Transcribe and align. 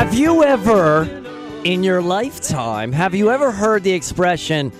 Have 0.00 0.14
you 0.14 0.42
ever, 0.44 1.02
in 1.62 1.84
your 1.84 2.00
lifetime, 2.00 2.90
have 2.90 3.14
you 3.14 3.30
ever 3.30 3.50
heard 3.50 3.82
the 3.82 3.92
expression 3.92 4.72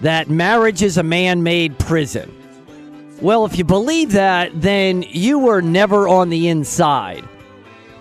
that 0.00 0.30
marriage 0.30 0.82
is 0.82 0.96
a 0.96 1.02
man 1.02 1.42
made 1.42 1.78
prison? 1.78 2.34
Well, 3.20 3.44
if 3.44 3.58
you 3.58 3.64
believe 3.64 4.12
that, 4.12 4.58
then 4.58 5.02
you 5.02 5.38
were 5.38 5.60
never 5.60 6.08
on 6.08 6.30
the 6.30 6.48
inside. 6.48 7.28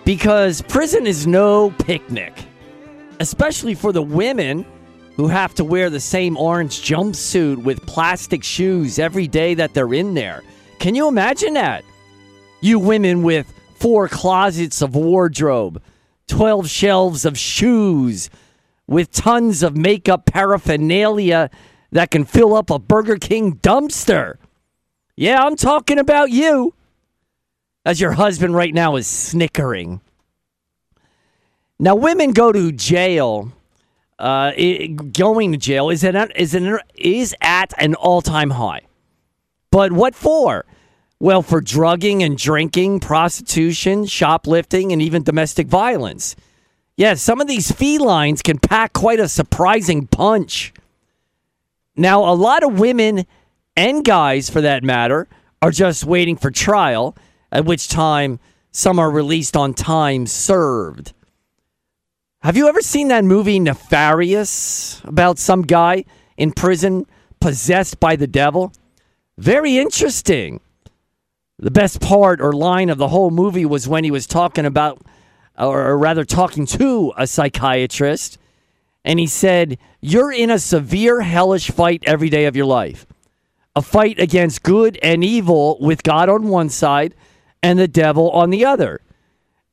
Because 0.06 0.62
prison 0.62 1.06
is 1.06 1.28
no 1.28 1.72
picnic, 1.80 2.34
especially 3.20 3.76
for 3.76 3.92
the 3.92 4.02
women 4.02 4.66
who 5.18 5.28
have 5.28 5.54
to 5.56 5.66
wear 5.66 5.90
the 5.90 6.00
same 6.00 6.38
orange 6.38 6.82
jumpsuit 6.82 7.58
with 7.58 7.86
plastic 7.86 8.42
shoes 8.42 9.00
every 9.00 9.28
day 9.28 9.54
that 9.54 9.74
they're 9.74 9.94
in 9.94 10.14
there. 10.14 10.44
Can 10.80 10.96
you 10.96 11.10
imagine 11.10 11.56
that? 11.56 11.84
You 12.62 12.80
women 12.80 13.22
with 13.22 13.54
four 13.76 14.08
closets 14.08 14.82
of 14.82 14.96
wardrobe, 14.96 15.82
12 16.28 16.70
shelves 16.70 17.26
of 17.26 17.38
shoes, 17.38 18.30
with 18.86 19.12
tons 19.12 19.64
of 19.64 19.76
makeup 19.76 20.26
paraphernalia 20.26 21.50
that 21.92 22.12
can 22.12 22.26
fill 22.26 22.56
up 22.56 22.70
a 22.70 22.80
Burger 22.80 23.18
King 23.18 23.56
dumpster. 23.56 24.36
Yeah, 25.16 25.44
I'm 25.44 25.56
talking 25.56 26.00
about 26.00 26.30
you. 26.30 26.74
As 27.86 28.02
your 28.02 28.12
husband 28.14 28.54
right 28.54 28.74
now 28.74 28.98
is 28.98 29.08
snickering. 29.08 30.02
Now, 31.80 31.96
women 31.96 32.32
go 32.32 32.52
to 32.52 32.72
jail. 32.72 33.52
Uh, 34.20 34.52
it, 34.58 35.14
going 35.14 35.52
to 35.52 35.58
jail 35.58 35.90
is 35.90 36.04
at 36.04 36.36
is 36.36 36.56
an, 36.56 36.80
is 36.96 37.36
at 37.40 37.74
an 37.78 37.94
all 37.96 38.22
time 38.22 38.50
high. 38.50 38.82
But 39.70 39.92
what 39.92 40.16
for? 40.16 40.66
Well, 41.20 41.42
for 41.42 41.62
drugging 41.62 42.22
and 42.22 42.38
drinking, 42.38 43.00
prostitution, 43.00 44.06
shoplifting, 44.06 44.92
and 44.92 45.02
even 45.02 45.24
domestic 45.24 45.68
violence. 45.68 46.36
Yeah, 46.96 47.16
some 47.16 47.42
of 47.42 47.48
these 47.48 47.72
felines 47.72 48.44
can 48.44 48.60
pack 48.60 48.94
quite 48.94 49.20
a 49.20 49.28
surprising 49.28 50.08
punch. 50.08 50.74
Now, 51.96 52.24
a 52.24 52.34
lot 52.36 52.64
of 52.64 52.80
women 52.80 53.26
and 53.76 54.04
guys, 54.06 54.50
for 54.50 54.62
that 54.62 54.84
matter, 54.84 55.28
are 55.62 55.72
just 55.72 56.06
waiting 56.06 56.38
for 56.38 56.52
trial, 56.52 57.16
at 57.52 57.66
which 57.66 57.88
time 57.88 58.40
some 58.72 59.00
are 59.00 59.10
released 59.10 59.58
on 59.58 59.74
time 59.74 60.28
served. 60.28 61.14
Have 62.42 62.56
you 62.56 62.68
ever 62.68 62.82
seen 62.82 63.08
that 63.08 63.26
movie 63.26 63.60
Nefarious 63.60 65.02
about 65.04 65.40
some 65.40 65.64
guy 65.64 66.06
in 66.38 66.52
prison 66.52 67.08
possessed 67.40 68.00
by 68.00 68.16
the 68.16 68.28
devil? 68.28 68.72
Very 69.40 69.78
interesting. 69.78 70.60
The 71.60 71.72
best 71.72 72.00
part 72.00 72.40
or 72.40 72.54
line 72.54 72.90
of 72.90 73.00
the 73.00 73.08
whole 73.08 73.32
movie 73.32 73.66
was 73.66 73.88
when 73.88 74.04
he 74.04 74.12
was 74.12 74.28
talking 74.28 74.66
about, 74.66 75.02
or 75.58 75.98
rather 75.98 76.24
talking 76.24 76.68
to 76.68 77.14
a 77.18 77.26
psychiatrist, 77.26 78.38
and 79.04 79.20
he 79.20 79.26
said, 79.26 79.80
You're 80.00 80.32
in 80.32 80.52
a 80.52 80.60
severe 80.60 81.22
hellish 81.22 81.72
fight 81.72 82.04
every 82.06 82.30
day 82.30 82.46
of 82.46 82.56
your 82.56 82.66
life. 82.66 83.08
A 83.76 83.82
fight 83.82 84.20
against 84.20 84.64
good 84.64 85.00
and 85.02 85.24
evil 85.24 85.78
with 85.80 86.04
God 86.04 86.30
on 86.30 86.48
one 86.50 86.70
side 86.70 87.16
and 87.64 87.80
the 87.80 87.88
devil 87.88 88.30
on 88.32 88.50
the 88.50 88.66
other. 88.66 89.02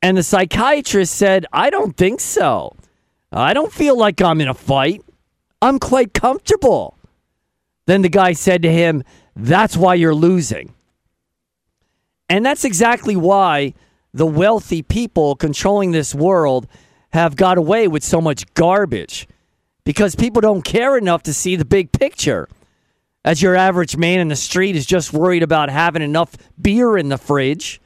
And 0.00 0.16
the 0.16 0.22
psychiatrist 0.22 1.14
said, 1.14 1.46
I 1.52 1.68
don't 1.68 1.96
think 1.96 2.20
so. 2.20 2.76
I 3.32 3.52
don't 3.52 3.72
feel 3.72 3.98
like 3.98 4.22
I'm 4.22 4.40
in 4.40 4.48
a 4.48 4.54
fight. 4.54 5.02
I'm 5.60 5.78
quite 5.78 6.14
comfortable. 6.14 6.96
Then 7.86 8.02
the 8.02 8.08
guy 8.08 8.32
said 8.32 8.62
to 8.62 8.72
him, 8.72 9.02
That's 9.36 9.76
why 9.76 9.94
you're 9.94 10.14
losing. 10.14 10.74
And 12.28 12.44
that's 12.44 12.64
exactly 12.64 13.16
why 13.16 13.74
the 14.12 14.26
wealthy 14.26 14.82
people 14.82 15.34
controlling 15.36 15.90
this 15.90 16.14
world 16.14 16.66
have 17.12 17.36
got 17.36 17.58
away 17.58 17.88
with 17.88 18.02
so 18.02 18.20
much 18.20 18.52
garbage. 18.54 19.28
Because 19.84 20.14
people 20.14 20.40
don't 20.40 20.64
care 20.64 20.96
enough 20.96 21.22
to 21.24 21.34
see 21.34 21.56
the 21.56 21.64
big 21.64 21.92
picture. 21.92 22.48
As 23.24 23.42
your 23.42 23.54
average 23.54 23.96
man 23.96 24.20
in 24.20 24.28
the 24.28 24.36
street 24.36 24.76
is 24.76 24.86
just 24.86 25.12
worried 25.12 25.42
about 25.42 25.68
having 25.68 26.02
enough 26.02 26.36
beer 26.60 26.96
in 26.96 27.08
the 27.08 27.18
fridge, 27.18 27.80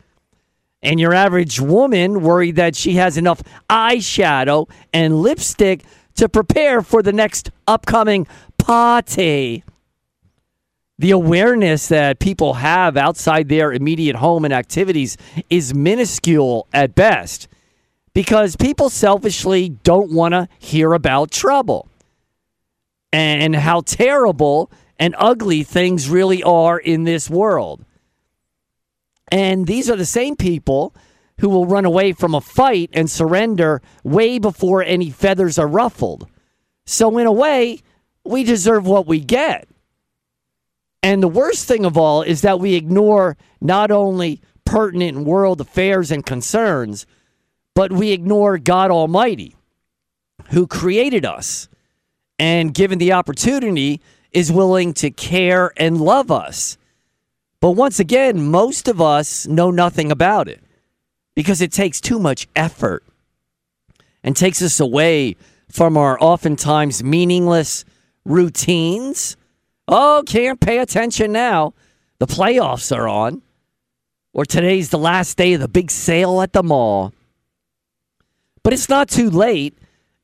and 0.83 1.01
your 1.01 1.13
average 1.13 1.61
woman 1.61 2.23
worried 2.23 2.57
that 2.57 2.77
she 2.77 2.95
has 2.95 3.17
enough 3.17 3.43
eyeshadow 3.69 4.69
and 4.93 5.21
lipstick 5.21 5.85
to 6.15 6.29
prepare 6.29 6.83
for 6.83 7.03
the 7.03 7.13
next 7.13 7.51
upcoming 7.67 8.27
party 8.59 9.65
the 10.99 11.13
awareness 11.13 11.89
that 11.89 12.19
people 12.19 12.55
have 12.55 12.97
outside 12.97 13.49
their 13.49 13.73
immediate 13.73 14.17
home 14.17 14.45
and 14.45 14.53
activities 14.53 15.17
is 15.49 15.73
minuscule 15.73 16.67
at 16.73 16.95
best 16.95 17.49
because 18.15 18.57
people 18.57 18.91
selfishly 18.91 19.69
don't 19.69 20.13
want 20.13 20.33
to 20.33 20.49
hear 20.59 20.93
about 20.93 21.31
trouble 21.31 21.89
and 23.13 23.55
how 23.55 23.81
terrible 23.81 24.71
and 24.99 25.15
ugly 25.19 25.63
things 25.63 26.11
really 26.11 26.43
are 26.43 26.79
in 26.79 27.05
this 27.05 27.31
world. 27.31 27.85
And 29.31 29.67
these 29.67 29.89
are 29.89 29.97
the 29.97 30.07
same 30.07 30.35
people 30.35 30.95
who 31.41 31.49
will 31.49 31.67
run 31.67 31.85
away 31.85 32.13
from 32.13 32.35
a 32.35 32.41
fight 32.41 32.91
and 32.93 33.09
surrender 33.09 33.81
way 34.03 34.39
before 34.39 34.83
any 34.83 35.11
feathers 35.11 35.59
are 35.59 35.69
ruffled. 35.69 36.29
So, 36.87 37.19
in 37.19 37.27
a 37.27 37.33
way, 37.33 37.81
we 38.25 38.43
deserve 38.43 38.87
what 38.87 39.07
we 39.07 39.21
get. 39.21 39.69
And 41.03 41.23
the 41.23 41.29
worst 41.29 41.67
thing 41.67 41.85
of 41.85 41.97
all 41.97 42.23
is 42.23 42.43
that 42.43 42.61
we 42.61 42.75
ignore 42.75 43.37
not 43.61 43.91
only 43.91 44.41
pertinent 44.65 45.19
world 45.19 45.61
affairs 45.61 46.11
and 46.11 46.25
concerns, 46.27 47.07
but 47.75 47.93
we 47.93 48.11
ignore 48.11 48.59
God 48.59 48.91
Almighty, 48.91 49.55
who 50.51 50.67
created 50.67 51.25
us 51.25 51.69
and, 52.39 52.75
given 52.75 52.99
the 52.99 53.13
opportunity, 53.13 54.01
is 54.33 54.53
willing 54.53 54.93
to 54.95 55.11
care 55.11 55.73
and 55.77 56.01
love 56.01 56.31
us. 56.31 56.77
But 57.61 57.73
once 57.73 57.99
again, 57.99 58.51
most 58.51 58.89
of 58.89 59.01
us 59.01 59.47
know 59.47 59.71
nothing 59.71 60.13
about 60.13 60.49
it 60.49 60.63
because 61.35 61.63
it 61.63 61.73
takes 61.73 62.01
too 62.01 62.19
much 62.19 62.47
effort 62.55 63.05
and 64.23 64.37
takes 64.37 64.61
us 64.61 64.81
away 64.81 65.37
from 65.71 65.97
our 65.97 66.19
oftentimes 66.21 67.03
meaningless 67.03 67.85
routines 68.25 69.37
Oh, 69.91 70.23
can't 70.27 70.61
pay 70.61 70.79
attention 70.79 71.33
now. 71.33 71.73
The 72.19 72.27
playoffs 72.27 72.95
are 72.95 73.09
on. 73.09 73.41
Or 74.35 74.45
today's 74.45 74.91
the 74.91 74.99
last 74.99 75.39
day 75.39 75.55
of 75.55 75.63
the 75.63 75.69
big 75.69 75.91
sale 75.91 76.43
at 76.43 76.53
the 76.53 76.63
mall. 76.63 77.15
But 78.63 78.75
it's 78.75 78.91
not 78.91 79.09
too 79.09 79.31
late. 79.31 79.79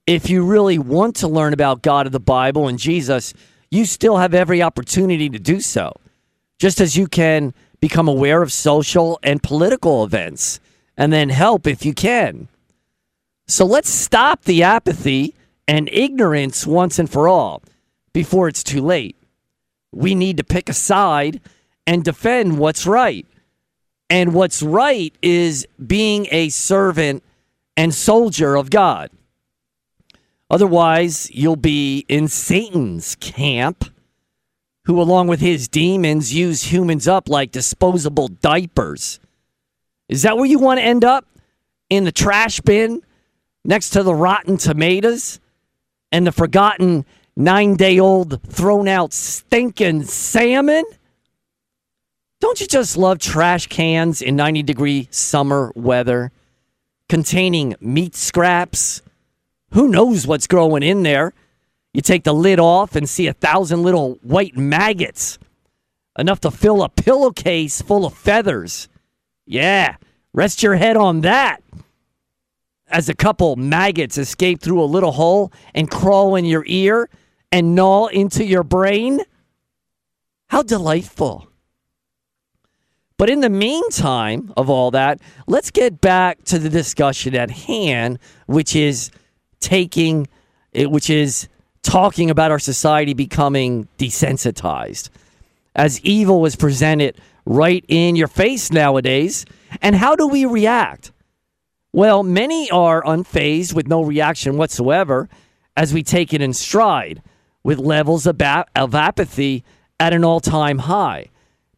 If 0.06 0.28
you 0.28 0.44
really 0.44 0.78
want 0.78 1.16
to 1.16 1.28
learn 1.28 1.54
about 1.54 1.80
God 1.80 2.04
of 2.04 2.12
the 2.12 2.20
Bible 2.20 2.69
and 2.69 2.78
Jesus, 2.78 3.32
you 3.70 3.86
still 3.86 4.19
have 4.19 4.34
every 4.34 4.60
opportunity 4.60 5.30
to 5.30 5.38
do 5.38 5.60
so. 5.60 5.94
Just 6.58 6.78
as 6.78 6.94
you 6.94 7.06
can 7.06 7.54
become 7.81 8.06
aware 8.06 8.42
of 8.42 8.52
social 8.52 9.19
and 9.22 9.42
political 9.42 10.04
events 10.04 10.60
and 10.98 11.10
then 11.10 11.31
help 11.31 11.66
if 11.66 11.86
you 11.86 11.94
can. 11.94 12.48
So 13.48 13.64
let's 13.64 13.88
stop 13.88 14.44
the 14.44 14.62
apathy 14.62 15.34
and 15.66 15.88
ignorance 15.91 16.66
once 16.66 16.98
and 16.98 17.08
for 17.08 17.28
all 17.28 17.62
before 18.12 18.46
it's 18.46 18.62
too 18.62 18.82
late 18.82 19.16
we 19.94 20.15
need 20.15 20.37
to 20.37 20.44
pick 20.44 20.69
a 20.69 20.75
side 20.75 21.41
and 21.87 22.05
defend 22.05 22.59
what's 22.59 22.87
right. 22.87 23.27
And 24.10 24.34
what's 24.34 24.62
right 24.62 25.15
is 25.22 25.66
being 25.84 26.27
a 26.31 26.49
servant 26.50 27.22
and 27.77 27.94
soldier 27.94 28.55
of 28.55 28.71
God. 28.71 29.10
Otherwise, 30.50 31.31
you'll 31.32 31.56
be 31.56 32.05
in 32.09 32.28
Satan's 32.28 33.16
camp, 33.16 33.93
who, 34.84 35.00
along 35.00 35.28
with 35.28 35.41
his 35.41 35.69
demons, 35.69 36.34
use 36.34 36.65
humans 36.65 37.09
up 37.09 37.28
like 37.28 37.50
disposable 37.50 38.28
diapers. 38.28 39.19
Is 40.09 40.22
that 40.22 40.37
where 40.37 40.47
you 40.47 40.59
want 40.59 40.78
to 40.78 40.84
end 40.84 41.05
up? 41.05 41.26
In 41.91 42.05
the 42.05 42.12
trash 42.12 42.61
bin 42.61 43.03
next 43.65 43.91
to 43.91 44.02
the 44.02 44.14
rotten 44.14 44.56
tomatoes 44.56 45.41
and 46.12 46.26
the 46.26 46.32
forgotten 46.32 47.05
nine 47.36 47.75
day 47.76 47.98
old 47.98 48.42
thrown 48.42 48.88
out 48.88 49.12
stinking 49.12 50.04
salmon? 50.04 50.84
Don't 52.40 52.60
you 52.60 52.66
just 52.66 52.96
love 52.96 53.19
trash 53.19 53.66
cans 53.69 54.20
in 54.20 54.36
90 54.36 54.62
degree 54.62 55.08
summer 55.10 55.72
weather 55.75 56.31
containing 57.08 57.75
meat 57.81 58.14
scraps? 58.14 59.02
Who 59.72 59.88
knows 59.88 60.26
what's 60.26 60.46
growing 60.46 60.82
in 60.82 61.02
there? 61.02 61.32
You 61.92 62.00
take 62.00 62.25
the 62.25 62.34
lid 62.34 62.58
off 62.58 62.96
and 62.96 63.08
see 63.08 63.28
a 63.28 63.32
thousand 63.32 63.82
little 63.82 64.19
white 64.22 64.56
maggots, 64.56 65.38
enough 66.19 66.40
to 66.40 66.50
fill 66.50 66.82
a 66.82 66.88
pillowcase 66.88 67.81
full 67.81 68.04
of 68.04 68.14
feathers. 68.14 68.88
Yeah, 69.46 69.96
rest 70.32 70.62
your 70.62 70.75
head 70.75 70.96
on 70.96 71.20
that. 71.22 71.62
As 72.88 73.08
a 73.08 73.14
couple 73.14 73.56
maggots 73.56 74.19
escape 74.19 74.60
through 74.60 74.82
a 74.82 74.84
little 74.84 75.12
hole 75.12 75.52
and 75.75 75.90
crawl 75.90 76.36
in 76.36 76.44
your 76.44 76.64
ear 76.66 77.08
and 77.55 77.77
gnaw 77.77 78.06
into 78.06 78.45
your 78.45 78.65
brain? 78.65 79.21
How 80.49 80.65
delightful. 80.65 81.49
But 83.17 83.31
in 83.31 83.43
the 83.43 83.49
meantime 83.49 84.53
of 84.56 84.69
all 84.69 84.91
that, 84.91 85.21
let's 85.47 85.71
get 85.71 86.01
back 86.01 86.43
to 86.47 86.59
the 86.59 86.69
discussion 86.69 87.37
at 87.37 87.53
hand, 87.53 88.19
which 88.47 88.75
is 88.75 89.12
taking, 89.61 90.27
eh, 90.75 90.87
which 90.87 91.09
is 91.09 91.47
talking 91.85 92.29
about 92.29 92.51
our 92.51 92.59
society 92.59 93.15
becoming 93.15 93.87
desensitized 93.99 95.11
as 95.77 96.01
evil 96.01 96.45
is 96.47 96.56
presented 96.56 97.21
right 97.47 97.85
in 97.87 98.17
your 98.17 98.27
face 98.27 98.73
nowadays. 98.73 99.47
And 99.81 99.95
how 99.95 100.17
do 100.17 100.27
we 100.27 100.45
react? 100.45 101.12
Well, 101.93 102.25
many 102.25 102.69
are 102.73 103.01
unfazed 103.05 103.75
with 103.75 103.87
no 103.87 104.03
reaction 104.03 104.56
whatsoever 104.56 105.29
as 105.77 105.95
we 105.95 106.03
take 106.03 106.35
it 106.35 106.43
in 106.43 106.53
stride 106.53 107.23
with 107.64 107.78
levels 107.78 108.26
of, 108.26 108.40
of 108.76 108.94
apathy 108.94 109.64
at 109.99 110.12
an 110.12 110.25
all 110.25 110.40
time 110.40 110.78
high 110.78 111.26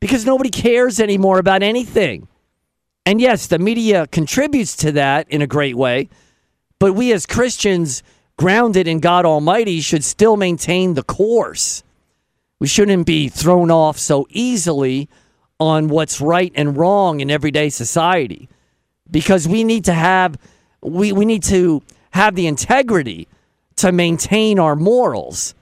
because 0.00 0.26
nobody 0.26 0.50
cares 0.50 1.00
anymore 1.00 1.38
about 1.38 1.62
anything. 1.62 2.28
And 3.06 3.20
yes, 3.20 3.46
the 3.46 3.58
media 3.58 4.06
contributes 4.08 4.76
to 4.78 4.92
that 4.92 5.30
in 5.30 5.40
a 5.40 5.46
great 5.46 5.76
way, 5.76 6.08
but 6.78 6.92
we 6.92 7.12
as 7.12 7.24
Christians, 7.24 8.02
grounded 8.36 8.86
in 8.88 8.98
God 8.98 9.24
Almighty, 9.24 9.80
should 9.80 10.04
still 10.04 10.36
maintain 10.36 10.94
the 10.94 11.04
course. 11.04 11.82
We 12.58 12.66
shouldn't 12.66 13.06
be 13.06 13.28
thrown 13.28 13.70
off 13.70 13.96
so 13.98 14.26
easily 14.30 15.08
on 15.60 15.88
what's 15.88 16.20
right 16.20 16.52
and 16.54 16.76
wrong 16.76 17.20
in 17.20 17.30
everyday 17.30 17.70
society 17.70 18.48
because 19.10 19.46
we 19.48 19.64
need 19.64 19.84
to 19.84 19.94
have 19.94 20.36
we, 20.82 21.12
we 21.12 21.24
need 21.24 21.42
to 21.44 21.82
have 22.10 22.34
the 22.34 22.46
integrity 22.46 23.26
to 23.76 23.92
maintain 23.92 24.58
our 24.58 24.76
morals 24.76 25.54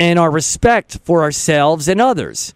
and 0.00 0.18
our 0.18 0.30
respect 0.30 0.98
for 1.04 1.22
ourselves 1.22 1.86
and 1.86 2.00
others. 2.00 2.54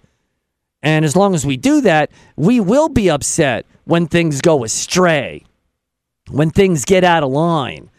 And 0.82 1.04
as 1.04 1.14
long 1.14 1.34
as 1.34 1.46
we 1.46 1.58
do 1.58 1.82
that, 1.82 2.10
we 2.36 2.58
will 2.58 2.88
be 2.88 3.10
upset 3.10 3.66
when 3.84 4.06
things 4.06 4.40
go 4.40 4.64
astray, 4.64 5.44
when 6.30 6.50
things 6.50 6.86
get 6.86 7.04
out 7.04 7.22
of 7.22 7.30
line. 7.30 7.90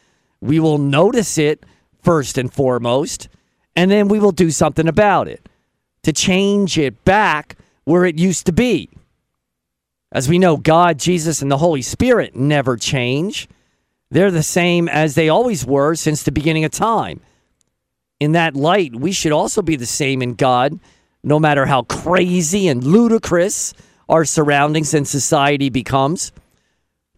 We 0.41 0.59
will 0.59 0.79
notice 0.79 1.37
it 1.37 1.63
first 2.01 2.37
and 2.39 2.51
foremost, 2.51 3.29
and 3.75 3.89
then 3.89 4.07
we 4.07 4.19
will 4.19 4.31
do 4.31 4.49
something 4.49 4.87
about 4.87 5.27
it 5.27 5.47
to 6.03 6.11
change 6.11 6.77
it 6.77 7.03
back 7.05 7.55
where 7.83 8.05
it 8.05 8.19
used 8.19 8.47
to 8.47 8.51
be. 8.51 8.89
As 10.11 10.27
we 10.27 10.39
know, 10.39 10.57
God, 10.57 10.97
Jesus, 10.97 11.41
and 11.41 11.51
the 11.51 11.57
Holy 11.57 11.81
Spirit 11.81 12.35
never 12.35 12.77
change. 12.77 13.47
They're 14.09 14.31
the 14.31 14.43
same 14.43 14.87
as 14.87 15.13
they 15.13 15.29
always 15.29 15.65
were 15.65 15.93
since 15.95 16.23
the 16.23 16.31
beginning 16.31 16.63
of 16.63 16.71
time. 16.71 17.21
In 18.19 18.31
that 18.31 18.55
light, 18.55 18.95
we 18.95 19.11
should 19.11 19.31
also 19.31 19.61
be 19.61 19.75
the 19.75 19.85
same 19.85 20.21
in 20.21 20.35
God, 20.35 20.79
no 21.23 21.39
matter 21.39 21.65
how 21.65 21.83
crazy 21.83 22.67
and 22.67 22.83
ludicrous 22.83 23.73
our 24.07 24.23
surroundings 24.25 24.93
and 24.93 25.07
society 25.07 25.69
becomes. 25.69 26.31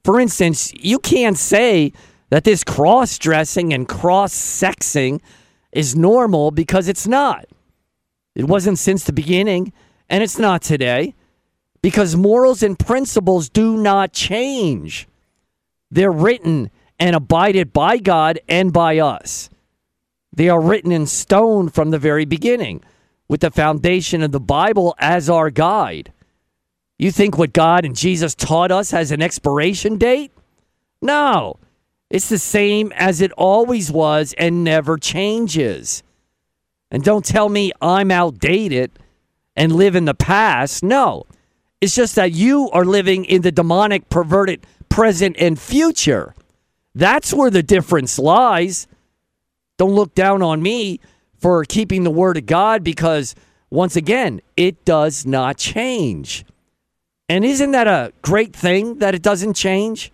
For 0.03 0.19
instance, 0.19 0.73
you 0.73 0.99
can't 0.99 1.37
say 1.37 1.91
that 2.29 2.45
this 2.45 2.63
cross 2.63 3.17
dressing 3.17 3.73
and 3.73 3.87
cross 3.87 4.33
sexing 4.33 5.21
is 5.71 5.95
normal 5.95 6.51
because 6.51 6.87
it's 6.87 7.07
not. 7.07 7.45
It 8.33 8.45
wasn't 8.45 8.79
since 8.79 9.03
the 9.03 9.13
beginning, 9.13 9.73
and 10.09 10.23
it's 10.23 10.39
not 10.39 10.61
today 10.61 11.13
because 11.81 12.15
morals 12.15 12.63
and 12.63 12.77
principles 12.77 13.49
do 13.49 13.77
not 13.77 14.13
change. 14.13 15.07
They're 15.91 16.11
written 16.11 16.71
and 16.99 17.15
abided 17.15 17.73
by 17.73 17.97
God 17.97 18.39
and 18.47 18.73
by 18.73 18.99
us. 18.99 19.49
They 20.37 20.49
are 20.49 20.61
written 20.61 20.91
in 20.91 21.07
stone 21.07 21.67
from 21.67 21.89
the 21.89 21.97
very 21.97 22.23
beginning, 22.23 22.83
with 23.27 23.41
the 23.41 23.49
foundation 23.49 24.21
of 24.21 24.31
the 24.31 24.39
Bible 24.39 24.93
as 24.99 25.31
our 25.31 25.49
guide. 25.49 26.13
You 26.99 27.11
think 27.11 27.39
what 27.39 27.53
God 27.53 27.85
and 27.85 27.95
Jesus 27.95 28.35
taught 28.35 28.71
us 28.71 28.91
has 28.91 29.11
an 29.11 29.23
expiration 29.23 29.97
date? 29.97 30.31
No. 31.01 31.57
It's 32.11 32.29
the 32.29 32.37
same 32.37 32.93
as 32.95 33.19
it 33.19 33.31
always 33.31 33.91
was 33.91 34.35
and 34.37 34.63
never 34.63 34.97
changes. 34.97 36.03
And 36.91 37.03
don't 37.03 37.25
tell 37.25 37.49
me 37.49 37.71
I'm 37.81 38.11
outdated 38.11 38.91
and 39.55 39.75
live 39.75 39.95
in 39.95 40.05
the 40.05 40.13
past. 40.13 40.83
No. 40.83 41.25
It's 41.81 41.95
just 41.95 42.13
that 42.13 42.31
you 42.31 42.69
are 42.69 42.85
living 42.85 43.25
in 43.25 43.41
the 43.41 43.51
demonic, 43.51 44.07
perverted 44.09 44.67
present 44.87 45.35
and 45.39 45.59
future. 45.59 46.35
That's 46.93 47.33
where 47.33 47.49
the 47.49 47.63
difference 47.63 48.19
lies. 48.19 48.87
Don't 49.77 49.93
look 49.93 50.15
down 50.15 50.41
on 50.41 50.61
me 50.61 50.99
for 51.39 51.63
keeping 51.63 52.03
the 52.03 52.11
word 52.11 52.37
of 52.37 52.45
God 52.45 52.83
because, 52.83 53.35
once 53.69 53.95
again, 53.95 54.41
it 54.55 54.83
does 54.85 55.25
not 55.25 55.57
change. 55.57 56.45
And 57.29 57.45
isn't 57.45 57.71
that 57.71 57.87
a 57.87 58.13
great 58.21 58.55
thing 58.55 58.99
that 58.99 59.13
it 59.13 59.21
doesn't 59.21 59.53
change? 59.53 60.11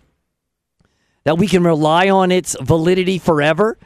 That 1.24 1.38
we 1.38 1.48
can 1.48 1.64
rely 1.64 2.10
on 2.10 2.32
its 2.32 2.56
validity 2.60 3.20
forever? 3.20 3.78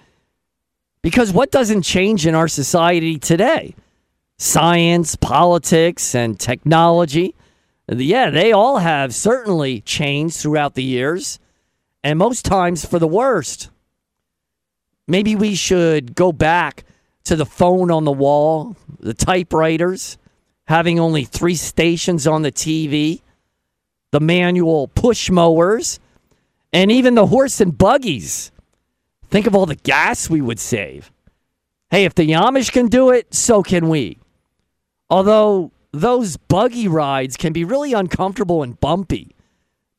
Because 1.01 1.31
what 1.31 1.51
doesn't 1.51 1.83
change 1.83 2.25
in 2.25 2.33
our 2.35 2.47
society 2.47 3.19
today? 3.19 3.75
Science, 4.39 5.15
politics, 5.15 6.15
and 6.15 6.39
technology. 6.39 7.35
Yeah, 7.87 8.29
they 8.29 8.51
all 8.51 8.77
have 8.77 9.13
certainly 9.13 9.81
changed 9.81 10.37
throughout 10.37 10.73
the 10.75 10.83
years, 10.83 11.39
and 12.03 12.19
most 12.19 12.43
times 12.43 12.85
for 12.85 12.99
the 12.99 13.07
worst. 13.07 13.69
Maybe 15.07 15.35
we 15.35 15.55
should 15.55 16.15
go 16.15 16.31
back 16.31 16.83
to 17.25 17.35
the 17.35 17.45
phone 17.45 17.91
on 17.91 18.03
the 18.03 18.11
wall, 18.11 18.75
the 18.99 19.13
typewriters, 19.13 20.17
having 20.67 20.99
only 20.99 21.23
three 21.23 21.55
stations 21.55 22.27
on 22.27 22.41
the 22.41 22.51
TV, 22.51 23.21
the 24.11 24.19
manual 24.19 24.87
push 24.89 25.29
mowers, 25.29 25.99
and 26.73 26.91
even 26.91 27.15
the 27.15 27.27
horse 27.27 27.61
and 27.61 27.77
buggies. 27.77 28.51
Think 29.29 29.47
of 29.47 29.55
all 29.55 29.65
the 29.65 29.75
gas 29.75 30.29
we 30.29 30.41
would 30.41 30.59
save. 30.59 31.11
Hey, 31.89 32.05
if 32.05 32.15
the 32.15 32.29
Amish 32.31 32.71
can 32.71 32.87
do 32.87 33.11
it, 33.11 33.33
so 33.33 33.63
can 33.63 33.87
we. 33.87 34.17
Although 35.09 35.71
those 35.93 36.35
buggy 36.35 36.87
rides 36.87 37.37
can 37.37 37.53
be 37.53 37.63
really 37.63 37.93
uncomfortable 37.93 38.61
and 38.61 38.79
bumpy, 38.79 39.35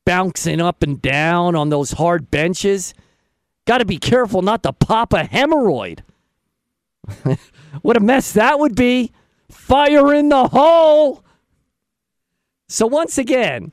bouncing 0.05 0.61
up 0.61 0.83
and 0.83 1.01
down 1.01 1.55
on 1.55 1.69
those 1.69 1.91
hard 1.93 2.29
benches. 2.29 2.93
Got 3.69 3.77
to 3.77 3.85
be 3.85 3.99
careful 3.99 4.41
not 4.41 4.63
to 4.63 4.73
pop 4.73 5.13
a 5.13 5.25
hemorrhoid. 5.25 5.99
what 7.83 7.97
a 7.97 7.99
mess 7.99 8.33
that 8.33 8.57
would 8.57 8.73
be. 8.73 9.11
Fire 9.47 10.11
in 10.11 10.29
the 10.29 10.47
hole. 10.47 11.23
So, 12.67 12.87
once 12.87 13.19
again, 13.19 13.71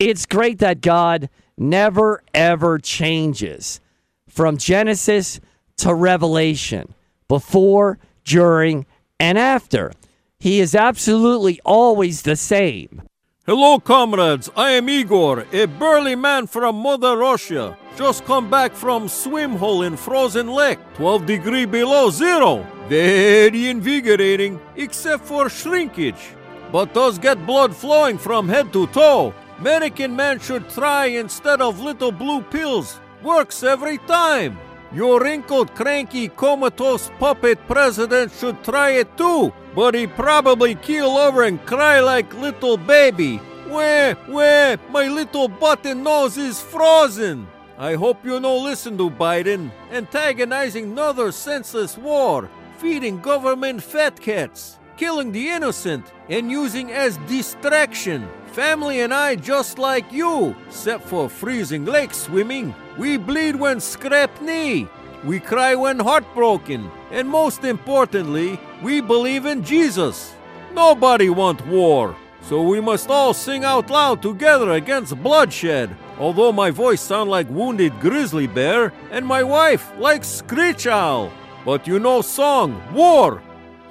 it's 0.00 0.26
great 0.26 0.58
that 0.58 0.80
God 0.80 1.30
never 1.56 2.24
ever 2.34 2.80
changes 2.80 3.80
from 4.28 4.56
Genesis 4.56 5.38
to 5.76 5.94
Revelation, 5.94 6.92
before, 7.28 8.00
during, 8.24 8.84
and 9.20 9.38
after. 9.38 9.92
He 10.40 10.58
is 10.58 10.74
absolutely 10.74 11.60
always 11.64 12.22
the 12.22 12.34
same. 12.34 13.00
Hello, 13.46 13.78
comrades. 13.78 14.50
I 14.56 14.72
am 14.72 14.88
Igor, 14.88 15.46
a 15.52 15.66
burly 15.66 16.16
man 16.16 16.48
from 16.48 16.74
Mother 16.82 17.16
Russia. 17.16 17.78
Just 17.96 18.24
come 18.24 18.50
back 18.50 18.72
from 18.74 19.08
swim 19.08 19.56
hole 19.56 19.82
in 19.82 19.96
frozen 19.96 20.48
lake, 20.48 20.78
12 20.94 21.26
degree 21.26 21.64
below 21.64 22.10
zero. 22.10 22.66
Very 22.88 23.68
invigorating, 23.68 24.60
except 24.76 25.24
for 25.24 25.48
shrinkage. 25.48 26.34
But 26.70 26.92
does 26.92 27.18
get 27.18 27.46
blood 27.46 27.74
flowing 27.74 28.18
from 28.18 28.48
head 28.48 28.72
to 28.74 28.86
toe. 28.88 29.34
American 29.58 30.14
man 30.14 30.38
should 30.38 30.68
try 30.68 31.06
instead 31.06 31.60
of 31.62 31.80
little 31.80 32.12
blue 32.12 32.42
pills. 32.42 33.00
Works 33.22 33.62
every 33.62 33.98
time. 33.98 34.58
Your 34.92 35.20
wrinkled, 35.20 35.74
cranky, 35.74 36.28
comatose 36.28 37.10
puppet 37.18 37.58
president 37.66 38.32
should 38.32 38.62
try 38.62 38.90
it 38.90 39.16
too 39.16 39.52
but 39.76 39.94
he 39.94 40.06
probably 40.06 40.74
keel 40.74 41.18
over 41.18 41.42
and 41.42 41.64
cry 41.66 42.00
like 42.00 42.32
little 42.32 42.78
baby. 42.78 43.36
Where, 43.68 44.14
where, 44.24 44.78
my 44.90 45.06
little 45.06 45.48
button 45.48 46.02
nose 46.02 46.38
is 46.38 46.62
frozen. 46.62 47.46
I 47.78 47.94
hope 47.94 48.24
you 48.24 48.40
no 48.40 48.56
listen 48.56 48.96
to 48.96 49.10
Biden, 49.10 49.70
antagonizing 49.92 50.92
another 50.92 51.30
senseless 51.30 51.98
war, 51.98 52.48
feeding 52.78 53.20
government 53.20 53.82
fat 53.82 54.18
cats, 54.18 54.78
killing 54.96 55.30
the 55.30 55.50
innocent, 55.50 56.10
and 56.30 56.50
using 56.50 56.90
as 56.90 57.18
distraction. 57.28 58.26
Family 58.52 59.00
and 59.00 59.12
I 59.12 59.36
just 59.36 59.78
like 59.78 60.10
you, 60.10 60.56
except 60.66 61.04
for 61.04 61.28
freezing 61.28 61.84
lake 61.84 62.14
swimming. 62.14 62.74
We 62.96 63.18
bleed 63.18 63.56
when 63.56 63.80
scrap 63.80 64.40
knee. 64.40 64.88
We 65.22 65.38
cry 65.38 65.74
when 65.74 65.98
heartbroken. 65.98 66.90
And 67.10 67.28
most 67.28 67.62
importantly, 67.64 68.58
we 68.82 69.02
believe 69.02 69.44
in 69.44 69.62
Jesus. 69.62 70.34
Nobody 70.72 71.28
want 71.28 71.66
war. 71.66 72.16
So 72.40 72.62
we 72.62 72.80
must 72.80 73.10
all 73.10 73.34
sing 73.34 73.64
out 73.64 73.90
loud 73.90 74.22
together 74.22 74.70
against 74.72 75.22
bloodshed. 75.22 75.94
Although 76.18 76.52
my 76.52 76.70
voice 76.70 77.00
sound 77.00 77.30
like 77.30 77.48
wounded 77.50 77.98
grizzly 78.00 78.46
bear 78.46 78.92
and 79.10 79.26
my 79.26 79.42
wife 79.42 79.92
like 79.98 80.24
screech 80.24 80.86
owl. 80.86 81.30
But 81.64 81.86
you 81.86 81.98
know 81.98 82.22
song, 82.22 82.80
war. 82.94 83.42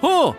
Huh? 0.02 0.34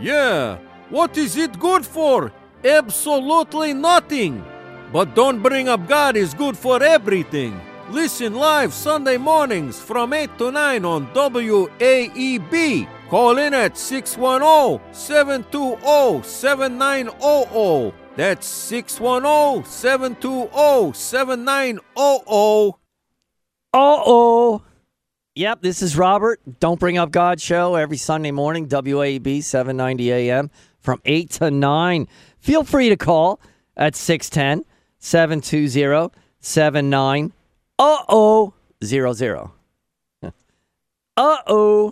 Yeah. 0.00 0.58
What 0.90 1.16
is 1.18 1.36
it 1.36 1.58
good 1.58 1.84
for? 1.84 2.32
Absolutely 2.64 3.74
nothing. 3.74 4.44
But 4.92 5.14
don't 5.14 5.42
bring 5.42 5.68
up 5.68 5.88
God 5.88 6.16
is 6.16 6.34
good 6.34 6.56
for 6.56 6.82
everything. 6.82 7.60
Listen 7.90 8.34
live 8.34 8.72
Sunday 8.72 9.16
mornings 9.18 9.80
from 9.80 10.12
8 10.12 10.38
to 10.38 10.50
9 10.52 10.84
on 10.84 11.06
WAEB. 11.08 12.88
Call 13.10 13.38
in 13.38 13.54
at 13.54 13.76
610 13.76 14.80
720 14.94 16.22
7900. 16.22 18.03
That's 18.16 18.46
610 18.46 19.64
720 19.64 20.92
7900. 20.92 22.74
Uh 23.72 24.02
oh. 24.06 24.62
Yep, 25.34 25.62
this 25.62 25.82
is 25.82 25.96
Robert. 25.96 26.40
Don't 26.60 26.78
Bring 26.78 26.96
Up 26.96 27.10
God 27.10 27.40
show 27.40 27.74
every 27.74 27.96
Sunday 27.96 28.30
morning, 28.30 28.68
WAEB 28.68 29.42
790 29.42 30.12
AM 30.12 30.48
from 30.78 31.00
8 31.04 31.28
to 31.30 31.50
9. 31.50 32.06
Feel 32.38 32.62
free 32.62 32.88
to 32.88 32.96
call 32.96 33.40
at 33.76 33.96
610 33.96 34.64
720 34.98 36.14
7900. 36.38 37.32
Uh 37.78 38.04
oh. 38.08 38.54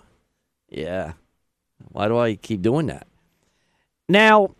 Yeah. 0.68 1.14
Why 1.90 2.06
do 2.06 2.16
I 2.16 2.36
keep 2.36 2.62
doing 2.62 2.86
that? 2.86 3.08
Now, 4.08 4.54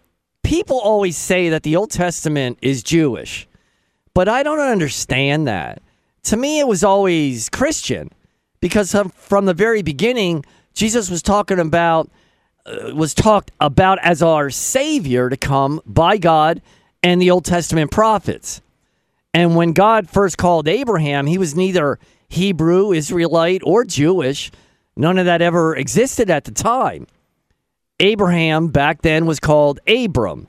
people 0.52 0.78
always 0.78 1.16
say 1.16 1.48
that 1.48 1.62
the 1.62 1.74
Old 1.76 1.90
Testament 1.90 2.58
is 2.60 2.82
Jewish, 2.82 3.48
but 4.12 4.28
I 4.28 4.42
don't 4.42 4.60
understand 4.60 5.48
that. 5.48 5.80
To 6.24 6.36
me, 6.36 6.60
it 6.60 6.68
was 6.68 6.84
always 6.84 7.48
Christian 7.48 8.10
because 8.60 8.94
from 9.14 9.46
the 9.46 9.54
very 9.54 9.80
beginning, 9.80 10.44
Jesus 10.74 11.08
was 11.08 11.22
talking 11.22 11.58
about 11.58 12.10
uh, 12.66 12.94
was 12.94 13.14
talked 13.14 13.50
about 13.60 13.98
as 14.02 14.22
our 14.22 14.50
savior 14.50 15.30
to 15.30 15.38
come 15.38 15.80
by 15.86 16.18
God 16.18 16.60
and 17.02 17.20
the 17.20 17.30
Old 17.30 17.46
Testament 17.46 17.90
prophets. 17.90 18.60
And 19.32 19.56
when 19.56 19.72
God 19.72 20.10
first 20.10 20.36
called 20.36 20.68
Abraham, 20.68 21.26
he 21.26 21.38
was 21.38 21.56
neither 21.56 21.98
Hebrew, 22.28 22.92
Israelite, 22.92 23.62
or 23.64 23.84
Jewish. 23.84 24.50
None 24.96 25.16
of 25.16 25.24
that 25.24 25.40
ever 25.40 25.74
existed 25.74 26.28
at 26.28 26.44
the 26.44 26.52
time. 26.52 27.06
Abraham 28.00 28.68
back 28.68 29.02
then 29.02 29.26
was 29.26 29.40
called 29.40 29.80
Abram, 29.86 30.48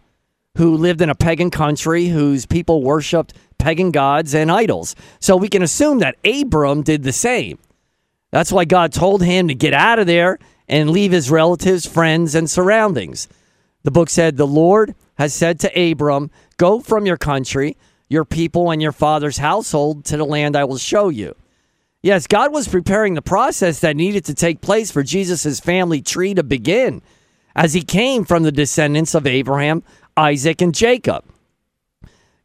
who 0.57 0.77
lived 0.77 1.01
in 1.01 1.09
a 1.09 1.15
pagan 1.15 1.51
country 1.51 2.07
whose 2.07 2.45
people 2.45 2.83
worshiped 2.83 3.33
pagan 3.57 3.91
gods 3.91 4.33
and 4.35 4.51
idols. 4.51 4.95
So 5.19 5.37
we 5.37 5.47
can 5.47 5.63
assume 5.63 5.99
that 5.99 6.17
Abram 6.25 6.83
did 6.83 7.03
the 7.03 7.13
same. 7.13 7.59
That's 8.31 8.51
why 8.51 8.65
God 8.65 8.91
told 8.91 9.23
him 9.23 9.47
to 9.47 9.55
get 9.55 9.73
out 9.73 9.99
of 9.99 10.07
there 10.07 10.39
and 10.67 10.89
leave 10.89 11.11
his 11.11 11.29
relatives, 11.29 11.85
friends, 11.85 12.35
and 12.35 12.49
surroundings. 12.49 13.27
The 13.83 13.91
book 13.91 14.09
said, 14.09 14.37
The 14.37 14.47
Lord 14.47 14.95
has 15.15 15.33
said 15.33 15.59
to 15.59 15.91
Abram, 15.91 16.31
Go 16.57 16.79
from 16.79 17.05
your 17.05 17.17
country, 17.17 17.77
your 18.09 18.25
people, 18.25 18.71
and 18.71 18.81
your 18.81 18.91
father's 18.91 19.37
household 19.37 20.05
to 20.05 20.17
the 20.17 20.25
land 20.25 20.55
I 20.55 20.63
will 20.63 20.77
show 20.77 21.09
you. 21.09 21.35
Yes, 22.01 22.27
God 22.27 22.51
was 22.51 22.67
preparing 22.67 23.13
the 23.13 23.21
process 23.21 23.79
that 23.79 23.95
needed 23.95 24.25
to 24.25 24.33
take 24.33 24.61
place 24.61 24.91
for 24.91 25.03
Jesus' 25.03 25.59
family 25.59 26.01
tree 26.01 26.33
to 26.33 26.43
begin, 26.43 27.01
as 27.55 27.73
he 27.73 27.81
came 27.81 28.25
from 28.25 28.43
the 28.43 28.51
descendants 28.51 29.15
of 29.15 29.27
Abraham, 29.27 29.83
Isaac, 30.17 30.61
and 30.61 30.73
Jacob. 30.73 31.23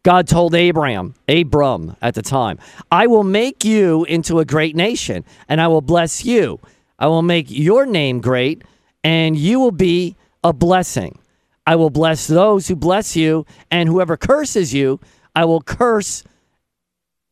God 0.02 0.28
told 0.28 0.54
Abraham, 0.54 1.14
Abram 1.28 1.96
at 2.00 2.14
the 2.14 2.22
time, 2.22 2.58
I 2.90 3.06
will 3.06 3.24
make 3.24 3.64
you 3.64 4.04
into 4.04 4.38
a 4.38 4.44
great 4.44 4.76
nation, 4.76 5.24
and 5.48 5.60
I 5.60 5.68
will 5.68 5.82
bless 5.82 6.24
you. 6.24 6.60
I 6.98 7.08
will 7.08 7.22
make 7.22 7.46
your 7.50 7.84
name 7.84 8.20
great, 8.20 8.62
and 9.04 9.36
you 9.36 9.60
will 9.60 9.72
be 9.72 10.16
a 10.42 10.52
blessing. 10.52 11.18
I 11.66 11.76
will 11.76 11.90
bless 11.90 12.26
those 12.26 12.68
who 12.68 12.76
bless 12.76 13.16
you, 13.16 13.44
and 13.70 13.88
whoever 13.88 14.16
curses 14.16 14.72
you, 14.72 15.00
I 15.34 15.44
will 15.44 15.60
curse 15.60 16.24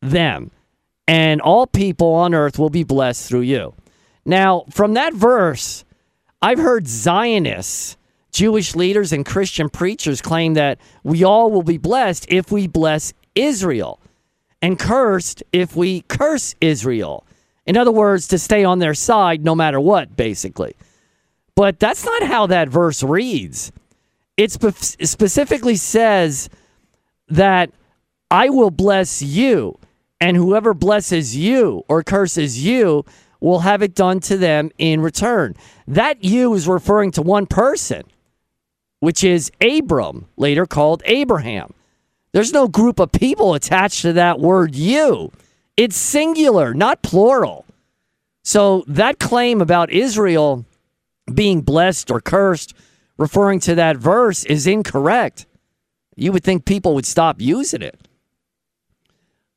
them. 0.02 0.50
And 1.08 1.40
all 1.40 1.66
people 1.66 2.12
on 2.12 2.34
earth 2.34 2.58
will 2.58 2.68
be 2.68 2.84
blessed 2.84 3.28
through 3.28 3.42
you. 3.42 3.74
Now, 4.24 4.64
from 4.70 4.94
that 4.94 5.14
verse, 5.14 5.85
I've 6.42 6.58
heard 6.58 6.86
Zionists 6.86 7.96
Jewish 8.30 8.74
leaders 8.76 9.12
and 9.12 9.24
Christian 9.24 9.70
preachers 9.70 10.20
claim 10.20 10.54
that 10.54 10.78
we 11.02 11.24
all 11.24 11.50
will 11.50 11.62
be 11.62 11.78
blessed 11.78 12.26
if 12.28 12.52
we 12.52 12.66
bless 12.66 13.14
Israel 13.34 13.98
and 14.60 14.78
cursed 14.78 15.42
if 15.52 15.74
we 15.74 16.02
curse 16.02 16.54
Israel. 16.60 17.24
In 17.64 17.78
other 17.78 17.90
words, 17.90 18.28
to 18.28 18.38
stay 18.38 18.62
on 18.62 18.78
their 18.78 18.92
side 18.92 19.42
no 19.42 19.54
matter 19.54 19.80
what, 19.80 20.16
basically. 20.16 20.76
But 21.54 21.78
that's 21.78 22.04
not 22.04 22.24
how 22.24 22.46
that 22.48 22.68
verse 22.68 23.02
reads. 23.02 23.72
It 24.36 24.52
spe- 24.52 25.02
specifically 25.02 25.76
says 25.76 26.50
that 27.28 27.70
I 28.30 28.50
will 28.50 28.70
bless 28.70 29.22
you, 29.22 29.78
and 30.20 30.36
whoever 30.36 30.74
blesses 30.74 31.34
you 31.34 31.84
or 31.88 32.02
curses 32.02 32.62
you 32.62 33.06
will 33.40 33.60
have 33.60 33.82
it 33.82 33.94
done 33.94 34.20
to 34.20 34.36
them 34.36 34.70
in 34.78 35.00
return. 35.00 35.54
That 35.86 36.24
you 36.24 36.54
is 36.54 36.66
referring 36.66 37.10
to 37.12 37.22
one 37.22 37.46
person 37.46 38.04
which 39.00 39.22
is 39.22 39.52
Abram, 39.60 40.26
later 40.36 40.66
called 40.66 41.02
Abraham. 41.04 41.72
There's 42.32 42.52
no 42.52 42.68
group 42.68 42.98
of 42.98 43.12
people 43.12 43.54
attached 43.54 44.02
to 44.02 44.12
that 44.14 44.40
word 44.40 44.74
you. 44.74 45.32
It's 45.76 45.96
singular, 45.96 46.74
not 46.74 47.02
plural. 47.02 47.64
So 48.42 48.84
that 48.86 49.18
claim 49.18 49.60
about 49.60 49.90
Israel 49.90 50.64
being 51.32 51.60
blessed 51.60 52.10
or 52.10 52.20
cursed, 52.20 52.74
referring 53.18 53.60
to 53.60 53.74
that 53.74 53.96
verse, 53.96 54.44
is 54.44 54.66
incorrect. 54.66 55.46
You 56.14 56.32
would 56.32 56.44
think 56.44 56.64
people 56.64 56.94
would 56.94 57.06
stop 57.06 57.40
using 57.40 57.82
it. 57.82 58.08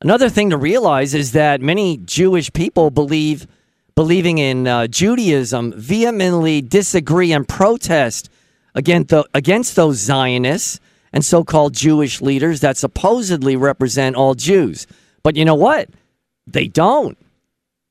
Another 0.02 0.28
thing 0.28 0.50
to 0.50 0.56
realize 0.56 1.14
is 1.14 1.32
that 1.32 1.60
many 1.60 1.98
Jewish 1.98 2.52
people 2.52 2.90
believe 2.90 3.46
believing 4.00 4.38
in 4.38 4.66
uh, 4.66 4.86
Judaism 4.86 5.74
vehemently 5.76 6.62
disagree 6.62 7.32
and 7.32 7.46
protest 7.46 8.30
against, 8.74 9.08
the, 9.10 9.26
against 9.34 9.76
those 9.76 9.98
Zionists 9.98 10.80
and 11.12 11.22
so 11.22 11.44
called 11.44 11.74
Jewish 11.74 12.22
leaders 12.22 12.60
that 12.60 12.78
supposedly 12.78 13.56
represent 13.56 14.16
all 14.16 14.34
Jews. 14.34 14.86
But 15.22 15.36
you 15.36 15.44
know 15.44 15.54
what? 15.54 15.90
They 16.46 16.66
don't. 16.66 17.18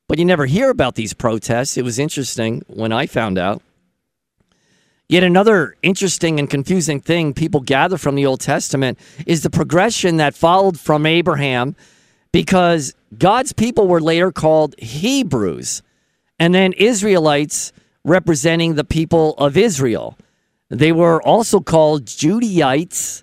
But 0.08 0.18
you 0.18 0.24
never 0.24 0.46
hear 0.46 0.68
about 0.68 0.96
these 0.96 1.14
protests. 1.14 1.76
It 1.76 1.84
was 1.84 2.00
interesting 2.00 2.64
when 2.66 2.90
I 2.90 3.06
found 3.06 3.38
out. 3.38 3.62
Yet 5.08 5.22
another 5.22 5.76
interesting 5.80 6.40
and 6.40 6.50
confusing 6.50 7.00
thing 7.00 7.34
people 7.34 7.60
gather 7.60 7.98
from 7.98 8.16
the 8.16 8.26
Old 8.26 8.40
Testament 8.40 8.98
is 9.28 9.44
the 9.44 9.50
progression 9.50 10.16
that 10.16 10.34
followed 10.34 10.76
from 10.76 11.06
Abraham 11.06 11.76
because 12.32 12.94
God's 13.16 13.52
people 13.52 13.86
were 13.86 14.00
later 14.00 14.32
called 14.32 14.74
Hebrews 14.80 15.84
and 16.40 16.54
then 16.54 16.72
Israelites 16.72 17.72
representing 18.02 18.74
the 18.74 18.82
people 18.82 19.34
of 19.34 19.56
Israel. 19.56 20.16
They 20.70 20.90
were 20.90 21.22
also 21.22 21.60
called 21.60 22.06
Judaites, 22.06 23.22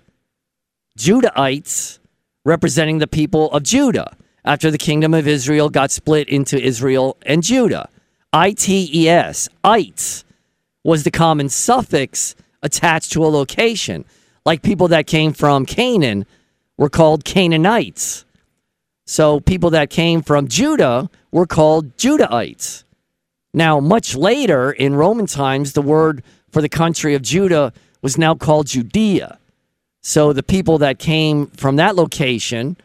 Judahites, 0.96 1.98
representing 2.44 2.98
the 2.98 3.08
people 3.08 3.50
of 3.50 3.64
Judah 3.64 4.16
after 4.44 4.70
the 4.70 4.78
kingdom 4.78 5.12
of 5.12 5.26
Israel 5.26 5.68
got 5.68 5.90
split 5.90 6.28
into 6.28 6.58
Israel 6.58 7.16
and 7.22 7.42
Judah. 7.42 7.88
I 8.32 8.52
T 8.52 8.88
E 8.92 9.08
S, 9.08 9.48
ites, 9.64 10.24
was 10.84 11.02
the 11.02 11.10
common 11.10 11.48
suffix 11.48 12.36
attached 12.62 13.12
to 13.12 13.24
a 13.24 13.28
location. 13.28 14.04
Like 14.46 14.62
people 14.62 14.88
that 14.88 15.06
came 15.06 15.32
from 15.32 15.66
Canaan 15.66 16.24
were 16.76 16.88
called 16.88 17.24
Canaanites. 17.24 18.24
So 19.06 19.40
people 19.40 19.70
that 19.70 19.90
came 19.90 20.22
from 20.22 20.48
Judah 20.48 21.10
were 21.32 21.46
called 21.46 21.96
Judahites. 21.96 22.84
Now, 23.54 23.80
much 23.80 24.14
later 24.14 24.70
in 24.70 24.94
Roman 24.94 25.26
times, 25.26 25.72
the 25.72 25.82
word 25.82 26.22
for 26.50 26.62
the 26.62 26.68
country 26.68 27.14
of 27.14 27.22
Judah 27.22 27.72
was 28.02 28.18
now 28.18 28.34
called 28.34 28.66
Judea. 28.66 29.38
So 30.02 30.32
the 30.32 30.42
people 30.42 30.78
that 30.78 30.98
came 30.98 31.48
from 31.48 31.76
that 31.76 31.96
location 31.96 32.76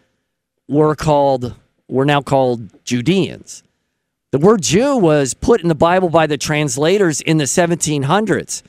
were 0.68 0.96
called 0.96 1.56
were 1.88 2.06
now 2.06 2.22
called 2.22 2.70
Judeans. 2.84 3.64
The 4.32 4.40
word 4.40 4.64
Jew 4.64 4.98
was 4.98 5.34
put 5.34 5.62
in 5.62 5.68
the 5.68 5.76
Bible 5.76 6.10
by 6.10 6.26
the 6.26 6.38
translators 6.38 7.22
in 7.22 7.38
the 7.38 7.44
1700s. 7.44 8.64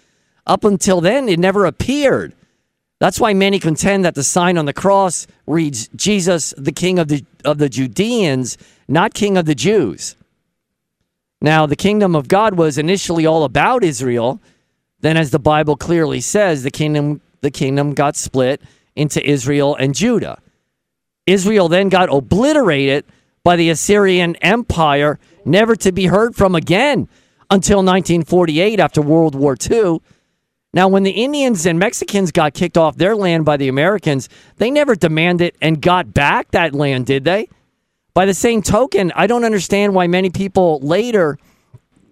Up 0.46 0.64
until 0.64 1.00
then, 1.00 1.28
it 1.28 1.38
never 1.38 1.64
appeared. 1.64 2.34
That's 3.00 3.18
why 3.18 3.32
many 3.32 3.58
contend 3.58 4.04
that 4.04 4.14
the 4.14 4.22
sign 4.22 4.58
on 4.58 4.66
the 4.66 4.72
cross 4.72 5.26
reads 5.46 5.88
Jesus, 5.96 6.52
the 6.58 6.72
King 6.72 6.98
of 6.98 7.08
the 7.08 7.24
of 7.44 7.58
the 7.58 7.68
Judeans, 7.68 8.58
not 8.88 9.14
King 9.14 9.36
of 9.36 9.46
the 9.46 9.54
Jews. 9.54 10.16
Now, 11.44 11.66
the 11.66 11.76
kingdom 11.76 12.16
of 12.16 12.26
God 12.26 12.54
was 12.54 12.78
initially 12.78 13.26
all 13.26 13.44
about 13.44 13.84
Israel, 13.84 14.40
then, 15.00 15.18
as 15.18 15.30
the 15.30 15.38
Bible 15.38 15.76
clearly 15.76 16.22
says, 16.22 16.62
the 16.62 16.70
kingdom 16.70 17.20
the 17.42 17.50
kingdom 17.50 17.92
got 17.92 18.16
split 18.16 18.62
into 18.96 19.22
Israel 19.22 19.76
and 19.76 19.94
Judah. 19.94 20.40
Israel 21.26 21.68
then 21.68 21.90
got 21.90 22.08
obliterated 22.10 23.04
by 23.42 23.56
the 23.56 23.68
Assyrian 23.68 24.36
Empire, 24.36 25.18
never 25.44 25.76
to 25.76 25.92
be 25.92 26.06
heard 26.06 26.34
from 26.34 26.54
again 26.54 27.08
until 27.50 27.80
1948 27.80 28.80
after 28.80 29.02
World 29.02 29.34
War 29.34 29.54
II. 29.70 29.98
Now, 30.72 30.88
when 30.88 31.02
the 31.02 31.10
Indians 31.10 31.66
and 31.66 31.78
Mexicans 31.78 32.32
got 32.32 32.54
kicked 32.54 32.78
off 32.78 32.96
their 32.96 33.14
land 33.14 33.44
by 33.44 33.58
the 33.58 33.68
Americans, 33.68 34.30
they 34.56 34.70
never 34.70 34.94
demanded 34.94 35.54
and 35.60 35.82
got 35.82 36.14
back 36.14 36.52
that 36.52 36.74
land, 36.74 37.04
did 37.04 37.24
they? 37.24 37.50
By 38.14 38.26
the 38.26 38.34
same 38.34 38.62
token, 38.62 39.12
I 39.16 39.26
don't 39.26 39.44
understand 39.44 39.94
why 39.94 40.06
many 40.06 40.30
people 40.30 40.78
later, 40.80 41.36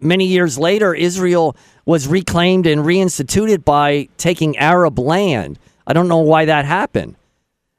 many 0.01 0.27
years 0.27 0.59
later, 0.59 0.93
Israel 0.93 1.57
was 1.87 2.09
reclaimed 2.09 2.67
and 2.67 2.83
reinstituted 2.83 3.65
by 3.65 4.09
taking 4.19 4.59
Arab 4.59 4.99
land. 4.99 5.61
I 5.87 5.93
don't 5.93 6.09
know 6.09 6.19
why 6.19 6.45
that 6.45 6.65
happened. 6.65 7.15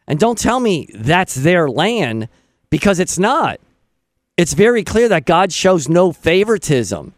And 0.07 0.19
don't 0.19 0.37
tell 0.37 0.59
me 0.59 0.87
that's 0.93 1.35
their 1.35 1.69
land 1.69 2.29
because 2.69 2.99
it's 2.99 3.19
not. 3.19 3.59
It's 4.37 4.53
very 4.53 4.83
clear 4.83 5.09
that 5.09 5.25
God 5.25 5.51
shows 5.53 5.87
no 5.87 6.11
favoritism. 6.11 7.13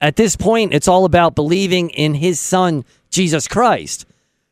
At 0.00 0.16
this 0.16 0.36
point, 0.36 0.74
it's 0.74 0.88
all 0.88 1.04
about 1.04 1.34
believing 1.34 1.90
in 1.90 2.14
his 2.14 2.38
son, 2.38 2.84
Jesus 3.10 3.48
Christ. 3.48 4.06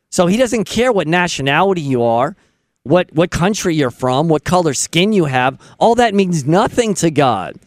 So 0.09 0.27
he 0.27 0.37
doesn't 0.37 0.65
care 0.65 0.91
what 0.91 1.07
nationality 1.07 1.81
you 1.81 2.03
are, 2.03 2.35
what, 2.83 3.11
what 3.13 3.31
country 3.31 3.75
you're 3.75 3.91
from, 3.91 4.27
what 4.27 4.43
color 4.43 4.73
skin 4.73 5.13
you 5.13 5.25
have. 5.25 5.59
All 5.79 5.95
that 5.95 6.13
means 6.13 6.45
nothing 6.45 6.93
to 6.95 7.11
God. 7.11 7.57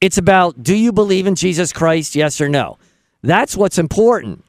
It's 0.00 0.18
about 0.18 0.62
do 0.62 0.74
you 0.74 0.92
believe 0.92 1.26
in 1.26 1.34
Jesus 1.34 1.72
Christ, 1.72 2.14
yes 2.14 2.40
or 2.40 2.48
no? 2.48 2.78
That's 3.22 3.56
what's 3.56 3.78
important. 3.78 4.44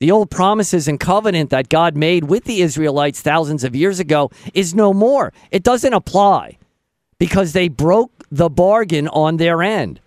The 0.00 0.10
old 0.12 0.30
promises 0.30 0.86
and 0.86 1.00
covenant 1.00 1.50
that 1.50 1.68
God 1.68 1.96
made 1.96 2.24
with 2.24 2.44
the 2.44 2.62
Israelites 2.62 3.20
thousands 3.20 3.64
of 3.64 3.74
years 3.74 3.98
ago 3.98 4.30
is 4.54 4.74
no 4.74 4.94
more. 4.94 5.32
It 5.50 5.64
doesn't 5.64 5.92
apply 5.92 6.58
because 7.18 7.52
they 7.52 7.68
broke 7.68 8.12
the 8.30 8.48
bargain 8.48 9.08
on 9.08 9.38
their 9.38 9.62
end. 9.62 10.00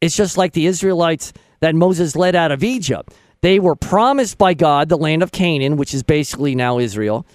It's 0.00 0.16
just 0.16 0.36
like 0.36 0.52
the 0.52 0.66
Israelites 0.66 1.32
that 1.60 1.74
Moses 1.74 2.16
led 2.16 2.34
out 2.34 2.52
of 2.52 2.62
Egypt. 2.62 3.14
They 3.40 3.58
were 3.58 3.76
promised 3.76 4.36
by 4.36 4.54
God 4.54 4.88
the 4.88 4.98
land 4.98 5.22
of 5.22 5.32
Canaan, 5.32 5.76
which 5.76 5.94
is 5.94 6.02
basically 6.02 6.54
now 6.54 6.78
Israel. 6.78 7.26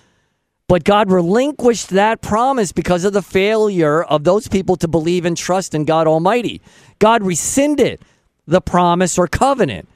But 0.67 0.83
God 0.83 1.11
relinquished 1.11 1.89
that 1.89 2.21
promise 2.21 2.71
because 2.71 3.03
of 3.05 3.13
the 3.13 3.21
failure 3.21 4.03
of 4.03 4.23
those 4.23 4.47
people 4.47 4.75
to 4.77 4.87
believe 4.87 5.25
and 5.25 5.37
trust 5.37 5.75
in 5.75 5.85
God 5.85 6.07
Almighty. 6.07 6.61
God 6.97 7.23
rescinded 7.23 7.99
the 8.47 8.61
promise 8.61 9.17
or 9.17 9.27
covenant 9.27 9.87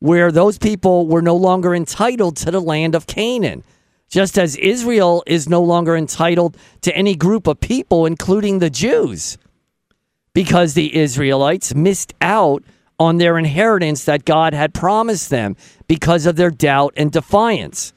where 0.00 0.30
those 0.30 0.58
people 0.58 1.06
were 1.06 1.22
no 1.22 1.36
longer 1.36 1.74
entitled 1.74 2.36
to 2.36 2.50
the 2.50 2.60
land 2.60 2.94
of 2.94 3.06
Canaan, 3.06 3.64
just 4.08 4.38
as 4.38 4.56
Israel 4.56 5.22
is 5.26 5.48
no 5.48 5.62
longer 5.62 5.96
entitled 5.96 6.56
to 6.82 6.96
any 6.96 7.14
group 7.14 7.46
of 7.46 7.60
people, 7.60 8.06
including 8.06 8.58
the 8.58 8.70
Jews, 8.70 9.38
because 10.32 10.74
the 10.74 10.96
Israelites 10.96 11.74
missed 11.74 12.14
out 12.20 12.62
on 12.98 13.18
their 13.18 13.38
inheritance 13.38 14.04
that 14.04 14.24
God 14.24 14.54
had 14.54 14.74
promised 14.74 15.30
them 15.30 15.56
because 15.86 16.26
of 16.26 16.36
their 16.36 16.50
doubt 16.50 16.94
and 16.96 17.12
defiance. 17.12 17.92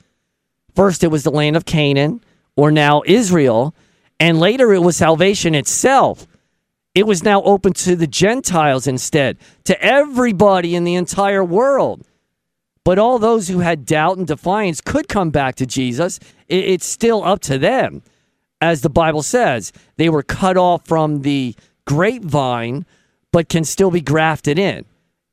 First, 0.75 1.03
it 1.03 1.07
was 1.07 1.23
the 1.23 1.31
land 1.31 1.55
of 1.55 1.65
Canaan, 1.65 2.21
or 2.55 2.71
now 2.71 3.01
Israel, 3.05 3.75
and 4.19 4.39
later 4.39 4.73
it 4.73 4.79
was 4.79 4.97
salvation 4.97 5.55
itself. 5.55 6.27
It 6.93 7.07
was 7.07 7.23
now 7.23 7.41
open 7.43 7.73
to 7.73 7.95
the 7.95 8.07
Gentiles 8.07 8.87
instead, 8.87 9.37
to 9.63 9.81
everybody 9.81 10.75
in 10.75 10.83
the 10.83 10.95
entire 10.95 11.43
world. 11.43 12.05
But 12.83 12.99
all 12.99 13.19
those 13.19 13.47
who 13.47 13.59
had 13.59 13.85
doubt 13.85 14.17
and 14.17 14.27
defiance 14.27 14.81
could 14.81 15.07
come 15.07 15.29
back 15.29 15.55
to 15.55 15.65
Jesus. 15.65 16.19
It's 16.47 16.85
still 16.85 17.23
up 17.23 17.39
to 17.41 17.57
them. 17.57 18.01
As 18.59 18.81
the 18.81 18.89
Bible 18.89 19.23
says, 19.23 19.71
they 19.97 20.09
were 20.09 20.23
cut 20.23 20.57
off 20.57 20.85
from 20.85 21.21
the 21.21 21.55
grapevine, 21.85 22.85
but 23.31 23.49
can 23.49 23.63
still 23.63 23.91
be 23.91 24.01
grafted 24.01 24.59
in 24.59 24.85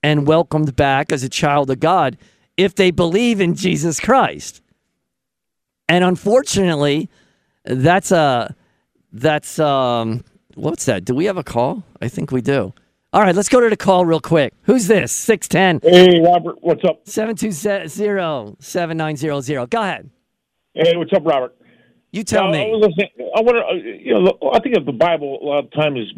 and 0.02 0.26
welcomed 0.26 0.76
back 0.76 1.10
as 1.10 1.22
a 1.22 1.28
child 1.28 1.70
of 1.70 1.80
God 1.80 2.16
if 2.56 2.74
they 2.74 2.90
believe 2.90 3.40
in 3.40 3.54
Jesus 3.54 3.98
Christ. 4.00 4.62
And 5.88 6.04
unfortunately, 6.04 7.08
that's 7.64 8.12
a 8.12 8.54
that's 9.12 9.58
um 9.58 10.24
what's 10.54 10.84
that? 10.86 11.04
Do 11.04 11.14
we 11.14 11.24
have 11.26 11.36
a 11.36 11.44
call? 11.44 11.82
I 12.00 12.08
think 12.08 12.30
we 12.32 12.40
do. 12.40 12.72
All 13.12 13.22
right, 13.22 13.34
let's 13.34 13.48
go 13.48 13.60
to 13.60 13.68
the 13.70 13.76
call 13.76 14.04
real 14.04 14.20
quick. 14.20 14.52
Who's 14.64 14.86
this? 14.86 15.12
610 15.12 15.90
Hey, 15.90 16.20
Robert, 16.20 16.56
what's 16.60 16.84
up? 16.84 17.06
720-7900. 17.06 19.70
Go 19.70 19.80
ahead. 19.80 20.10
Hey, 20.74 20.94
what's 20.96 21.12
up, 21.14 21.24
Robert? 21.24 21.54
You 22.12 22.22
tell 22.24 22.48
I 22.48 22.52
me. 22.52 22.70
was 22.70 22.86
listening. 22.88 23.08
I 23.36 23.40
wonder. 23.40 23.62
uh, 23.64 23.72
You 23.74 24.14
know, 24.20 24.38
I 24.52 24.60
think 24.60 24.76
of 24.76 24.84
the 24.86 24.92
Bible 24.92 25.38
a 25.42 25.44
lot 25.44 25.64
of 25.64 25.70
times 25.72 25.98
is 26.00 26.12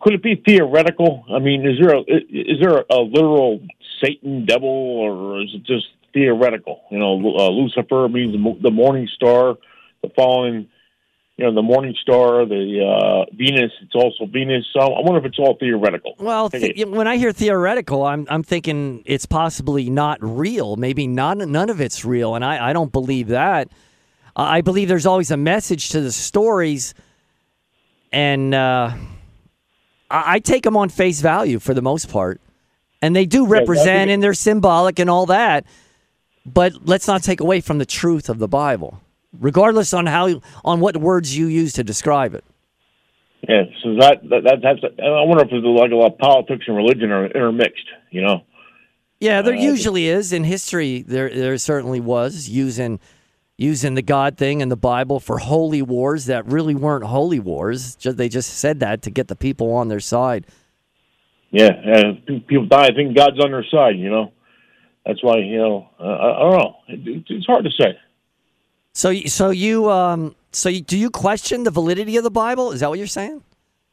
could 0.00 0.14
it 0.14 0.22
be 0.22 0.36
theoretical? 0.46 1.24
I 1.34 1.38
mean, 1.38 1.66
is 1.66 1.78
there 1.80 1.94
a 1.96 2.00
is 2.00 2.60
there 2.60 2.84
a 2.90 2.98
literal 3.00 3.60
Satan, 4.02 4.44
devil, 4.46 4.68
or 4.68 5.40
is 5.42 5.50
it 5.54 5.64
just 5.64 5.86
theoretical? 6.12 6.82
You 6.90 6.98
know, 6.98 7.14
uh, 7.36 7.48
Lucifer 7.50 8.08
means 8.08 8.34
the 8.62 8.70
morning 8.70 9.08
star, 9.14 9.56
the 10.02 10.10
fallen. 10.14 10.68
You 11.38 11.46
know, 11.46 11.54
the 11.54 11.62
morning 11.62 11.94
star, 12.00 12.44
the 12.44 12.84
uh, 12.84 13.34
Venus. 13.34 13.72
It's 13.80 13.94
also 13.94 14.26
Venus. 14.26 14.66
So 14.72 14.80
I 14.80 15.00
wonder 15.00 15.18
if 15.18 15.24
it's 15.24 15.38
all 15.38 15.56
theoretical. 15.58 16.14
Well, 16.18 16.50
th- 16.50 16.86
when 16.86 17.08
I 17.08 17.16
hear 17.16 17.32
theoretical, 17.32 18.04
I'm 18.04 18.26
I'm 18.28 18.42
thinking 18.42 19.02
it's 19.06 19.24
possibly 19.24 19.88
not 19.88 20.18
real. 20.20 20.76
Maybe 20.76 21.06
not 21.06 21.38
none 21.38 21.70
of 21.70 21.80
it's 21.80 22.04
real, 22.04 22.34
and 22.34 22.44
I, 22.44 22.68
I 22.68 22.72
don't 22.74 22.92
believe 22.92 23.28
that. 23.28 23.68
I 24.36 24.58
I 24.58 24.60
believe 24.60 24.88
there's 24.88 25.06
always 25.06 25.30
a 25.30 25.36
message 25.38 25.88
to 25.90 26.02
the 26.02 26.12
stories, 26.12 26.92
and 28.12 28.54
uh, 28.54 28.92
I, 30.10 30.34
I 30.34 30.38
take 30.38 30.64
them 30.64 30.76
on 30.76 30.90
face 30.90 31.22
value 31.22 31.58
for 31.58 31.72
the 31.72 31.82
most 31.82 32.10
part, 32.10 32.40
and 33.00 33.16
they 33.16 33.24
do 33.24 33.46
represent 33.46 33.86
exactly. 33.86 34.12
and 34.12 34.22
they're 34.22 34.34
symbolic 34.34 34.98
and 34.98 35.08
all 35.08 35.26
that. 35.26 35.64
But 36.44 36.86
let's 36.86 37.06
not 37.06 37.22
take 37.22 37.40
away 37.40 37.60
from 37.60 37.78
the 37.78 37.86
truth 37.86 38.28
of 38.28 38.38
the 38.38 38.48
Bible, 38.48 39.00
regardless 39.38 39.94
on 39.94 40.06
how 40.06 40.40
on 40.64 40.80
what 40.80 40.96
words 40.96 41.36
you 41.36 41.46
use 41.46 41.72
to 41.74 41.84
describe 41.84 42.34
it. 42.34 42.44
Yeah. 43.48 43.64
So 43.82 43.94
that 43.96 44.22
that, 44.28 44.44
that 44.44 44.58
that's. 44.62 44.80
I 44.84 45.22
wonder 45.22 45.44
if 45.44 45.50
there's 45.50 45.64
like 45.64 45.92
a 45.92 45.96
lot 45.96 46.12
of 46.12 46.18
politics 46.18 46.64
and 46.66 46.76
religion 46.76 47.10
are 47.10 47.26
intermixed. 47.26 47.86
You 48.10 48.22
know. 48.22 48.42
Yeah, 49.20 49.40
there 49.42 49.54
Uh, 49.54 49.60
usually 49.60 50.08
is 50.08 50.32
in 50.32 50.42
history. 50.42 51.02
There, 51.02 51.30
there 51.30 51.56
certainly 51.58 52.00
was 52.00 52.48
using 52.48 52.98
using 53.56 53.94
the 53.94 54.02
God 54.02 54.36
thing 54.36 54.60
in 54.60 54.68
the 54.68 54.76
Bible 54.76 55.20
for 55.20 55.38
holy 55.38 55.82
wars 55.82 56.26
that 56.26 56.44
really 56.46 56.74
weren't 56.74 57.04
holy 57.04 57.38
wars. 57.38 57.94
Just, 57.94 58.16
they 58.16 58.28
just 58.28 58.54
said 58.54 58.80
that 58.80 59.02
to 59.02 59.10
get 59.10 59.28
the 59.28 59.36
people 59.36 59.72
on 59.72 59.86
their 59.86 60.00
side. 60.00 60.46
Yeah, 61.52 61.70
and 61.70 62.46
people 62.48 62.66
die. 62.66 62.86
I 62.86 62.94
think 62.94 63.16
God's 63.16 63.38
on 63.38 63.52
their 63.52 63.64
side. 63.70 63.96
You 63.96 64.10
know, 64.10 64.32
that's 65.06 65.22
why 65.22 65.38
you 65.38 65.58
know. 65.58 65.88
Uh, 65.98 66.04
I, 66.04 66.36
I 66.36 66.50
don't 66.50 66.58
know. 66.58 66.76
It, 66.88 67.24
it's 67.28 67.46
hard 67.46 67.64
to 67.64 67.70
say. 67.70 67.98
So, 68.94 69.14
so 69.26 69.50
you, 69.50 69.90
um, 69.90 70.36
so 70.52 70.68
you, 70.68 70.82
do 70.82 70.98
you 70.98 71.08
question 71.10 71.64
the 71.64 71.70
validity 71.70 72.16
of 72.18 72.24
the 72.24 72.30
Bible? 72.30 72.72
Is 72.72 72.80
that 72.80 72.90
what 72.90 72.98
you're 72.98 73.06
saying? 73.06 73.42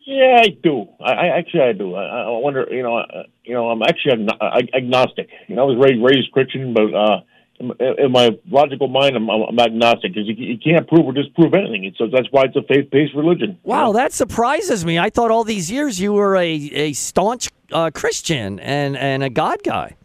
Yeah, 0.06 0.42
I 0.42 0.50
do. 0.62 0.88
I, 1.00 1.12
I 1.12 1.28
actually 1.38 1.62
I 1.62 1.74
do. 1.74 1.96
I, 1.96 2.24
I 2.24 2.30
wonder. 2.30 2.68
You 2.70 2.84
know. 2.84 2.98
Uh, 2.98 3.24
you 3.50 3.56
know, 3.56 3.70
I'm 3.72 3.82
actually 3.82 4.12
agno- 4.12 4.38
ag- 4.40 4.70
agnostic. 4.76 5.28
You 5.48 5.56
know, 5.56 5.64
I 5.64 5.66
was 5.66 5.78
raised 5.84 6.04
raised 6.04 6.32
Christian, 6.32 6.72
but 6.72 6.94
uh, 6.94 7.22
in, 7.60 7.72
in 7.98 8.12
my 8.12 8.38
logical 8.48 8.88
mind, 8.88 9.16
I'm, 9.16 9.28
I'm 9.28 9.60
agnostic 9.60 10.14
because 10.14 10.28
you, 10.28 10.36
you 10.36 10.58
can't 10.60 10.88
prove 10.88 11.06
or 11.08 11.14
disprove 11.14 11.56
anything. 11.56 11.92
So 11.98 12.06
that's 12.08 12.28
why 12.30 12.44
it's 12.44 12.56
a 12.56 12.62
faith 12.62 12.92
based 12.92 13.16
religion. 13.16 13.52
you 13.64 13.72
Wow, 13.72 13.88
know? 13.88 13.94
that 13.94 14.14
surprises 14.14 14.86
me. 14.86 15.00
I 15.00 15.10
thought 15.10 15.32
all 15.32 15.44
these 15.44 15.72
years 15.72 16.00
you 16.00 16.14
were 16.14 16.36
a, 16.36 16.48
a 16.48 16.94
staunch 16.94 17.50
uh, 17.72 17.90
Christian 17.92 18.60
and, 18.60 18.96
and 18.96 19.24
a 19.24 19.32
God 19.32 19.64
guy. 19.64 19.96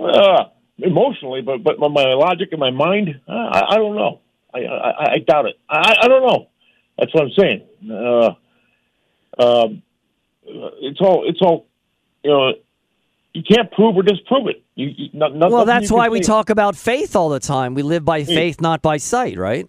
Uh, 0.00 0.44
emotionally, 0.78 1.42
but 1.42 1.62
but 1.62 1.78
my 1.78 2.14
logic 2.14 2.48
and 2.52 2.60
my 2.60 2.70
mind, 2.70 3.20
uh, 3.28 3.32
I, 3.32 3.74
I 3.74 3.76
don't 3.76 3.94
know. 3.94 4.20
I, 4.54 4.58
I 4.60 5.12
I 5.12 5.18
doubt 5.18 5.46
it. 5.46 5.58
I 5.68 5.96
I 6.02 6.08
don't 6.08 6.26
know. 6.26 6.48
That's 6.98 7.14
what 7.14 7.24
I'm 7.24 7.30
saying. 7.38 7.62
Uh, 7.90 8.34
um, 9.38 9.82
it's 10.44 11.00
all 11.00 11.24
it's 11.28 11.40
all 11.40 11.66
you 12.22 12.30
know. 12.30 12.52
You 13.34 13.42
can't 13.42 13.72
prove 13.72 13.96
or 13.96 14.02
disprove 14.02 14.48
it. 14.48 14.62
You, 14.74 14.88
you 14.94 15.08
not, 15.14 15.34
not, 15.34 15.50
Well, 15.50 15.64
that's 15.64 15.90
why 15.90 16.10
we 16.10 16.18
say. 16.18 16.26
talk 16.26 16.50
about 16.50 16.76
faith 16.76 17.16
all 17.16 17.30
the 17.30 17.40
time. 17.40 17.72
We 17.72 17.82
live 17.82 18.04
by 18.04 18.24
faith, 18.24 18.60
not 18.60 18.82
by 18.82 18.98
sight, 18.98 19.38
right? 19.38 19.66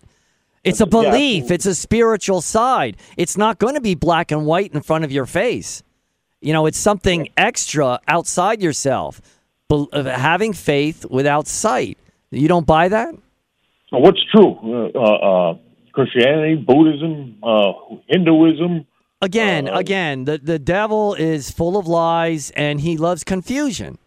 It's 0.65 0.81
a 0.81 0.85
belief, 0.85 1.43
absolutely. 1.43 1.55
it's 1.55 1.65
a 1.65 1.75
spiritual 1.75 2.41
side. 2.41 2.97
It's 3.15 3.37
not 3.37 3.59
going 3.59 3.75
to 3.75 3.81
be 3.81 3.95
black 3.95 4.31
and 4.31 4.45
white 4.45 4.73
in 4.73 4.81
front 4.81 5.05
of 5.05 5.13
your 5.13 5.25
face. 5.25 5.81
You 6.41 6.51
know, 6.51 6.65
it's 6.65 6.77
something 6.77 7.29
extra 7.37 8.01
outside 8.05 8.61
yourself. 8.61 9.21
Having 9.93 10.53
faith 10.53 11.05
without 11.09 11.47
sight. 11.47 11.97
You 12.31 12.47
don't 12.47 12.65
buy 12.65 12.89
that? 12.89 13.13
What's 13.91 14.23
true? 14.31 14.51
Uh, 14.95 14.99
uh, 14.99 15.57
Christianity, 15.93 16.55
Buddhism, 16.55 17.37
uh, 17.43 17.73
Hinduism. 18.07 18.85
Again, 19.21 19.69
Uh, 19.69 19.77
again, 19.77 20.25
the, 20.25 20.37
the 20.37 20.59
devil 20.59 21.13
is 21.13 21.51
full 21.51 21.77
of 21.77 21.87
lies 21.87 22.51
and 22.55 22.81
he 22.81 22.97
loves 22.97 23.23
confusion. 23.23 23.97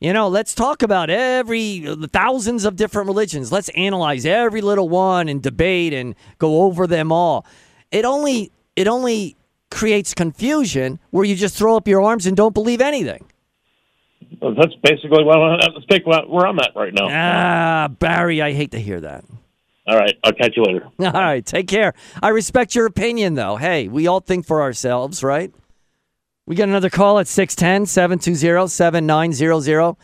You 0.00 0.12
know, 0.12 0.28
let's 0.28 0.54
talk 0.54 0.82
about 0.82 1.08
every 1.10 1.80
the 1.80 2.08
thousands 2.08 2.64
of 2.64 2.76
different 2.76 3.06
religions. 3.06 3.52
Let's 3.52 3.70
analyze 3.70 4.26
every 4.26 4.60
little 4.60 4.88
one 4.88 5.28
and 5.28 5.42
debate 5.42 5.92
and 5.92 6.14
go 6.38 6.62
over 6.62 6.86
them 6.86 7.12
all. 7.12 7.46
It 7.90 8.04
only 8.04 8.50
it 8.76 8.86
only 8.88 9.36
creates 9.70 10.12
confusion 10.12 10.98
where 11.10 11.24
you 11.24 11.36
just 11.36 11.56
throw 11.56 11.76
up 11.76 11.86
your 11.88 12.02
arms 12.02 12.26
and 12.26 12.36
don't 12.36 12.54
believe 12.54 12.80
anything. 12.80 13.24
That's 14.40 14.74
basically 14.82 15.24
what 15.24 15.38
I, 15.38 15.56
that's 15.60 15.84
basically 15.86 16.16
where 16.28 16.46
I'm 16.46 16.58
at 16.58 16.72
right 16.74 16.92
now. 16.92 17.08
Ah, 17.10 17.88
Barry, 17.88 18.42
I 18.42 18.52
hate 18.52 18.72
to 18.72 18.80
hear 18.80 19.00
that. 19.00 19.24
All 19.86 19.96
right, 19.96 20.16
I'll 20.24 20.32
catch 20.32 20.56
you 20.56 20.62
later. 20.62 20.88
All 20.98 21.12
right, 21.12 21.44
take 21.44 21.68
care. 21.68 21.94
I 22.22 22.28
respect 22.28 22.74
your 22.74 22.86
opinion, 22.86 23.34
though. 23.34 23.56
Hey, 23.56 23.88
we 23.88 24.06
all 24.06 24.20
think 24.20 24.46
for 24.46 24.62
ourselves, 24.62 25.22
right? 25.22 25.52
We 26.46 26.56
got 26.56 26.68
another 26.68 26.90
call 26.90 27.18
at 27.18 27.28
610 27.28 27.86
720 27.86 28.68
7900. 28.68 29.96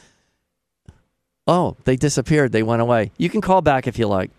Oh, 1.46 1.76
they 1.84 1.96
disappeared. 1.96 2.52
They 2.52 2.62
went 2.62 2.82
away. 2.82 3.12
You 3.18 3.28
can 3.28 3.40
call 3.40 3.62
back 3.62 3.86
if 3.86 3.98
you 3.98 4.06
like. 4.06 4.30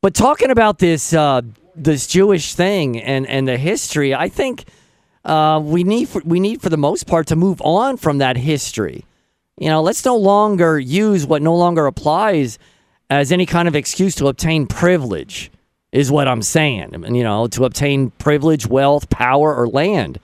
But 0.00 0.14
talking 0.14 0.50
about 0.50 0.78
this 0.78 1.14
uh, 1.14 1.42
this 1.74 2.06
Jewish 2.06 2.54
thing 2.54 3.00
and, 3.00 3.26
and 3.26 3.48
the 3.48 3.56
history, 3.56 4.14
I 4.14 4.28
think 4.28 4.66
uh, 5.24 5.60
we 5.62 5.84
need 5.84 6.08
for, 6.08 6.22
we 6.24 6.40
need 6.40 6.60
for 6.60 6.68
the 6.68 6.76
most 6.76 7.06
part 7.06 7.26
to 7.28 7.36
move 7.36 7.60
on 7.62 7.96
from 7.96 8.18
that 8.18 8.36
history. 8.36 9.04
You 9.58 9.68
know, 9.68 9.82
let's 9.82 10.04
no 10.04 10.16
longer 10.16 10.78
use 10.78 11.26
what 11.26 11.42
no 11.42 11.54
longer 11.54 11.86
applies 11.86 12.58
as 13.08 13.30
any 13.30 13.46
kind 13.46 13.68
of 13.68 13.76
excuse 13.76 14.14
to 14.16 14.26
obtain 14.26 14.66
privilege. 14.66 15.50
Is 15.92 16.10
what 16.10 16.26
I'm 16.26 16.42
saying. 16.42 17.04
You 17.14 17.22
know, 17.22 17.46
to 17.46 17.64
obtain 17.64 18.10
privilege, 18.10 18.66
wealth, 18.66 19.08
power, 19.10 19.54
or 19.54 19.68
land. 19.68 20.18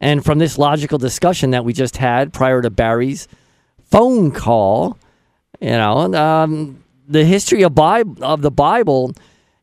And 0.00 0.24
from 0.24 0.38
this 0.38 0.56
logical 0.56 0.96
discussion 0.96 1.50
that 1.50 1.62
we 1.62 1.74
just 1.74 1.98
had 1.98 2.32
prior 2.32 2.62
to 2.62 2.70
Barry's 2.70 3.28
phone 3.90 4.30
call, 4.30 4.98
you 5.60 5.68
know, 5.68 6.14
um, 6.14 6.82
the 7.06 7.24
history 7.24 7.62
of, 7.62 7.74
Bible, 7.74 8.24
of 8.24 8.40
the 8.40 8.50
Bible 8.50 9.12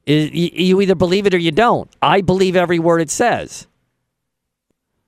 is 0.05 0.31
you 0.31 0.79
either 0.79 0.95
believe 0.95 1.25
it 1.25 1.33
or 1.33 1.37
you 1.37 1.51
don't. 1.51 1.89
I 2.01 2.21
believe 2.21 2.55
every 2.55 2.79
word 2.79 3.01
it 3.01 3.09
says. 3.09 3.67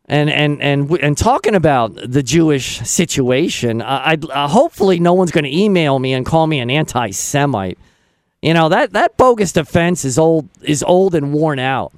And 0.05 0.29
and 0.29 0.61
and 0.61 0.91
and 0.99 1.17
talking 1.17 1.55
about 1.55 1.95
the 1.95 2.21
Jewish 2.21 2.79
situation, 2.79 3.81
I, 3.81 4.11
I 4.11 4.17
uh, 4.31 4.47
hopefully 4.49 4.99
no 4.99 5.13
one's 5.13 5.31
going 5.31 5.45
to 5.45 5.55
email 5.55 5.97
me 5.97 6.13
and 6.13 6.25
call 6.25 6.45
me 6.45 6.59
an 6.59 6.69
anti-Semite. 6.69 7.77
You 8.41 8.53
know 8.53 8.67
that 8.67 8.91
that 8.91 9.15
bogus 9.15 9.53
defense 9.53 10.03
is 10.03 10.19
old 10.19 10.49
is 10.61 10.83
old 10.83 11.15
and 11.15 11.31
worn 11.31 11.57
out. 11.57 11.93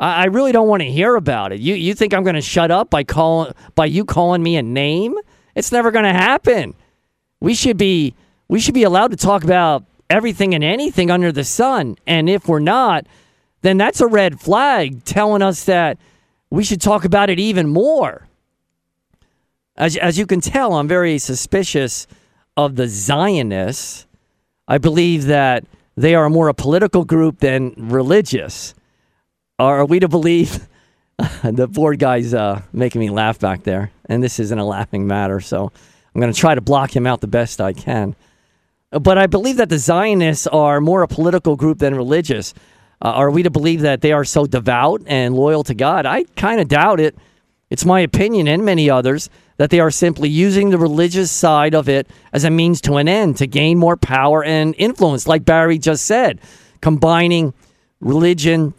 I, 0.00 0.22
I 0.22 0.24
really 0.24 0.50
don't 0.50 0.66
want 0.66 0.82
to 0.82 0.90
hear 0.90 1.14
about 1.14 1.52
it. 1.52 1.60
You 1.60 1.74
you 1.74 1.94
think 1.94 2.12
I'm 2.12 2.24
going 2.24 2.34
to 2.34 2.40
shut 2.40 2.72
up 2.72 2.90
by 2.90 3.04
calling 3.04 3.52
by 3.76 3.86
you 3.86 4.04
calling 4.04 4.42
me 4.42 4.56
a 4.56 4.62
name? 4.62 5.14
It's 5.54 5.70
never 5.70 5.92
going 5.92 6.06
to 6.06 6.12
happen. 6.12 6.74
We 7.38 7.54
should 7.54 7.76
be 7.76 8.14
we 8.48 8.58
should 8.58 8.74
be 8.74 8.82
allowed 8.82 9.12
to 9.12 9.16
talk 9.16 9.44
about 9.44 9.84
everything 10.10 10.56
and 10.56 10.64
anything 10.64 11.08
under 11.08 11.30
the 11.30 11.44
sun. 11.44 11.96
And 12.04 12.28
if 12.28 12.48
we're 12.48 12.58
not, 12.58 13.06
then 13.62 13.76
that's 13.76 14.00
a 14.00 14.08
red 14.08 14.40
flag 14.40 15.04
telling 15.04 15.40
us 15.40 15.64
that 15.64 15.98
we 16.54 16.64
should 16.64 16.80
talk 16.80 17.04
about 17.04 17.30
it 17.30 17.40
even 17.40 17.68
more. 17.68 18.26
As, 19.76 19.96
as 19.96 20.18
you 20.18 20.26
can 20.26 20.40
tell, 20.40 20.74
I'm 20.74 20.86
very 20.86 21.18
suspicious 21.18 22.06
of 22.56 22.76
the 22.76 22.86
Zionists. 22.86 24.06
I 24.68 24.78
believe 24.78 25.24
that 25.26 25.64
they 25.96 26.14
are 26.14 26.30
more 26.30 26.48
a 26.48 26.54
political 26.54 27.04
group 27.04 27.40
than 27.40 27.74
religious. 27.76 28.74
Are 29.58 29.84
we 29.84 29.98
to 29.98 30.08
believe? 30.08 30.68
the 31.42 31.66
board 31.66 31.98
guy's 31.98 32.32
uh, 32.32 32.62
making 32.72 33.00
me 33.00 33.10
laugh 33.10 33.38
back 33.38 33.64
there, 33.64 33.90
and 34.06 34.22
this 34.22 34.38
isn't 34.38 34.58
a 34.58 34.64
laughing 34.64 35.06
matter, 35.06 35.40
so 35.40 35.72
I'm 36.14 36.20
going 36.20 36.32
to 36.32 36.38
try 36.38 36.54
to 36.54 36.60
block 36.60 36.94
him 36.94 37.06
out 37.06 37.20
the 37.20 37.26
best 37.26 37.60
I 37.60 37.72
can. 37.72 38.14
But 38.90 39.18
I 39.18 39.26
believe 39.26 39.56
that 39.56 39.68
the 39.68 39.78
Zionists 39.78 40.46
are 40.46 40.80
more 40.80 41.02
a 41.02 41.08
political 41.08 41.56
group 41.56 41.78
than 41.78 41.96
religious. 41.96 42.54
Uh, 43.04 43.10
are 43.10 43.30
we 43.30 43.42
to 43.42 43.50
believe 43.50 43.82
that 43.82 44.00
they 44.00 44.12
are 44.12 44.24
so 44.24 44.46
devout 44.46 45.02
and 45.06 45.34
loyal 45.34 45.62
to 45.62 45.74
God? 45.74 46.06
I 46.06 46.24
kind 46.36 46.58
of 46.58 46.68
doubt 46.68 47.00
it. 47.00 47.14
It's 47.68 47.84
my 47.84 48.00
opinion, 48.00 48.48
and 48.48 48.64
many 48.64 48.88
others, 48.88 49.28
that 49.58 49.68
they 49.68 49.78
are 49.78 49.90
simply 49.90 50.30
using 50.30 50.70
the 50.70 50.78
religious 50.78 51.30
side 51.30 51.74
of 51.74 51.88
it 51.88 52.08
as 52.32 52.44
a 52.44 52.50
means 52.50 52.80
to 52.82 52.94
an 52.94 53.06
end 53.06 53.36
to 53.36 53.46
gain 53.46 53.78
more 53.78 53.96
power 53.96 54.42
and 54.42 54.74
influence, 54.78 55.26
like 55.28 55.44
Barry 55.44 55.78
just 55.78 56.06
said, 56.06 56.40
combining 56.80 57.52
religion 58.00 58.72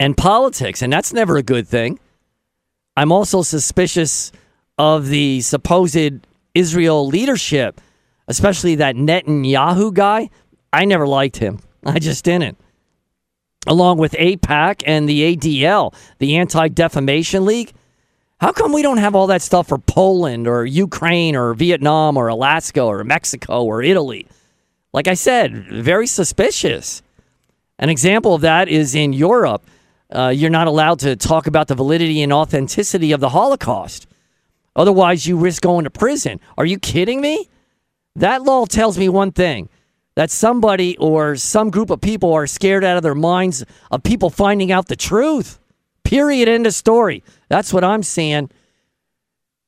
and 0.00 0.16
politics. 0.16 0.82
And 0.82 0.92
that's 0.92 1.12
never 1.12 1.36
a 1.36 1.42
good 1.42 1.68
thing. 1.68 2.00
I'm 2.96 3.12
also 3.12 3.42
suspicious 3.42 4.32
of 4.78 5.08
the 5.08 5.40
supposed 5.42 6.26
Israel 6.54 7.06
leadership, 7.06 7.80
especially 8.26 8.74
that 8.76 8.96
Netanyahu 8.96 9.94
guy. 9.94 10.30
I 10.72 10.84
never 10.84 11.06
liked 11.06 11.36
him. 11.36 11.60
I 11.86 11.98
just 11.98 12.24
didn't. 12.24 12.58
Along 13.66 13.98
with 13.98 14.12
AIPAC 14.12 14.82
and 14.86 15.08
the 15.08 15.36
ADL, 15.36 15.94
the 16.18 16.36
Anti 16.36 16.68
Defamation 16.68 17.44
League, 17.44 17.72
how 18.40 18.52
come 18.52 18.72
we 18.72 18.82
don't 18.82 18.98
have 18.98 19.16
all 19.16 19.26
that 19.26 19.42
stuff 19.42 19.68
for 19.68 19.78
Poland 19.78 20.46
or 20.46 20.64
Ukraine 20.64 21.34
or 21.34 21.54
Vietnam 21.54 22.16
or 22.16 22.28
Alaska 22.28 22.82
or 22.82 23.02
Mexico 23.02 23.64
or 23.64 23.82
Italy? 23.82 24.28
Like 24.92 25.08
I 25.08 25.14
said, 25.14 25.66
very 25.70 26.06
suspicious. 26.06 27.02
An 27.78 27.88
example 27.88 28.34
of 28.34 28.40
that 28.42 28.68
is 28.68 28.94
in 28.94 29.12
Europe. 29.12 29.64
Uh, 30.10 30.32
you're 30.34 30.50
not 30.50 30.68
allowed 30.68 31.00
to 31.00 31.16
talk 31.16 31.46
about 31.46 31.68
the 31.68 31.74
validity 31.74 32.22
and 32.22 32.32
authenticity 32.32 33.12
of 33.12 33.20
the 33.20 33.30
Holocaust. 33.30 34.06
Otherwise, 34.74 35.26
you 35.26 35.36
risk 35.36 35.62
going 35.62 35.84
to 35.84 35.90
prison. 35.90 36.40
Are 36.56 36.64
you 36.64 36.78
kidding 36.78 37.20
me? 37.20 37.48
That 38.14 38.42
law 38.42 38.64
tells 38.64 38.96
me 38.96 39.08
one 39.08 39.32
thing 39.32 39.68
that 40.18 40.32
somebody 40.32 40.96
or 40.96 41.36
some 41.36 41.70
group 41.70 41.90
of 41.90 42.00
people 42.00 42.32
are 42.32 42.44
scared 42.44 42.82
out 42.82 42.96
of 42.96 43.04
their 43.04 43.14
minds 43.14 43.64
of 43.88 44.02
people 44.02 44.30
finding 44.30 44.72
out 44.72 44.88
the 44.88 44.96
truth. 44.96 45.60
Period. 46.02 46.48
End 46.48 46.66
of 46.66 46.74
story. 46.74 47.22
That's 47.48 47.72
what 47.72 47.84
I'm 47.84 48.02
seeing. 48.02 48.50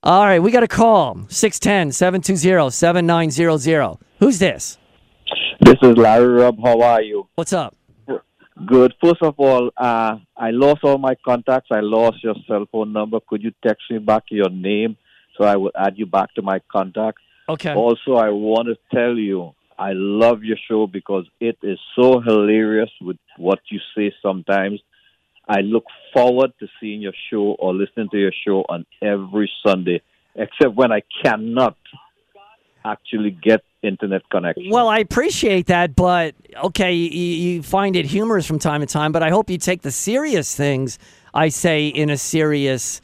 All 0.03 0.25
right, 0.25 0.43
we 0.43 0.51
got 0.51 0.65
a 0.65 0.67
call 0.67 1.21
610 1.29 1.93
720 1.93 2.69
7900. 2.69 3.99
Who's 4.19 4.41
this? 4.41 4.77
This 5.61 5.77
is 5.83 5.97
Larry 5.97 6.27
Rubb. 6.27 6.57
How 6.61 6.81
are 6.81 7.03
you? 7.03 7.29
What's 7.37 7.53
up? 7.53 7.77
Good. 8.67 8.93
First 9.01 9.23
of 9.23 9.37
all, 9.39 9.71
uh, 9.77 10.17
I 10.37 10.51
lost 10.51 10.83
all 10.83 10.99
my 10.99 11.15
contacts. 11.25 11.69
I 11.71 11.79
lost 11.79 12.25
your 12.25 12.35
cell 12.49 12.67
phone 12.73 12.93
number. 12.93 13.21
Could 13.21 13.45
you 13.45 13.53
text 13.65 13.85
me 13.89 13.99
back 13.99 14.25
your 14.31 14.51
name 14.51 14.97
so 15.39 15.45
I 15.45 15.55
will 15.55 15.71
add 15.79 15.97
you 15.97 16.07
back 16.07 16.35
to 16.35 16.43
my 16.43 16.61
contacts? 16.73 17.23
Okay. 17.49 17.73
Also, 17.73 18.17
I 18.17 18.31
want 18.31 18.67
to 18.67 18.77
tell 18.93 19.17
you 19.17 19.55
I 19.81 19.93
love 19.95 20.45
your 20.45 20.59
show 20.69 20.87
because 20.87 21.27
it 21.41 21.57
is 21.63 21.79
so 21.97 22.21
hilarious 22.21 22.91
with 23.01 23.17
what 23.39 23.61
you 23.71 23.81
say 23.97 24.13
sometimes. 24.23 24.79
I 25.49 25.61
look 25.63 25.85
forward 26.13 26.53
to 26.61 26.69
seeing 26.79 27.01
your 27.01 27.15
show 27.31 27.57
or 27.59 27.75
listening 27.75 28.11
to 28.11 28.19
your 28.19 28.33
show 28.47 28.61
on 28.69 28.85
every 29.01 29.51
Sunday, 29.67 30.03
except 30.37 30.75
when 30.75 30.93
I 30.93 31.01
cannot 31.25 31.77
actually 32.85 33.31
get 33.31 33.63
internet 33.83 34.23
connection. 34.31 34.69
Well, 34.71 34.89
I 34.89 34.99
appreciate 34.99 35.67
that, 35.67 35.97
but 35.97 36.35
okay, 36.63 36.93
you, 36.93 37.09
you 37.55 37.63
find 37.63 37.97
it 37.97 38.05
humorous 38.05 38.47
from 38.47 38.59
time 38.59 38.83
to 38.83 38.87
time, 38.87 39.13
but 39.13 39.23
I 39.23 39.31
hope 39.31 39.49
you 39.49 39.57
take 39.59 39.81
the 39.81 39.91
serious 39.91 40.55
things 40.55 40.99
I 41.33 41.49
say 41.49 41.89
in 41.89 42.11
a 42.11 42.19
serious 42.19 43.01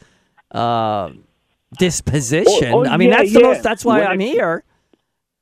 uh, 0.50 1.10
disposition. 1.78 2.72
Oh, 2.74 2.84
oh, 2.84 2.86
I 2.86 2.98
mean, 2.98 3.08
yeah, 3.10 3.16
that's 3.16 3.32
the 3.32 3.40
yeah. 3.40 3.46
most. 3.46 3.62
That's 3.62 3.84
why 3.84 4.00
When 4.00 4.08
I'm 4.08 4.20
it- 4.20 4.26
here. 4.32 4.62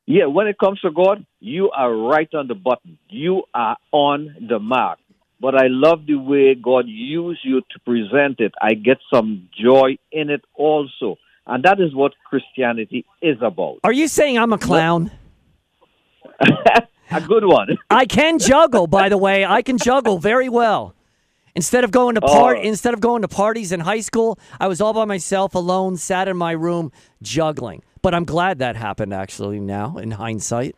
Yeah, 0.07 0.27
when 0.27 0.47
it 0.47 0.59
comes 0.59 0.81
to 0.81 0.91
God, 0.91 1.25
you 1.41 1.71
are 1.71 1.93
right 1.95 2.29
on 2.35 2.47
the 2.47 2.55
button. 2.55 2.99
You 3.09 3.45
are 3.55 3.77
on 3.93 4.37
the 4.49 4.59
mark. 4.59 4.99
But 5.41 5.55
I 5.55 5.67
love 5.69 6.07
the 6.07 6.17
way 6.17 6.55
God 6.55 6.85
used 6.87 7.41
you 7.43 7.61
to 7.61 7.79
present 7.85 8.41
it. 8.41 8.53
I 8.61 8.75
get 8.75 8.99
some 9.13 9.49
joy 9.59 9.99
in 10.13 10.31
it 10.31 10.43
also. 10.55 11.17
And 11.47 11.65
that 11.65 11.81
is 11.81 11.95
what 11.95 12.13
Christianity 12.29 13.05
is 13.21 13.37
about. 13.43 13.79
Are 13.85 13.93
you 13.93 14.09
saying 14.09 14.39
I'm 14.39 14.53
a 14.53 14.59
clown? 14.59 15.11
A 17.11 17.21
good 17.21 17.45
one. 17.45 17.69
I 17.91 18.07
can 18.07 18.39
juggle, 18.39 18.87
by 18.87 19.09
the 19.09 19.19
way. 19.19 19.45
I 19.45 19.63
can 19.63 19.79
juggle 19.79 20.19
very 20.19 20.49
well. 20.49 20.95
Instead 21.55 21.85
of 21.85 21.91
going 21.93 22.17
to 22.17 22.21
part, 22.21 22.59
Oh. 22.59 22.63
instead 22.63 22.95
of 22.95 23.01
going 23.01 23.23
to 23.23 23.29
parties 23.29 23.71
in 23.71 23.81
high 23.81 24.01
school, 24.01 24.39
I 24.59 24.67
was 24.67 24.81
all 24.81 24.93
by 24.93 25.05
myself, 25.05 25.55
alone, 25.55 25.97
sat 25.97 26.27
in 26.27 26.37
my 26.37 26.53
room 26.53 26.91
juggling. 27.23 27.83
But 28.05 28.13
I'm 28.15 28.25
glad 28.37 28.59
that 28.59 28.77
happened. 28.77 29.13
Actually, 29.15 29.61
now 29.61 29.97
in 30.05 30.11
hindsight, 30.13 30.77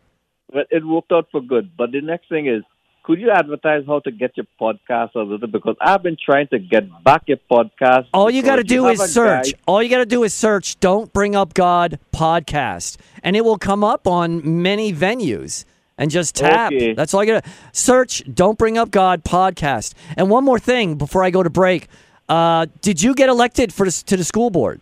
But 0.51 0.67
it 0.71 0.83
worked 0.85 1.11
out 1.11 1.27
for 1.31 1.41
good. 1.41 1.65
But 1.77 1.91
the 1.91 2.01
next 2.01 2.29
thing 2.29 2.47
is, 2.47 2.63
could 3.03 3.19
you 3.23 3.29
advertise 3.31 3.83
how 3.85 3.99
to 4.07 4.11
get 4.11 4.31
your 4.37 4.45
podcast 4.59 5.13
a 5.15 5.19
little? 5.31 5.47
Because 5.57 5.75
I've 5.81 6.03
been 6.03 6.17
trying 6.29 6.47
to 6.53 6.59
get 6.59 6.83
back 7.03 7.23
your 7.27 7.39
podcast. 7.51 8.05
all 8.13 8.29
you 8.31 8.41
got 8.43 8.57
to 8.57 8.63
do 8.63 8.87
is 8.87 8.99
search. 9.13 9.51
guy- 9.53 9.59
All 9.67 9.83
you 9.83 9.89
got 9.89 10.03
to 10.07 10.11
do 10.17 10.23
is 10.23 10.33
search. 10.33 10.79
Don't 10.79 11.11
bring 11.13 11.35
up 11.35 11.53
God 11.53 11.99
podcast, 12.13 12.97
and 13.23 13.35
it 13.35 13.43
will 13.43 13.57
come 13.57 13.83
up 13.83 14.07
on 14.07 14.61
many 14.69 14.93
venues. 14.93 15.65
And 15.99 16.11
just 16.11 16.35
tap. 16.35 16.71
Okay. 16.71 16.93
That's 16.93 17.13
all 17.15 17.23
you 17.23 17.33
got 17.33 17.43
to 17.43 17.49
search. 17.73 18.23
Don't 18.31 18.57
bring 18.57 18.77
up 18.77 18.91
God 18.91 19.23
podcast. 19.23 19.95
And 20.15 20.29
one 20.29 20.43
more 20.45 20.59
thing 20.59 20.95
before 20.95 21.23
I 21.23 21.31
go 21.31 21.41
to 21.43 21.49
break. 21.49 21.87
Uh, 22.29 22.67
did 22.81 23.01
you 23.01 23.15
get 23.15 23.29
elected 23.29 23.73
for 23.73 23.85
to 23.89 24.15
the 24.17 24.23
school 24.23 24.49
board? 24.51 24.79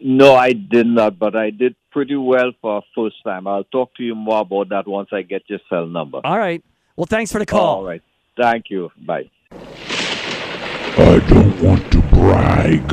No, 0.00 0.34
I 0.34 0.52
did 0.52 0.86
not, 0.86 1.18
but 1.18 1.36
I 1.36 1.50
did 1.50 1.76
pretty 1.90 2.16
well 2.16 2.52
for 2.60 2.78
a 2.78 2.82
first 2.94 3.22
time. 3.24 3.46
I'll 3.46 3.64
talk 3.64 3.94
to 3.96 4.02
you 4.02 4.14
more 4.14 4.40
about 4.40 4.68
that 4.70 4.86
once 4.86 5.08
I 5.12 5.22
get 5.22 5.42
your 5.48 5.60
cell 5.68 5.86
number. 5.86 6.20
All 6.24 6.38
right. 6.38 6.62
Well, 6.96 7.06
thanks 7.06 7.32
for 7.32 7.38
the 7.38 7.46
call. 7.46 7.78
All 7.78 7.84
right. 7.84 8.02
Thank 8.36 8.70
you. 8.70 8.90
Bye. 9.06 9.30
I 9.52 11.18
don't 11.28 11.60
want 11.60 11.90
to 11.92 12.00
brag, 12.02 12.86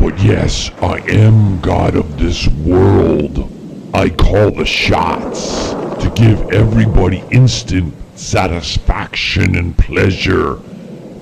But 0.00 0.20
yes, 0.22 0.70
I 0.80 0.98
am 1.08 1.60
God 1.60 1.96
of 1.96 2.18
this 2.18 2.48
world. 2.48 3.52
I 3.94 4.10
call 4.10 4.50
the 4.50 4.64
shots 4.64 5.70
to 5.70 6.12
give 6.14 6.50
everybody 6.52 7.22
instant 7.30 7.94
satisfaction 8.18 9.56
and 9.56 9.76
pleasure, 9.76 10.58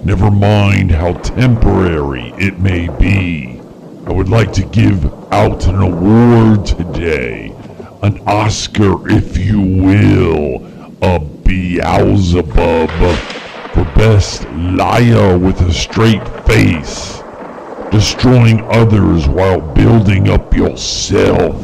never 0.04 0.30
mind 0.30 0.90
how 0.92 1.12
temporary 1.12 2.32
it 2.38 2.58
may 2.58 2.88
be. 2.88 3.60
I 4.06 4.12
would 4.12 4.28
like 4.28 4.52
to 4.54 4.64
give 4.66 5.06
out 5.32 5.66
an 5.66 5.80
award 5.80 6.66
today, 6.66 7.54
an 8.02 8.20
Oscar, 8.26 9.08
if 9.10 9.38
you 9.38 9.60
will, 9.60 10.66
a 11.00 11.18
Beelzebub 11.18 12.90
for 13.72 13.84
best 13.96 14.44
liar 14.50 15.38
with 15.38 15.58
a 15.62 15.72
straight 15.72 16.26
face, 16.46 17.22
destroying 17.90 18.60
others 18.64 19.26
while 19.26 19.60
building 19.60 20.28
up 20.28 20.54
yourself, 20.54 21.58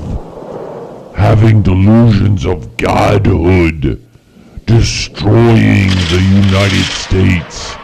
having 1.14 1.62
delusions 1.62 2.46
of 2.46 2.74
godhood, 2.78 4.02
destroying 4.64 5.88
the 5.88 6.42
United 6.46 6.84
States, 6.84 7.76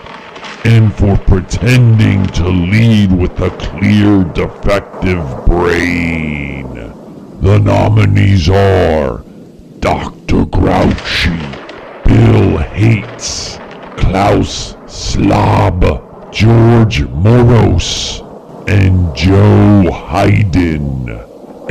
and 0.67 0.93
for 0.93 1.17
pretending 1.17 2.27
to 2.27 2.49
lead 2.49 3.13
with 3.13 3.39
a 3.39 3.51
clear 3.51 4.25
defective 4.25 5.25
brain. 5.47 6.75
The 7.41 7.59
nominees 7.59 8.49
are 8.49 9.23
Dr. 9.79 10.45
Grouchy, 10.47 11.39
Bill 12.05 12.59
Hates, 12.59 13.59
Klaus 13.97 14.75
Slob, 14.89 16.33
George 16.33 17.05
Moros, 17.11 18.21
and 18.67 19.15
Joe 19.15 19.89
Hayden. 20.09 21.09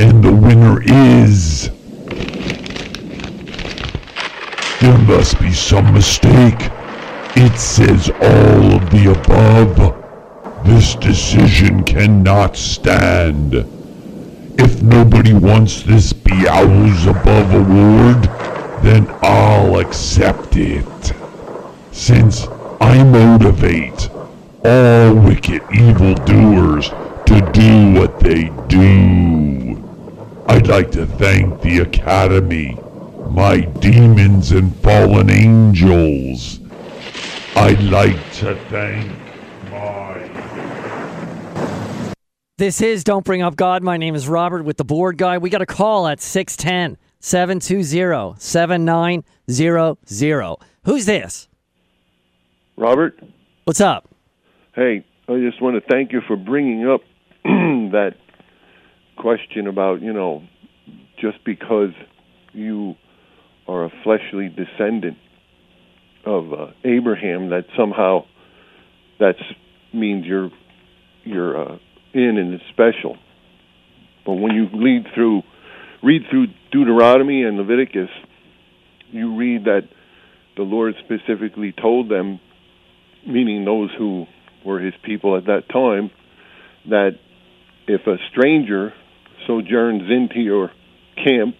And 0.00 0.24
the 0.24 0.32
winner 0.32 0.82
is. 0.82 1.68
There 4.80 4.98
must 4.98 5.38
be 5.38 5.52
some 5.52 5.92
mistake. 5.92 6.70
It 7.38 7.58
says 7.58 8.08
all 8.08 8.76
of 8.76 8.90
the 8.90 9.12
above. 9.12 10.66
This 10.66 10.94
decision 10.94 11.84
cannot 11.84 12.56
stand. 12.56 13.54
If 14.58 14.82
nobody 14.82 15.34
wants 15.34 15.82
this 15.82 16.14
Beelzebub 16.14 17.54
award, 17.54 18.22
then 18.82 19.06
I'll 19.20 19.80
accept 19.80 20.56
it. 20.56 21.12
Since 21.92 22.46
I 22.80 23.04
motivate 23.04 24.08
all 24.64 25.14
wicked 25.14 25.62
evildoers 25.74 26.88
to 27.26 27.50
do 27.52 28.00
what 28.00 28.18
they 28.18 28.50
do. 28.66 29.82
I'd 30.48 30.68
like 30.68 30.90
to 30.92 31.04
thank 31.04 31.60
the 31.60 31.80
Academy, 31.80 32.78
my 33.30 33.60
demons 33.60 34.52
and 34.52 34.74
fallen 34.76 35.28
angels. 35.28 36.55
I'd 37.58 37.82
like 37.84 38.32
to 38.34 38.54
thank 38.68 39.10
my. 39.70 40.30
This 42.58 42.82
is 42.82 43.02
Don't 43.02 43.24
Bring 43.24 43.40
Up 43.40 43.56
God. 43.56 43.82
My 43.82 43.96
name 43.96 44.14
is 44.14 44.28
Robert 44.28 44.62
with 44.62 44.76
the 44.76 44.84
board 44.84 45.16
guy. 45.16 45.38
We 45.38 45.48
got 45.48 45.62
a 45.62 45.66
call 45.66 46.06
at 46.06 46.20
610 46.20 46.98
720 47.20 48.34
7900. 48.38 50.56
Who's 50.84 51.06
this? 51.06 51.48
Robert, 52.76 53.18
What's 53.64 53.80
up? 53.80 54.06
hey, 54.74 55.02
I 55.26 55.38
just 55.40 55.62
want 55.62 55.82
to 55.82 55.90
thank 55.90 56.12
you 56.12 56.20
for 56.26 56.36
bringing 56.36 56.86
up 56.86 57.00
that 57.44 58.16
question 59.16 59.66
about, 59.66 60.02
you 60.02 60.12
know, 60.12 60.42
just 61.18 61.42
because 61.42 61.92
you 62.52 62.96
are 63.66 63.86
a 63.86 63.90
fleshly 64.04 64.50
descendant 64.50 65.16
of 66.26 66.52
uh, 66.52 66.66
Abraham, 66.84 67.50
that 67.50 67.64
somehow 67.76 68.24
that 69.18 69.36
means 69.92 70.26
you're 70.26 70.50
you're 71.24 71.58
uh, 71.58 71.78
in 72.12 72.36
and 72.36 72.54
it's 72.54 72.64
special. 72.72 73.16
But 74.24 74.34
when 74.34 74.54
you 74.54 74.66
read 74.78 75.06
through 75.14 75.42
read 76.02 76.22
through 76.28 76.48
Deuteronomy 76.72 77.42
and 77.42 77.56
Leviticus, 77.56 78.10
you 79.10 79.36
read 79.36 79.64
that 79.64 79.88
the 80.56 80.62
Lord 80.62 80.94
specifically 81.04 81.72
told 81.72 82.10
them 82.10 82.40
meaning 83.26 83.64
those 83.64 83.90
who 83.96 84.26
were 84.64 84.80
his 84.80 84.94
people 85.04 85.36
at 85.36 85.46
that 85.46 85.68
time, 85.72 86.10
that 86.88 87.12
if 87.86 88.06
a 88.06 88.16
stranger 88.30 88.92
sojourns 89.46 90.02
into 90.10 90.40
your 90.40 90.70
camp 91.16 91.54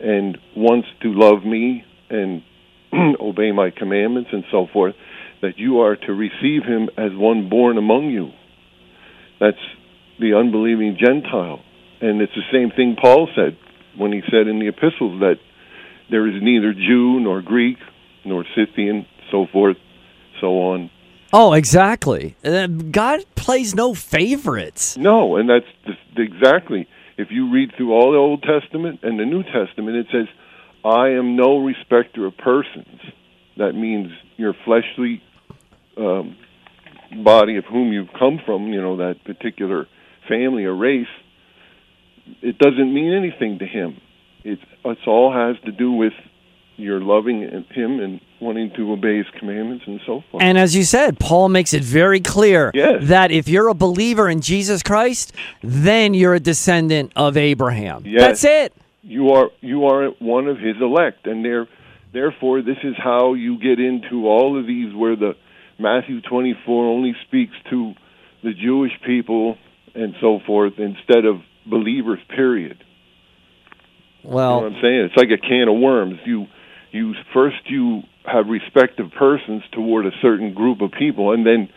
and 0.00 0.38
wants 0.56 0.88
to 1.02 1.12
love 1.12 1.44
me 1.44 1.84
and 2.10 2.42
obey 3.20 3.52
my 3.52 3.70
commandments 3.70 4.30
and 4.32 4.44
so 4.50 4.66
forth, 4.72 4.94
that 5.42 5.58
you 5.58 5.80
are 5.80 5.96
to 5.96 6.12
receive 6.12 6.64
him 6.64 6.88
as 6.96 7.12
one 7.14 7.48
born 7.48 7.78
among 7.78 8.10
you. 8.10 8.30
That's 9.40 9.56
the 10.18 10.34
unbelieving 10.34 10.96
Gentile. 10.98 11.60
And 12.00 12.20
it's 12.20 12.34
the 12.34 12.42
same 12.52 12.70
thing 12.70 12.96
Paul 13.00 13.28
said 13.34 13.56
when 13.96 14.12
he 14.12 14.20
said 14.30 14.46
in 14.46 14.58
the 14.58 14.68
epistles 14.68 15.20
that 15.20 15.36
there 16.10 16.26
is 16.26 16.42
neither 16.42 16.72
Jew 16.72 17.20
nor 17.20 17.42
Greek 17.42 17.78
nor 18.24 18.44
Scythian, 18.54 19.06
so 19.30 19.46
forth, 19.52 19.76
so 20.40 20.46
on. 20.46 20.90
Oh, 21.32 21.52
exactly. 21.52 22.36
God 22.42 23.24
plays 23.34 23.74
no 23.74 23.94
favorites. 23.94 24.96
No, 24.96 25.36
and 25.36 25.48
that's 25.48 25.96
exactly. 26.16 26.88
If 27.18 27.28
you 27.30 27.52
read 27.52 27.72
through 27.76 27.92
all 27.92 28.12
the 28.12 28.18
Old 28.18 28.42
Testament 28.42 29.00
and 29.02 29.18
the 29.18 29.26
New 29.26 29.42
Testament, 29.42 29.96
it 29.96 30.06
says, 30.10 30.26
"I 30.88 31.10
am 31.10 31.36
no 31.36 31.58
respecter 31.58 32.26
of 32.26 32.36
persons." 32.36 33.00
That 33.56 33.74
means 33.74 34.10
your 34.36 34.54
fleshly 34.64 35.20
um, 35.96 36.36
body 37.24 37.56
of 37.56 37.64
whom 37.64 37.92
you've 37.92 38.12
come 38.18 38.40
from, 38.46 38.68
you 38.72 38.80
know, 38.80 38.96
that 38.98 39.24
particular 39.24 39.86
family 40.28 40.64
or 40.64 40.74
race. 40.74 41.08
It 42.42 42.58
doesn't 42.58 42.92
mean 42.94 43.12
anything 43.12 43.58
to 43.58 43.66
him. 43.66 44.00
It's 44.44 44.62
it's 44.84 45.06
all 45.06 45.32
has 45.32 45.56
to 45.64 45.72
do 45.72 45.92
with 45.92 46.12
your 46.76 47.00
loving 47.00 47.40
him 47.70 47.98
and 47.98 48.20
wanting 48.40 48.70
to 48.76 48.92
obey 48.92 49.16
his 49.18 49.26
commandments 49.36 49.84
and 49.88 50.00
so 50.06 50.22
forth. 50.30 50.42
And 50.44 50.56
as 50.56 50.76
you 50.76 50.84
said, 50.84 51.18
Paul 51.18 51.48
makes 51.48 51.74
it 51.74 51.82
very 51.82 52.20
clear 52.20 52.70
Yes. 52.72 53.08
that 53.08 53.32
if 53.32 53.48
you're 53.48 53.66
a 53.66 53.74
believer 53.74 54.28
in 54.28 54.40
Jesus 54.40 54.84
Christ, 54.84 55.32
then 55.60 56.14
you're 56.14 56.34
a 56.34 56.40
descendant 56.40 57.12
of 57.16 57.36
Abraham. 57.36 58.04
Yes. 58.06 58.20
That's 58.20 58.44
it. 58.44 58.72
You 59.08 59.30
are 59.30 59.50
you 59.60 59.86
are 59.86 60.10
one 60.20 60.46
of 60.48 60.58
his 60.58 60.76
elect 60.80 61.26
and 61.26 61.44
there 61.44 61.66
therefore 62.12 62.60
this 62.60 62.76
is 62.84 62.94
how 62.96 63.32
you 63.34 63.58
get 63.58 63.80
into 63.80 64.28
all 64.28 64.58
of 64.58 64.66
these 64.66 64.94
where 64.94 65.16
the 65.16 65.32
Matthew 65.78 66.20
24 66.20 66.84
only 66.86 67.14
speaks 67.26 67.54
to 67.70 67.94
the 68.42 68.52
Jewish 68.52 68.92
people 69.06 69.56
and 69.94 70.14
so 70.20 70.40
forth 70.46 70.74
instead 70.78 71.24
of 71.24 71.36
believers 71.66 72.18
period. 72.28 72.84
You 74.22 74.30
know 74.30 74.36
Well, 74.36 74.62
what 74.62 74.72
I'm 74.72 74.82
saying? 74.82 75.08
It's 75.10 75.16
like 75.16 75.30
a 75.30 75.38
can 75.38 75.68
of 75.68 75.80
worms. 75.80 76.18
You 76.26 76.46
you 76.92 77.14
first 77.32 77.56
you 77.66 78.02
have 78.24 78.46
respect 78.46 79.00
of 79.00 79.10
persons 79.12 79.62
toward 79.72 80.04
a 80.04 80.12
certain 80.20 80.52
group 80.52 80.82
of 80.82 80.92
people 80.92 81.32
and 81.32 81.46
then 81.46 81.70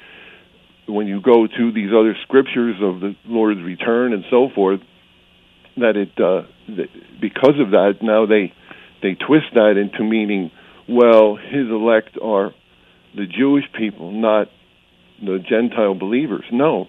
when 0.88 1.08
you 1.08 1.22
go 1.22 1.48
to 1.48 1.72
these 1.72 1.92
other 1.98 2.16
scriptures 2.24 2.76
of 2.82 3.00
the 3.00 3.16
Lord's 3.26 3.62
return 3.62 4.12
and 4.12 4.26
so 4.30 4.50
forth 4.54 4.82
that 5.78 5.96
it 5.96 6.12
uh, 6.20 6.42
because 7.20 7.60
of 7.60 7.72
that 7.72 7.96
now 8.02 8.26
they 8.26 8.54
they 9.02 9.16
twist 9.16 9.48
that 9.54 9.78
into 9.78 10.04
meaning 10.04 10.52
well 10.88 11.36
his 11.36 11.68
elect 11.70 12.18
are 12.22 12.52
the 13.16 13.26
Jewish 13.26 13.66
people 13.78 14.12
not 14.12 14.48
the 15.22 15.40
Gentile 15.40 15.96
believers 15.96 16.46
no 16.52 16.88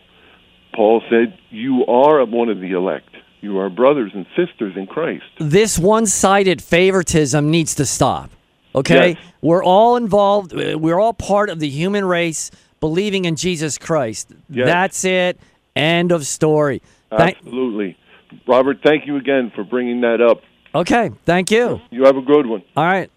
Paul 0.74 1.02
said 1.10 1.38
you 1.50 1.84
are 1.86 2.24
one 2.24 2.48
of 2.48 2.60
the 2.60 2.72
elect 2.72 3.08
you 3.40 3.58
are 3.58 3.68
brothers 3.68 4.12
and 4.14 4.26
sisters 4.36 4.74
in 4.76 4.86
Christ 4.86 5.24
this 5.38 5.78
one 5.78 6.06
sided 6.06 6.62
favoritism 6.62 7.50
needs 7.50 7.74
to 7.76 7.84
stop. 7.86 8.30
Okay? 8.74 9.10
Yes. 9.10 9.18
We're 9.42 9.62
all 9.64 9.96
involved. 9.96 10.54
uh, 10.54 10.78
We're 10.78 10.98
all 10.98 11.12
part 11.12 11.50
of 11.50 11.60
the 11.60 11.68
human 11.68 12.06
race 12.06 12.50
believing 12.80 13.26
in 13.26 13.36
Jesus 13.36 13.76
Christ. 13.76 14.32
Yes. 14.48 14.66
That's 14.66 15.04
it. 15.04 15.38
End 15.76 16.10
of 16.10 16.26
story. 16.26 16.80
Absolutely 17.10 17.98
Robert 18.46 18.78
thank 18.82 19.06
you 19.06 19.16
again 19.16 19.52
for 19.54 19.64
bringing 19.64 20.00
that 20.02 20.20
up 20.20 20.42
okay. 20.74 21.10
Thank 21.24 21.50
you. 21.50 21.80
you 21.90 22.04
have 22.04 22.16
a 22.16 22.22
good 22.22 22.46
one 22.46 22.62
All 22.76 22.84
right. 22.84 23.10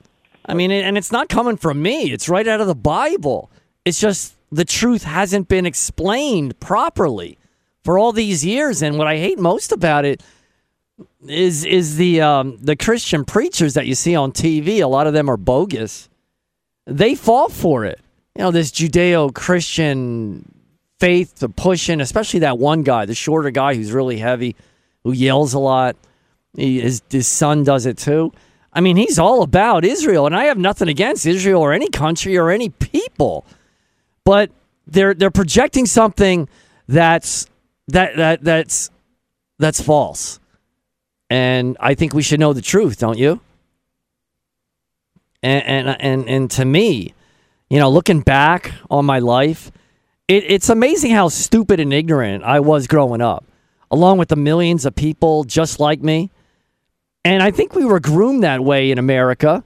I 0.48 0.54
mean, 0.54 0.72
and 0.72 0.98
it's 0.98 1.12
not 1.12 1.28
coming 1.28 1.58
from 1.58 1.82
me. 1.82 2.12
It's 2.12 2.30
right 2.30 2.48
out 2.48 2.62
of 2.62 2.68
the 2.68 2.76
Bible. 2.76 3.50
It's 3.84 4.00
just 4.00 4.36
the 4.52 4.66
truth 4.66 5.04
hasn't 5.04 5.48
been 5.48 5.66
explained 5.66 6.60
properly 6.60 7.38
for 7.84 7.98
all 7.98 8.12
these 8.12 8.46
years. 8.46 8.82
And 8.82 8.98
what 8.98 9.08
I 9.08 9.18
hate 9.18 9.40
most 9.40 9.72
about 9.72 10.06
it 10.06 10.24
is 11.28 11.66
is 11.66 11.98
the 11.98 12.22
um, 12.22 12.58
the 12.62 12.76
Christian 12.76 13.26
preachers 13.26 13.74
that 13.74 13.88
you 13.88 13.96
see 13.96 14.16
on 14.16 14.32
TV. 14.32 14.82
A 14.82 14.88
lot 14.88 15.08
of 15.08 15.14
them 15.14 15.30
are 15.30 15.38
bogus. 15.38 16.10
They 16.86 17.16
fall 17.16 17.50
for 17.50 17.86
it. 17.86 18.00
You 18.36 18.44
know, 18.44 18.52
this 18.52 18.72
Judeo-Christian 18.72 20.52
faith 21.00 21.36
to 21.40 21.50
push 21.50 21.90
in, 21.90 22.02
especially 22.02 22.42
that 22.42 22.60
one 22.60 22.84
guy, 22.84 23.06
the 23.06 23.16
shorter 23.16 23.50
guy 23.50 23.76
who's 23.76 23.92
really 23.92 24.18
heavy, 24.18 24.56
who 25.06 25.14
yells 25.14 25.54
a 25.54 25.60
lot. 25.60 25.96
He, 26.58 26.82
his, 26.82 27.02
his 27.10 27.28
son 27.28 27.64
does 27.64 27.86
it 27.86 27.98
too. 27.98 28.34
I 28.74 28.82
mean, 28.82 28.98
he's 28.98 29.18
all 29.18 29.42
about 29.42 29.86
Israel, 29.86 30.26
and 30.26 30.36
I 30.36 30.46
have 30.46 30.58
nothing 30.58 30.90
against 30.90 31.26
Israel 31.26 31.62
or 31.62 31.72
any 31.72 31.88
country 31.88 32.38
or 32.38 32.50
any 32.50 32.68
people, 32.68 33.46
but 34.26 34.52
they're 34.86 35.14
they're 35.14 35.32
projecting 35.32 35.86
something 35.86 36.50
that's 36.88 37.48
that 37.88 38.18
that 38.18 38.44
that's 38.44 38.90
that's 39.60 39.80
false, 39.80 40.42
and 41.30 41.78
I 41.80 41.96
think 41.96 42.14
we 42.14 42.22
should 42.22 42.42
know 42.42 42.52
the 42.52 42.62
truth, 42.62 43.00
don't 43.00 43.18
you? 43.18 43.40
And 45.42 45.64
and 45.64 46.02
and, 46.02 46.30
and 46.30 46.52
to 46.52 46.66
me, 46.66 47.14
you 47.70 47.80
know, 47.80 47.90
looking 47.90 48.20
back 48.20 48.74
on 48.90 49.06
my 49.06 49.20
life, 49.20 49.72
it, 50.28 50.44
it's 50.52 50.68
amazing 50.68 51.12
how 51.12 51.30
stupid 51.30 51.80
and 51.80 51.94
ignorant 51.94 52.44
I 52.44 52.60
was 52.60 52.88
growing 52.88 53.22
up, 53.22 53.46
along 53.96 54.18
with 54.18 54.30
the 54.30 54.36
millions 54.36 54.86
of 54.86 54.94
people 54.96 55.44
just 55.44 55.80
like 55.80 56.02
me 56.02 56.30
and 57.26 57.42
I 57.42 57.50
think 57.50 57.74
we 57.74 57.86
were 57.86 58.00
groomed 58.00 58.44
that 58.44 58.64
way 58.64 58.92
in 58.92 59.00
America 59.00 59.64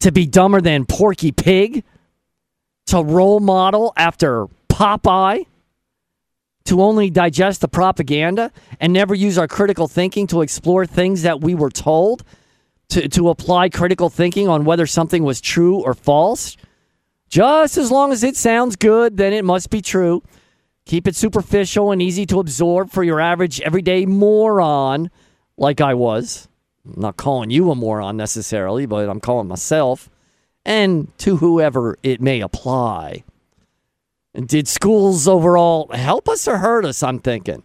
to 0.00 0.10
be 0.10 0.26
dumber 0.26 0.62
than 0.62 0.86
Porky 0.86 1.32
Pig, 1.32 1.84
to 2.86 3.02
role 3.02 3.40
model 3.40 3.92
after 3.94 4.46
Popeye, 4.70 5.44
to 6.64 6.80
only 6.80 7.10
digest 7.10 7.60
the 7.60 7.68
propaganda 7.68 8.50
and 8.80 8.92
never 8.92 9.14
use 9.14 9.36
our 9.36 9.46
critical 9.46 9.86
thinking 9.86 10.26
to 10.28 10.40
explore 10.40 10.86
things 10.86 11.22
that 11.22 11.42
we 11.42 11.54
were 11.54 11.70
told, 11.70 12.24
to, 12.88 13.06
to 13.06 13.28
apply 13.28 13.68
critical 13.68 14.08
thinking 14.08 14.48
on 14.48 14.64
whether 14.64 14.86
something 14.86 15.22
was 15.22 15.42
true 15.42 15.80
or 15.80 15.92
false. 15.92 16.56
Just 17.28 17.76
as 17.76 17.90
long 17.90 18.12
as 18.12 18.24
it 18.24 18.34
sounds 18.34 18.76
good, 18.76 19.18
then 19.18 19.34
it 19.34 19.44
must 19.44 19.68
be 19.68 19.82
true. 19.82 20.22
Keep 20.88 21.06
it 21.06 21.14
superficial 21.14 21.92
and 21.92 22.00
easy 22.00 22.24
to 22.24 22.40
absorb 22.40 22.90
for 22.90 23.04
your 23.04 23.20
average 23.20 23.60
everyday 23.60 24.06
moron 24.06 25.10
like 25.58 25.82
I 25.82 25.92
was. 25.92 26.48
I'm 26.86 27.02
not 27.02 27.18
calling 27.18 27.50
you 27.50 27.70
a 27.70 27.74
moron 27.74 28.16
necessarily, 28.16 28.86
but 28.86 29.06
I'm 29.06 29.20
calling 29.20 29.48
myself 29.48 30.08
and 30.64 31.12
to 31.18 31.36
whoever 31.36 31.98
it 32.02 32.22
may 32.22 32.40
apply. 32.40 33.22
Did 34.34 34.66
schools 34.66 35.28
overall 35.28 35.90
help 35.92 36.26
us 36.26 36.48
or 36.48 36.56
hurt 36.56 36.86
us? 36.86 37.02
I'm 37.02 37.18
thinking. 37.18 37.64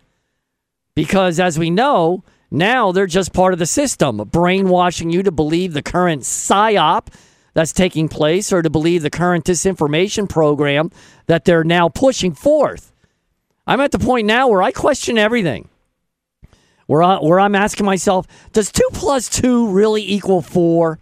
Because 0.93 1.39
as 1.39 1.57
we 1.57 1.69
know, 1.69 2.25
now 2.51 2.91
they're 2.91 3.07
just 3.07 3.31
part 3.31 3.53
of 3.53 3.59
the 3.59 3.65
system, 3.65 4.17
brainwashing 4.17 5.11
you 5.11 5.23
to 5.23 5.31
believe 5.31 5.71
the 5.71 5.81
current 5.81 6.23
PSYOP 6.23 7.07
that's 7.53 7.71
taking 7.71 8.09
place 8.09 8.51
or 8.51 8.61
to 8.61 8.69
believe 8.69 9.01
the 9.01 9.09
current 9.09 9.45
disinformation 9.45 10.27
program 10.27 10.91
that 11.27 11.45
they're 11.45 11.63
now 11.63 11.87
pushing 11.87 12.33
forth. 12.33 12.92
I'm 13.65 13.79
at 13.81 13.91
the 13.91 13.99
point 13.99 14.27
now 14.27 14.47
where 14.47 14.61
I 14.61 14.71
question 14.71 15.17
everything 15.17 15.69
where, 16.87 17.03
I, 17.03 17.17
where 17.17 17.39
I'm 17.39 17.55
asking 17.55 17.85
myself, 17.85 18.27
does 18.51 18.71
two 18.71 18.87
plus 18.93 19.29
two 19.29 19.69
really 19.69 20.03
equal 20.03 20.41
four? 20.41 20.99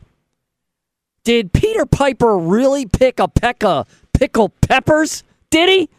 Did 1.24 1.54
Peter 1.54 1.86
Piper 1.86 2.38
really 2.38 2.86
pick 2.86 3.20
a 3.20 3.28
peck 3.28 3.64
of 3.64 3.88
pickled 4.14 4.60
peppers? 4.62 5.24
Did 5.50 5.70
he? 5.70 5.90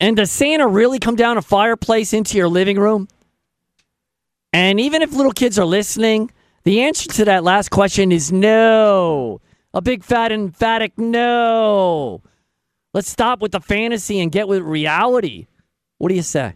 And 0.00 0.16
does 0.16 0.30
Santa 0.30 0.66
really 0.66 0.98
come 0.98 1.16
down 1.16 1.38
a 1.38 1.42
fireplace 1.42 2.12
into 2.12 2.38
your 2.38 2.48
living 2.48 2.78
room? 2.78 3.08
And 4.52 4.80
even 4.80 5.02
if 5.02 5.12
little 5.12 5.32
kids 5.32 5.58
are 5.58 5.66
listening, 5.66 6.30
the 6.64 6.82
answer 6.82 7.10
to 7.10 7.24
that 7.26 7.44
last 7.44 7.70
question 7.70 8.12
is 8.12 8.32
no. 8.32 9.40
A 9.74 9.82
big 9.82 10.02
fat 10.02 10.32
emphatic 10.32 10.96
no. 10.96 12.22
Let's 12.98 13.10
stop 13.10 13.38
with 13.38 13.52
the 13.52 13.60
fantasy 13.60 14.18
and 14.18 14.32
get 14.32 14.48
with 14.48 14.60
reality. 14.60 15.46
What 15.98 16.08
do 16.08 16.16
you 16.16 16.22
say? 16.22 16.54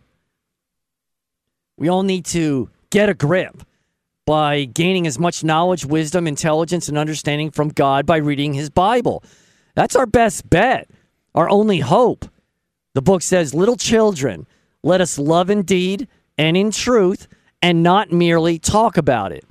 We 1.76 1.86
all 1.86 2.02
need 2.02 2.24
to 2.24 2.68
get 2.90 3.08
a 3.08 3.14
grip 3.14 3.62
by 4.26 4.64
gaining 4.64 5.06
as 5.06 5.20
much 5.20 5.44
knowledge, 5.44 5.84
wisdom, 5.84 6.26
intelligence, 6.26 6.88
and 6.88 6.98
understanding 6.98 7.52
from 7.52 7.68
God 7.68 8.06
by 8.06 8.16
reading 8.16 8.54
His 8.54 8.70
Bible. 8.70 9.22
That's 9.76 9.94
our 9.94 10.04
best 10.04 10.50
bet, 10.50 10.90
our 11.32 11.48
only 11.48 11.78
hope. 11.78 12.28
The 12.94 13.02
book 13.02 13.22
says, 13.22 13.54
Little 13.54 13.76
children, 13.76 14.48
let 14.82 15.00
us 15.00 15.20
love 15.20 15.48
indeed 15.48 16.08
and 16.36 16.56
in 16.56 16.72
truth 16.72 17.28
and 17.62 17.84
not 17.84 18.10
merely 18.10 18.58
talk 18.58 18.96
about 18.96 19.30
it. 19.30 19.44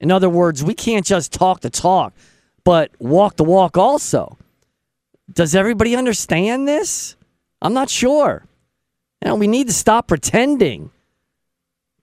In 0.00 0.10
other 0.10 0.30
words, 0.30 0.64
we 0.64 0.72
can't 0.72 1.04
just 1.04 1.30
talk 1.30 1.60
the 1.60 1.68
talk, 1.68 2.14
but 2.64 2.90
walk 2.98 3.36
the 3.36 3.44
walk 3.44 3.76
also. 3.76 4.38
Does 5.32 5.54
everybody 5.54 5.94
understand 5.94 6.66
this? 6.66 7.16
I'm 7.60 7.74
not 7.74 7.90
sure. 7.90 8.44
You 9.22 9.28
know, 9.28 9.34
we 9.34 9.46
need 9.46 9.66
to 9.66 9.72
stop 9.72 10.08
pretending. 10.08 10.90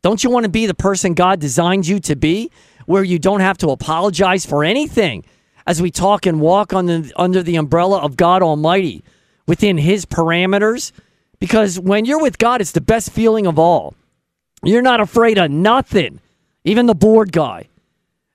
Don't 0.01 0.23
you 0.23 0.29
want 0.29 0.43
to 0.43 0.49
be 0.49 0.65
the 0.65 0.73
person 0.73 1.13
God 1.13 1.39
designed 1.39 1.87
you 1.87 1.99
to 2.01 2.15
be, 2.15 2.51
where 2.85 3.03
you 3.03 3.17
don't 3.17 3.39
have 3.39 3.57
to 3.59 3.69
apologize 3.69 4.45
for 4.45 4.63
anything 4.63 5.25
as 5.65 5.81
we 5.81 5.89
talk 5.89 6.25
and 6.25 6.39
walk 6.39 6.69
the, 6.69 7.11
under 7.15 7.41
the 7.41 7.55
umbrella 7.55 7.99
of 7.99 8.15
God 8.15 8.43
Almighty 8.43 9.03
within 9.47 9.77
His 9.77 10.05
parameters? 10.05 10.91
Because 11.39 11.79
when 11.79 12.05
you're 12.05 12.21
with 12.21 12.37
God, 12.37 12.61
it's 12.61 12.71
the 12.71 12.81
best 12.81 13.11
feeling 13.11 13.47
of 13.47 13.57
all. 13.57 13.95
You're 14.63 14.81
not 14.81 15.01
afraid 15.01 15.37
of 15.37 15.51
nothing, 15.51 16.19
even 16.63 16.85
the 16.85 16.95
bored 16.95 17.31
guy. 17.31 17.67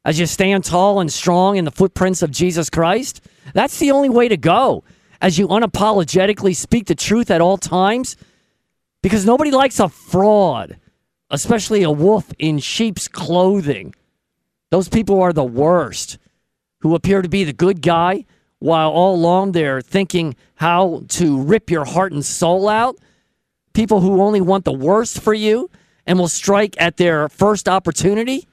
As 0.05 0.19
you 0.19 0.27
stand 0.27 0.65
tall 0.65 1.01
and 1.01 1.13
strong 1.13 1.57
in 1.57 1.65
the 1.65 1.71
footprints 1.71 2.23
of 2.23 2.31
Jesus 2.31 2.71
Christ, 2.71 3.21
that's 3.55 3.79
the 3.79 3.91
only 3.91 4.09
way 4.09 4.29
to 4.29 4.37
go. 4.37 4.85
As 5.21 5.39
you 5.39 5.49
unapologetically 5.49 6.57
speak 6.57 6.87
the 6.87 6.95
truth 6.95 7.31
at 7.31 7.41
all 7.41 7.59
times, 7.59 8.17
because 9.03 9.27
nobody 9.27 9.51
likes 9.51 9.79
a 9.79 9.89
fraud 9.89 10.79
especially 11.31 11.83
a 11.83 11.91
wolf 11.91 12.33
in 12.39 12.59
sheep's 12.59 13.09
clothing. 13.09 13.95
Those 14.71 14.89
people 14.89 15.21
are 15.21 15.33
the 15.33 15.45
worst, 15.45 16.19
who 16.81 16.95
appear 16.95 17.23
to 17.23 17.29
be 17.29 17.45
the 17.45 17.53
good 17.53 17.83
guy, 17.83 18.25
while 18.59 18.91
all 18.91 19.15
along 19.15 19.53
they're 19.53 19.81
thinking 19.81 20.37
how 20.57 21.03
to 21.09 21.41
rip 21.41 21.71
your 21.71 21.85
heart 21.85 22.13
and 22.13 22.25
soul 22.25 22.69
out. 22.69 22.97
People 23.73 24.01
who 24.01 24.21
only 24.21 24.41
want 24.41 24.65
the 24.65 24.73
worst 24.73 25.21
for 25.21 25.33
you 25.33 25.71
and 26.07 26.19
will 26.19 26.29
strike 26.29 26.75
at 26.79 26.97
their 26.97 27.29
first 27.29 27.69
opportunity 27.69 28.47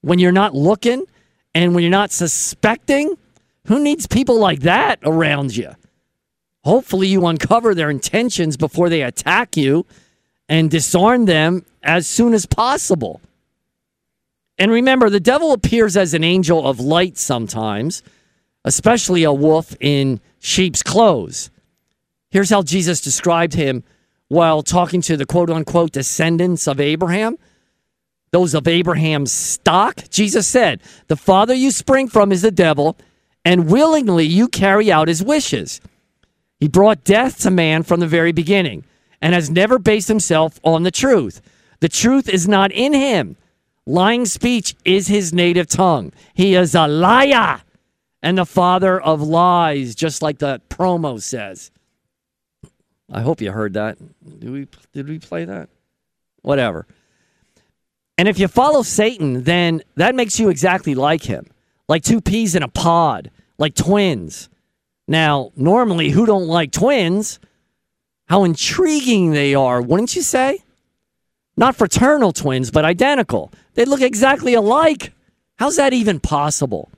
when 0.00 0.18
you're 0.18 0.32
not 0.32 0.54
looking 0.54 1.04
and 1.54 1.74
when 1.74 1.82
you're 1.82 1.90
not 1.90 2.12
suspecting. 2.12 3.16
Who 3.66 3.82
needs 3.82 4.06
people 4.06 4.38
like 4.38 4.60
that 4.60 4.98
around 5.02 5.56
you? 5.56 5.74
Hopefully, 6.64 7.08
you 7.08 7.26
uncover 7.26 7.74
their 7.74 7.90
intentions 7.90 8.56
before 8.56 8.88
they 8.88 9.02
attack 9.02 9.56
you 9.56 9.86
and 10.48 10.70
disarm 10.70 11.26
them 11.26 11.64
as 11.82 12.06
soon 12.06 12.34
as 12.34 12.46
possible. 12.46 13.20
And 14.58 14.70
remember, 14.70 15.10
the 15.10 15.20
devil 15.20 15.52
appears 15.52 15.96
as 15.96 16.14
an 16.14 16.24
angel 16.24 16.66
of 16.66 16.80
light 16.80 17.18
sometimes, 17.18 18.02
especially 18.64 19.22
a 19.22 19.32
wolf 19.32 19.76
in 19.80 20.20
sheep's 20.38 20.82
clothes. 20.82 21.50
Here's 22.30 22.50
how 22.50 22.62
Jesus 22.62 23.00
described 23.00 23.54
him 23.54 23.84
while 24.28 24.62
talking 24.62 25.00
to 25.02 25.16
the 25.16 25.26
quote 25.26 25.50
unquote 25.50 25.92
descendants 25.92 26.66
of 26.66 26.80
Abraham, 26.80 27.38
those 28.32 28.54
of 28.54 28.66
Abraham's 28.66 29.32
stock. 29.32 30.08
Jesus 30.10 30.46
said, 30.46 30.82
The 31.08 31.16
father 31.16 31.54
you 31.54 31.70
spring 31.70 32.08
from 32.08 32.32
is 32.32 32.42
the 32.42 32.50
devil, 32.50 32.96
and 33.46 33.70
willingly 33.70 34.26
you 34.26 34.48
carry 34.48 34.90
out 34.90 35.06
his 35.06 35.22
wishes. 35.22 35.80
He 36.58 36.66
brought 36.66 37.04
death 37.04 37.38
to 37.42 37.50
man 37.50 37.84
from 37.84 38.00
the 38.00 38.08
very 38.08 38.32
beginning 38.32 38.84
and 39.22 39.34
has 39.34 39.48
never 39.48 39.78
based 39.78 40.08
himself 40.08 40.58
on 40.64 40.82
the 40.82 40.90
truth. 40.90 41.40
The 41.78 41.88
truth 41.88 42.28
is 42.28 42.48
not 42.48 42.72
in 42.72 42.92
him. 42.92 43.36
Lying 43.86 44.26
speech 44.26 44.74
is 44.84 45.06
his 45.06 45.32
native 45.32 45.68
tongue. 45.68 46.12
He 46.34 46.56
is 46.56 46.74
a 46.74 46.88
liar 46.88 47.62
and 48.20 48.36
the 48.36 48.44
father 48.44 49.00
of 49.00 49.22
lies, 49.22 49.94
just 49.94 50.22
like 50.22 50.38
the 50.38 50.60
promo 50.68 51.22
says. 51.22 51.70
I 53.12 53.20
hope 53.20 53.40
you 53.40 53.52
heard 53.52 53.74
that. 53.74 53.96
Did 54.40 54.50
we 54.50 54.66
did 54.92 55.08
we 55.08 55.20
play 55.20 55.44
that? 55.44 55.68
Whatever. 56.42 56.88
And 58.18 58.26
if 58.26 58.40
you 58.40 58.48
follow 58.48 58.82
Satan, 58.82 59.44
then 59.44 59.82
that 59.94 60.16
makes 60.16 60.40
you 60.40 60.48
exactly 60.48 60.96
like 60.96 61.22
him. 61.22 61.46
Like 61.88 62.02
two 62.02 62.20
peas 62.20 62.54
in 62.54 62.62
a 62.62 62.68
pod, 62.68 63.30
like 63.58 63.74
twins. 63.74 64.48
Now, 65.08 65.52
normally 65.56 66.10
who 66.10 66.26
don't 66.26 66.46
like 66.46 66.72
twins? 66.72 67.38
How 68.26 68.44
intriguing 68.44 69.30
they 69.32 69.54
are, 69.54 69.80
wouldn't 69.80 70.16
you 70.16 70.22
say? 70.22 70.64
Not 71.56 71.76
fraternal 71.76 72.32
twins, 72.32 72.70
but 72.70 72.84
identical. 72.84 73.52
They 73.74 73.84
look 73.84 74.00
exactly 74.00 74.54
alike. 74.54 75.12
How's 75.58 75.76
that 75.76 75.92
even 75.92 76.20
possible? 76.20 76.90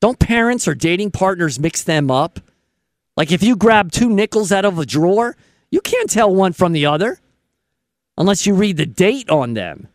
Don't 0.00 0.18
parents 0.18 0.68
or 0.68 0.74
dating 0.74 1.10
partners 1.10 1.58
mix 1.58 1.82
them 1.82 2.10
up? 2.10 2.40
Like 3.16 3.32
if 3.32 3.42
you 3.42 3.56
grab 3.56 3.90
two 3.90 4.10
nickels 4.10 4.52
out 4.52 4.64
of 4.64 4.78
a 4.78 4.86
drawer, 4.86 5.36
you 5.70 5.80
can't 5.80 6.08
tell 6.08 6.32
one 6.32 6.52
from 6.52 6.72
the 6.72 6.86
other 6.86 7.18
unless 8.16 8.46
you 8.46 8.54
read 8.54 8.76
the 8.76 8.86
date 8.86 9.28
on 9.28 9.54
them. 9.54 9.88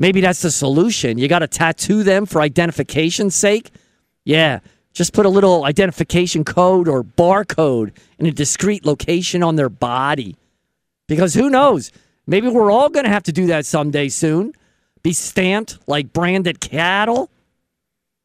Maybe 0.00 0.22
that's 0.22 0.40
the 0.40 0.50
solution. 0.50 1.18
You 1.18 1.28
got 1.28 1.40
to 1.40 1.46
tattoo 1.46 2.02
them 2.02 2.24
for 2.24 2.40
identification's 2.40 3.34
sake. 3.34 3.70
Yeah, 4.24 4.60
Just 4.94 5.12
put 5.12 5.26
a 5.26 5.28
little 5.28 5.66
identification 5.66 6.42
code 6.42 6.88
or 6.88 7.04
barcode 7.04 7.92
in 8.18 8.24
a 8.24 8.32
discrete 8.32 8.86
location 8.86 9.42
on 9.42 9.56
their 9.56 9.68
body. 9.68 10.36
Because 11.06 11.34
who 11.34 11.50
knows? 11.50 11.92
Maybe 12.26 12.48
we're 12.48 12.70
all 12.70 12.88
going 12.88 13.04
to 13.04 13.10
have 13.10 13.24
to 13.24 13.32
do 13.32 13.46
that 13.48 13.66
someday 13.66 14.08
soon. 14.08 14.54
Be 15.02 15.12
stamped 15.12 15.78
like 15.86 16.14
branded 16.14 16.60
cattle 16.60 17.30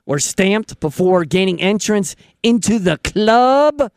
or 0.06 0.18
stamped 0.20 0.80
before 0.80 1.26
gaining 1.26 1.62
entrance 1.62 2.16
into 2.42 2.80
the 2.80 3.00
club. 3.00 3.92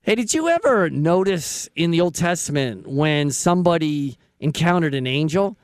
Hey, 0.00 0.14
did 0.14 0.32
you 0.32 0.48
ever 0.48 0.88
notice 0.88 1.68
in 1.76 1.90
the 1.90 2.00
Old 2.00 2.14
Testament 2.14 2.86
when 2.86 3.30
somebody 3.30 4.16
encountered 4.40 4.94
an 4.94 5.06
angel? 5.06 5.56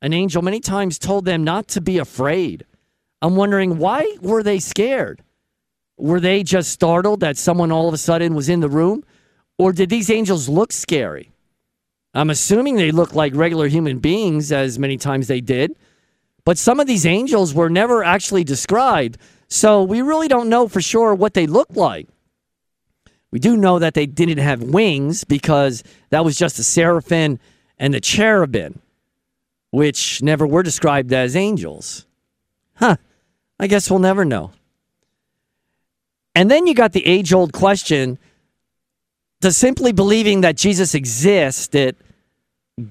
An 0.00 0.12
angel 0.12 0.42
many 0.42 0.60
times 0.60 0.98
told 0.98 1.24
them 1.24 1.44
not 1.44 1.68
to 1.68 1.80
be 1.80 1.98
afraid. 1.98 2.64
I'm 3.20 3.36
wondering 3.36 3.78
why 3.78 4.16
were 4.20 4.42
they 4.42 4.58
scared? 4.58 5.22
Were 5.96 6.20
they 6.20 6.44
just 6.44 6.70
startled 6.70 7.20
that 7.20 7.36
someone 7.36 7.72
all 7.72 7.88
of 7.88 7.94
a 7.94 7.98
sudden 7.98 8.34
was 8.34 8.48
in 8.48 8.60
the 8.60 8.68
room? 8.68 9.04
Or 9.58 9.72
did 9.72 9.90
these 9.90 10.10
angels 10.10 10.48
look 10.48 10.72
scary? 10.72 11.32
I'm 12.14 12.30
assuming 12.30 12.76
they 12.76 12.92
look 12.92 13.14
like 13.14 13.34
regular 13.34 13.66
human 13.66 13.98
beings, 13.98 14.52
as 14.52 14.78
many 14.78 14.96
times 14.96 15.26
they 15.26 15.40
did. 15.40 15.74
But 16.44 16.58
some 16.58 16.80
of 16.80 16.86
these 16.86 17.04
angels 17.04 17.52
were 17.52 17.68
never 17.68 18.04
actually 18.04 18.44
described. 18.44 19.18
So 19.48 19.82
we 19.82 20.00
really 20.00 20.28
don't 20.28 20.48
know 20.48 20.68
for 20.68 20.80
sure 20.80 21.14
what 21.14 21.34
they 21.34 21.46
looked 21.46 21.76
like. 21.76 22.08
We 23.30 23.38
do 23.38 23.56
know 23.56 23.78
that 23.78 23.94
they 23.94 24.06
didn't 24.06 24.38
have 24.38 24.62
wings 24.62 25.24
because 25.24 25.82
that 26.10 26.24
was 26.24 26.38
just 26.38 26.58
a 26.58 26.64
seraphim 26.64 27.38
and 27.78 27.94
the 27.94 28.00
cherubim, 28.00 28.80
which 29.70 30.22
never 30.22 30.46
were 30.46 30.62
described 30.62 31.12
as 31.12 31.36
angels. 31.36 32.06
Huh. 32.74 32.96
I 33.60 33.66
guess 33.66 33.90
we'll 33.90 33.98
never 33.98 34.24
know. 34.24 34.52
And 36.34 36.50
then 36.50 36.66
you 36.66 36.74
got 36.74 36.92
the 36.92 37.06
age 37.06 37.32
old 37.32 37.52
question 37.52 38.18
Does 39.40 39.56
simply 39.56 39.92
believing 39.92 40.42
that 40.42 40.56
Jesus 40.56 40.94
existed 40.94 41.96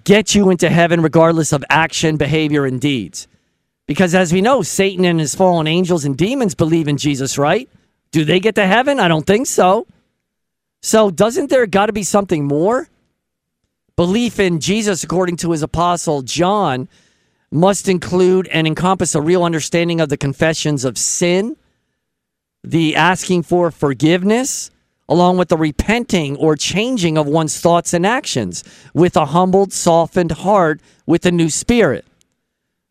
get 0.04 0.36
you 0.36 0.50
into 0.50 0.70
heaven 0.70 1.02
regardless 1.02 1.54
of 1.54 1.64
action, 1.70 2.18
behavior, 2.18 2.66
and 2.66 2.82
deeds? 2.82 3.28
Because 3.86 4.14
as 4.14 4.34
we 4.34 4.42
know, 4.42 4.62
Satan 4.62 5.06
and 5.06 5.20
his 5.20 5.34
fallen 5.34 5.66
angels 5.66 6.04
and 6.04 6.18
demons 6.18 6.56
believe 6.56 6.90
in 6.90 6.98
Jesus, 6.98 7.38
right? 7.38 7.70
Do 8.12 8.26
they 8.26 8.42
get 8.42 8.56
to 8.56 8.66
heaven? 8.66 9.00
I 9.00 9.08
don't 9.08 9.26
think 9.26 9.48
so. 9.48 9.88
So, 10.82 11.10
doesn't 11.10 11.50
there 11.50 11.66
got 11.66 11.88
to 11.88 11.94
be 11.94 12.04
something 12.04 12.46
more? 12.46 12.88
Belief 13.98 14.40
in 14.40 14.60
Jesus, 14.60 15.04
according 15.04 15.38
to 15.38 15.52
his 15.52 15.64
apostle 15.64 16.22
John, 16.22 16.88
must 17.50 17.90
include 17.90 18.48
and 18.50 18.68
encompass 18.68 19.16
a 19.16 19.22
real 19.22 19.44
understanding 19.44 20.00
of 20.00 20.10
the 20.10 20.18
confessions 20.18 20.86
of 20.86 21.00
sin, 21.00 21.58
the 22.64 22.96
asking 22.96 23.42
for 23.42 23.72
forgiveness, 23.72 24.70
along 25.10 25.38
with 25.38 25.48
the 25.50 25.58
repenting 25.58 26.36
or 26.38 26.56
changing 26.56 27.18
of 27.18 27.26
one's 27.26 27.60
thoughts 27.60 27.92
and 27.92 28.06
actions 28.06 28.64
with 28.94 29.18
a 29.18 29.26
humbled, 29.26 29.74
softened 29.74 30.32
heart 30.32 30.80
with 31.08 31.26
a 31.26 31.32
new 31.32 31.50
spirit. 31.50 32.06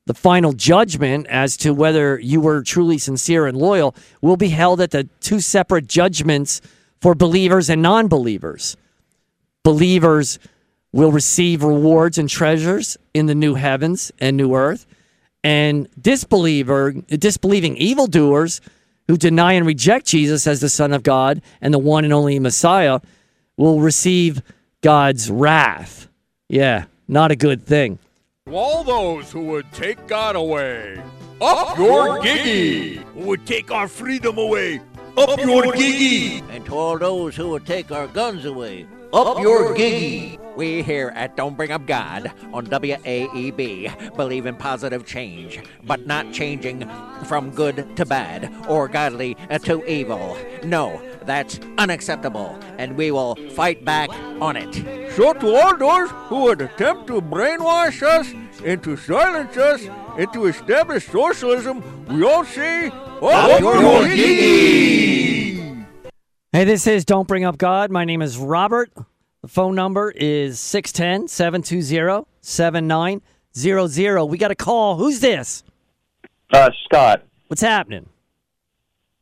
The 0.07 0.15
final 0.15 0.55
judgment 0.55 1.29
as 1.29 1.57
to 1.59 1.73
whether 1.73 2.19
you 2.19 2.41
were 2.41 2.65
truly 2.65 2.99
sincere 2.99 3.47
and 3.47 3.57
loyal 3.57 3.95
will 4.21 4.37
be 4.37 4.49
held 4.49 4.81
at 4.81 4.91
the 4.91 5.05
two 5.21 5.39
separate 5.39 5.87
judgments 5.87 6.61
for 7.01 7.15
believers 7.15 7.71
and 7.71 7.81
non 7.81 8.09
believers. 8.09 8.77
Believers 9.63 10.41
will 10.93 11.13
receive 11.13 11.63
rewards 11.63 12.19
and 12.19 12.29
treasures 12.29 12.97
in 13.13 13.27
the 13.27 13.35
new 13.35 13.55
heavens 13.55 14.13
and 14.19 14.37
new 14.37 14.55
earth. 14.55 14.87
And 15.45 15.89
disbeliever, 16.01 16.93
disbelieving 16.93 17.77
evildoers 17.77 18.61
who 19.07 19.17
deny 19.17 19.53
and 19.53 19.67
reject 19.67 20.07
Jesus 20.07 20.47
as 20.47 20.61
the 20.61 20.69
Son 20.69 20.93
of 20.93 21.03
God 21.03 21.43
and 21.61 21.73
the 21.73 21.79
one 21.79 22.05
and 22.05 22.13
only 22.13 22.39
Messiah 22.39 23.01
will 23.57 23.81
receive 23.81 24.43
God's 24.81 25.31
wrath. 25.31 26.09
Yeah, 26.49 26.87
not 27.09 27.31
a 27.31 27.37
good 27.37 27.65
thing. 27.65 27.99
To 28.47 28.55
all 28.57 28.85
those 28.85 29.31
who 29.31 29.45
would 29.47 29.71
take 29.73 30.07
God 30.07 30.37
away, 30.37 31.03
up 31.41 31.77
your 31.79 32.21
giggy! 32.21 32.97
Who 33.15 33.27
would 33.27 33.47
take 33.47 33.71
our 33.71 33.89
freedom 33.89 34.39
away, 34.39 34.81
up 35.17 35.39
your 35.41 35.73
giggy! 35.73 36.43
And 36.51 36.65
to 36.67 36.77
all 36.77 36.99
those 36.99 37.37
who 37.37 37.51
would 37.51 37.67
take 37.67 37.91
our 37.91 38.07
guns 38.09 38.45
away, 38.45 38.87
up 39.13 39.41
your 39.41 39.75
giggy. 39.75 40.39
We 40.57 40.83
here 40.83 41.13
at 41.15 41.37
Don't 41.37 41.55
Bring 41.55 41.71
Up 41.71 41.87
God 41.87 42.33
on 42.53 42.67
WAEB 42.67 44.17
believe 44.17 44.47
in 44.47 44.57
positive 44.57 45.05
change, 45.05 45.61
but 45.85 46.07
not 46.07 46.33
changing 46.33 46.89
from 47.27 47.51
good 47.51 47.95
to 47.97 48.07
bad 48.07 48.51
or 48.67 48.89
godly 48.89 49.37
to 49.65 49.85
evil. 49.85 50.39
No, 50.65 51.03
that's 51.25 51.61
unacceptable, 51.77 52.59
and 52.79 52.97
we 52.97 53.11
will 53.11 53.37
fight 53.51 53.85
back 53.85 54.09
on 54.41 54.57
it. 54.57 55.13
So 55.13 55.35
to 55.35 55.55
all 55.57 55.77
those 55.77 56.11
who 56.29 56.41
would 56.45 56.63
attempt 56.63 57.09
to 57.09 57.21
brainwash 57.21 58.03
us 58.03 58.33
and 58.65 58.83
to 58.83 58.97
silence 58.97 59.59
us 59.59 59.87
and 60.17 60.33
to 60.33 60.47
establish 60.47 61.07
socialism, 61.07 61.83
we 62.07 62.25
all 62.25 62.47
say, 62.47 62.87
up, 62.87 63.61
your 63.61 63.75
giggy! 64.07 65.87
Hey, 66.53 66.65
this 66.65 66.87
is 66.87 67.05
Don't 67.05 67.29
Bring 67.29 67.45
Up 67.45 67.59
God. 67.59 67.91
My 67.91 68.07
name 68.07 68.23
is 68.23 68.39
Robert. 68.39 68.91
The 69.47 69.53
phone 69.53 69.77
number 69.77 70.11
is 70.11 70.59
610 70.59 71.29
720 71.29 72.27
7900. 72.41 74.25
We 74.25 74.39
got 74.39 74.51
a 74.51 74.57
call. 74.57 74.97
Who's 74.97 75.21
this? 75.21 75.63
Uh, 76.53 76.71
Scott. 76.85 77.23
What's 77.47 77.63
happening? 77.63 78.09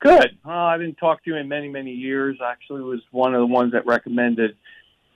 Good. 0.01 0.39
Uh, 0.43 0.51
I 0.51 0.79
didn't 0.79 0.95
talk 0.95 1.23
to 1.25 1.31
you 1.31 1.37
in 1.37 1.47
many, 1.47 1.69
many 1.69 1.91
years. 1.91 2.39
Actually, 2.43 2.81
was 2.85 3.01
one 3.11 3.35
of 3.35 3.41
the 3.41 3.47
ones 3.47 3.73
that 3.73 3.85
recommended 3.85 4.57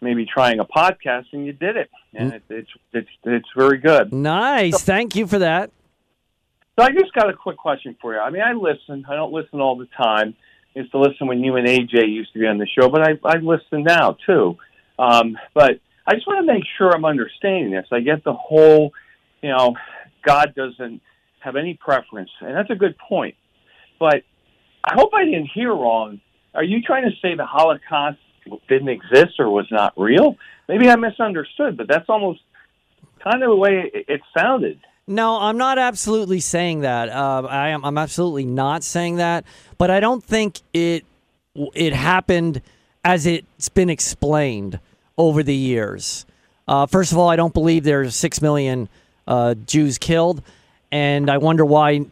maybe 0.03 0.27
trying 0.27 0.59
a 0.59 0.67
podcast, 0.67 1.25
and 1.33 1.47
you 1.47 1.55
did 1.55 1.79
it, 1.79 1.89
and 2.13 2.35
it, 2.35 2.43
it's 2.51 2.71
it's 2.93 3.09
it's 3.25 3.49
very 3.57 3.79
good. 3.79 4.13
Nice. 4.13 4.83
Thank 4.83 5.17
you 5.17 5.27
for 5.27 5.39
that. 5.39 5.71
So 6.79 6.85
I 6.85 6.91
just 6.91 7.15
got 7.15 7.31
a 7.31 7.33
quick 7.33 7.57
question 7.57 7.97
for 8.03 8.13
you. 8.13 8.21
I 8.21 8.29
mean, 8.29 8.43
I 8.43 8.53
listen. 8.53 9.07
I 9.09 9.15
don't 9.15 9.33
listen 9.33 9.59
all 9.63 9.79
the 9.79 9.89
time. 9.97 10.35
I 10.77 10.81
used 10.81 10.93
to 10.93 10.99
listen 10.99 11.29
when 11.29 11.43
you 11.43 11.57
and 11.57 11.67
AJ 11.67 12.13
used 12.13 12.35
to 12.35 12.41
be 12.41 12.47
on 12.47 12.59
the 12.59 12.67
show, 12.79 12.91
but 12.91 13.09
I 13.09 13.13
I 13.25 13.39
listen 13.39 13.85
now 13.85 14.19
too. 14.27 14.59
Um, 14.99 15.39
but 15.55 15.81
I 16.07 16.15
just 16.15 16.27
want 16.27 16.47
to 16.47 16.53
make 16.53 16.65
sure 16.77 16.91
I'm 16.91 17.05
understanding 17.05 17.71
this. 17.71 17.87
I 17.93 18.01
get 18.01 18.25
the 18.25 18.33
whole, 18.33 18.93
you 19.43 19.51
know, 19.51 19.77
God 20.25 20.55
doesn't 20.57 21.01
have 21.41 21.57
any 21.57 21.75
preference, 21.75 22.31
and 22.41 22.57
that's 22.57 22.71
a 22.71 22.75
good 22.75 22.97
point. 22.99 23.37
But 24.01 24.23
I 24.85 24.95
hope 24.95 25.11
I 25.15 25.25
didn't 25.25 25.51
hear 25.55 25.73
wrong. 25.73 26.21
Are 26.55 26.65
you 26.65 26.83
trying 26.83 27.05
to 27.05 27.17
say 27.21 27.35
the 27.35 27.45
Holocaust 27.45 28.19
didn't 28.69 28.89
exist 28.89 29.39
or 29.39 29.51
was 29.51 29.67
not 29.71 29.93
real? 29.97 30.37
Maybe 30.69 30.89
I 30.89 30.97
misunderstood, 30.97 31.77
but 31.77 31.89
that's 31.89 32.09
almost 32.09 32.41
kind 33.23 33.43
of 33.43 33.51
the 33.51 33.57
way 33.57 33.91
it, 33.93 34.21
sounded. 34.37 34.81
No, 35.07 35.39
I'm 35.39 35.57
not 35.57 35.79
absolutely 35.79 36.41
saying 36.41 36.81
that. 36.81 37.09
Uh, 37.09 37.47
I 37.49 37.69
am. 37.71 37.85
I'm 37.85 37.97
absolutely 37.97 38.45
not 38.45 38.83
saying 38.83 39.17
that. 39.17 39.45
But 39.79 39.91
I 39.91 40.01
don't 40.01 40.23
think 40.23 40.61
it 40.73 41.05
it 41.75 41.95
happened 41.95 42.61
as 43.05 43.27
it's 43.27 43.69
been 43.69 43.89
explained 43.89 44.81
over 45.19 45.43
the 45.43 45.55
years. 45.55 46.25
Uh, 46.67 46.87
first 46.87 47.13
of 47.13 47.19
all, 47.19 47.29
I 47.29 47.37
don't 47.37 47.53
believe 47.53 47.85
there's 47.85 48.15
six 48.15 48.41
million 48.41 48.89
uh, 49.27 49.55
Jews 49.67 49.99
killed, 49.99 50.43
and 50.91 51.29
I 51.31 51.37
wonder 51.39 51.65
why 51.65 52.07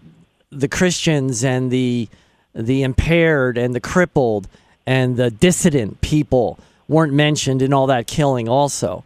the 0.51 0.69
Christians 0.69 1.45
and 1.45 1.71
the 1.71 2.09
the 2.55 2.83
impaired 2.83 3.59
and 3.59 3.75
the 3.75 3.81
crippled 3.81 4.49
and 4.87 5.17
the 5.17 5.31
dissident 5.31 6.01
people 6.01 6.59
weren't 6.89 7.13
mentioned 7.13 7.61
in 7.61 7.73
all 7.73 7.87
that 7.89 8.07
killing 8.07 8.49
also. 8.49 9.05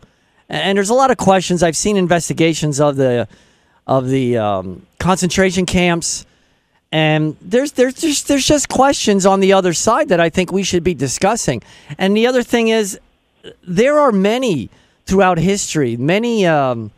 And 0.48 0.76
there's 0.76 0.90
a 0.90 0.94
lot 0.94 1.10
of 1.10 1.16
questions. 1.16 1.62
I've 1.62 1.76
seen 1.76 1.96
investigations 1.96 2.80
of 2.80 2.96
the 2.96 3.28
of 3.86 4.08
the 4.08 4.36
um, 4.38 4.86
concentration 4.98 5.66
camps, 5.66 6.26
and 6.92 7.36
there's 7.40 7.72
there's 7.72 7.94
just 7.94 8.28
there's 8.28 8.46
just 8.46 8.68
questions 8.68 9.26
on 9.26 9.40
the 9.40 9.52
other 9.52 9.72
side 9.72 10.08
that 10.08 10.20
I 10.20 10.28
think 10.28 10.52
we 10.52 10.62
should 10.62 10.84
be 10.84 10.94
discussing. 10.94 11.62
And 11.98 12.16
the 12.16 12.26
other 12.26 12.42
thing 12.42 12.68
is, 12.68 12.98
there 13.66 13.98
are 13.98 14.12
many 14.12 14.70
throughout 15.06 15.38
history, 15.38 15.96
many 15.96 16.46
um, 16.46 16.90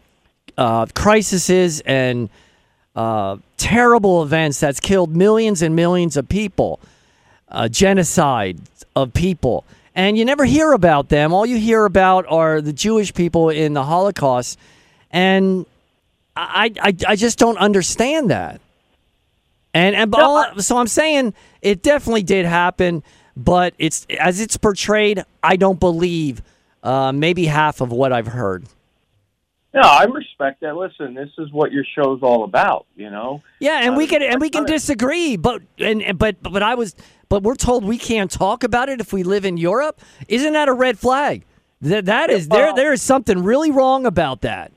uh, 0.58 0.86
crises 0.94 1.80
and 1.86 2.28
uh, 2.94 3.36
terrible 3.56 4.22
events 4.22 4.60
that's 4.60 4.80
killed 4.80 5.16
millions 5.16 5.62
and 5.62 5.74
millions 5.74 6.16
of 6.16 6.28
people, 6.28 6.80
uh, 7.48 7.68
genocide 7.68 8.58
of 8.94 9.12
people, 9.12 9.64
and 9.94 10.18
you 10.18 10.24
never 10.24 10.44
hear 10.44 10.72
about 10.72 11.08
them. 11.08 11.32
All 11.32 11.46
you 11.46 11.56
hear 11.58 11.84
about 11.84 12.26
are 12.28 12.60
the 12.60 12.72
Jewish 12.72 13.14
people 13.14 13.48
in 13.48 13.72
the 13.72 13.84
Holocaust, 13.84 14.58
and 15.10 15.64
I 16.36 16.72
I, 16.80 16.96
I 17.08 17.16
just 17.16 17.38
don't 17.38 17.58
understand 17.58 18.30
that. 18.30 18.60
And 19.74 19.96
and 19.96 20.14
all, 20.14 20.60
so 20.60 20.76
I'm 20.76 20.86
saying 20.86 21.32
it 21.62 21.82
definitely 21.82 22.22
did 22.22 22.44
happen, 22.44 23.02
but 23.36 23.74
it's 23.78 24.06
as 24.18 24.40
it's 24.40 24.56
portrayed. 24.56 25.24
I 25.42 25.56
don't 25.56 25.80
believe 25.80 26.42
uh, 26.82 27.12
maybe 27.12 27.46
half 27.46 27.80
of 27.80 27.90
what 27.92 28.12
I've 28.12 28.28
heard. 28.28 28.66
No, 29.74 29.80
I 29.80 30.04
respect 30.04 30.60
that. 30.60 30.76
Listen, 30.76 31.14
this 31.14 31.30
is 31.38 31.50
what 31.50 31.72
your 31.72 31.84
show's 31.94 32.22
all 32.22 32.44
about. 32.44 32.86
You 32.94 33.10
know. 33.10 33.42
Yeah, 33.58 33.80
and 33.82 33.96
we 33.96 34.06
can 34.06 34.22
and 34.22 34.40
we 34.40 34.50
can 34.50 34.64
disagree, 34.64 35.36
but 35.36 35.62
and 35.78 36.02
and- 36.02 36.18
but 36.18 36.42
but 36.42 36.62
I 36.62 36.74
was 36.74 36.94
but 37.28 37.42
we're 37.42 37.54
told 37.54 37.84
we 37.84 37.96
can't 37.96 38.30
talk 38.30 38.64
about 38.64 38.88
it 38.90 39.00
if 39.00 39.12
we 39.12 39.22
live 39.22 39.44
in 39.46 39.56
Europe. 39.56 40.00
Isn't 40.28 40.52
that 40.52 40.68
a 40.68 40.72
red 40.74 40.98
flag? 40.98 41.44
That 41.80 42.04
that 42.04 42.30
is 42.30 42.48
there. 42.48 42.74
There 42.74 42.92
is 42.92 43.02
something 43.02 43.42
really 43.42 43.70
wrong 43.70 44.04
about 44.06 44.42
that. 44.42 44.72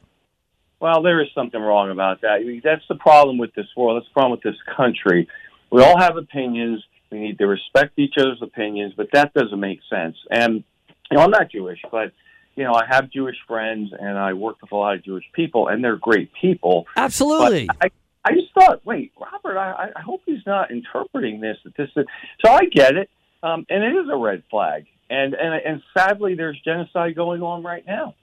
Well, 0.80 1.02
there 1.02 1.22
is 1.22 1.28
something 1.36 1.62
wrong 1.62 1.90
about 1.90 2.22
that. 2.22 2.40
That's 2.64 2.88
the 2.88 2.96
problem 2.96 3.38
with 3.38 3.54
this 3.54 3.68
world. 3.76 3.98
That's 3.98 4.08
the 4.10 4.14
problem 4.14 4.32
with 4.32 4.44
this 4.44 4.62
country. 4.76 5.28
We 5.72 5.84
all 5.84 5.98
have 6.00 6.16
opinions. 6.18 6.84
We 7.16 7.22
need 7.22 7.38
to 7.38 7.48
respect 7.48 7.98
each 7.98 8.16
other's 8.18 8.42
opinions, 8.42 8.94
but 8.96 9.08
that 9.14 9.34
doesn't 9.34 9.60
make 9.60 9.80
sense. 9.90 10.18
And 10.30 10.64
you 11.10 11.18
know, 11.18 11.24
I'm 11.24 11.32
not 11.32 11.50
Jewish, 11.50 11.80
but 11.90 12.12
you 12.56 12.64
know, 12.64 12.74
I 12.74 12.86
have 12.90 13.10
Jewish 13.10 13.38
friends, 13.48 13.92
and 13.98 14.18
I 14.18 14.34
work 14.34 14.58
with 14.62 14.72
a 14.72 14.76
lot 14.76 14.96
of 14.96 15.04
Jewish 15.04 15.26
people, 15.34 15.68
and 15.68 15.84
they're 15.84 15.98
great 15.98 16.32
people. 16.40 16.88
Absolutely. 16.96 17.70
I, 17.82 17.90
I 18.24 18.32
just 18.34 18.54
thought, 18.54 18.86
wait, 18.86 19.12
Robert, 19.20 19.58
I, 19.58 19.92
I 19.96 20.02
hope 20.02 20.22
he's 20.26 20.46
not 20.46 20.72
interpreting 20.72 21.42
this. 21.42 21.58
That 21.64 21.76
this 21.78 21.90
is, 21.96 22.06
so 22.44 22.52
I 22.52 22.66
get 22.66 22.96
it, 22.96 23.10
um, 23.44 23.66
and 23.70 23.84
it 23.84 23.96
is 23.96 24.08
a 24.12 24.18
red 24.18 24.44
flag. 24.50 24.86
And, 25.10 25.36
and 25.36 25.54
and 25.66 25.82
sadly, 25.96 26.36
there's 26.36 26.60
genocide 26.66 27.16
going 27.16 27.42
on 27.42 27.64
right 27.64 27.86
now. 27.86 28.16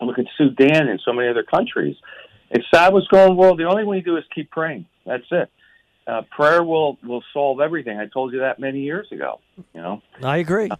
Look 0.00 0.18
at 0.18 0.26
Sudan 0.36 0.88
and 0.88 1.00
so 1.04 1.12
many 1.12 1.28
other 1.28 1.42
countries. 1.42 1.96
It's 2.50 2.66
sad 2.72 2.92
what's 2.92 3.08
going 3.08 3.24
on 3.24 3.30
in 3.30 3.36
the 3.36 3.40
world. 3.40 3.58
The 3.58 3.64
only 3.64 3.84
way 3.84 3.96
you 3.96 4.02
do 4.02 4.16
is 4.16 4.24
keep 4.34 4.50
praying. 4.50 4.86
That's 5.06 5.24
it. 5.30 5.50
Uh, 6.06 6.22
prayer 6.30 6.62
will 6.62 6.98
will 7.02 7.22
solve 7.32 7.60
everything. 7.60 7.98
I 7.98 8.06
told 8.06 8.32
you 8.32 8.40
that 8.40 8.58
many 8.58 8.80
years 8.80 9.08
ago. 9.10 9.40
You 9.74 9.82
know. 9.82 10.02
I 10.22 10.38
agree. 10.38 10.70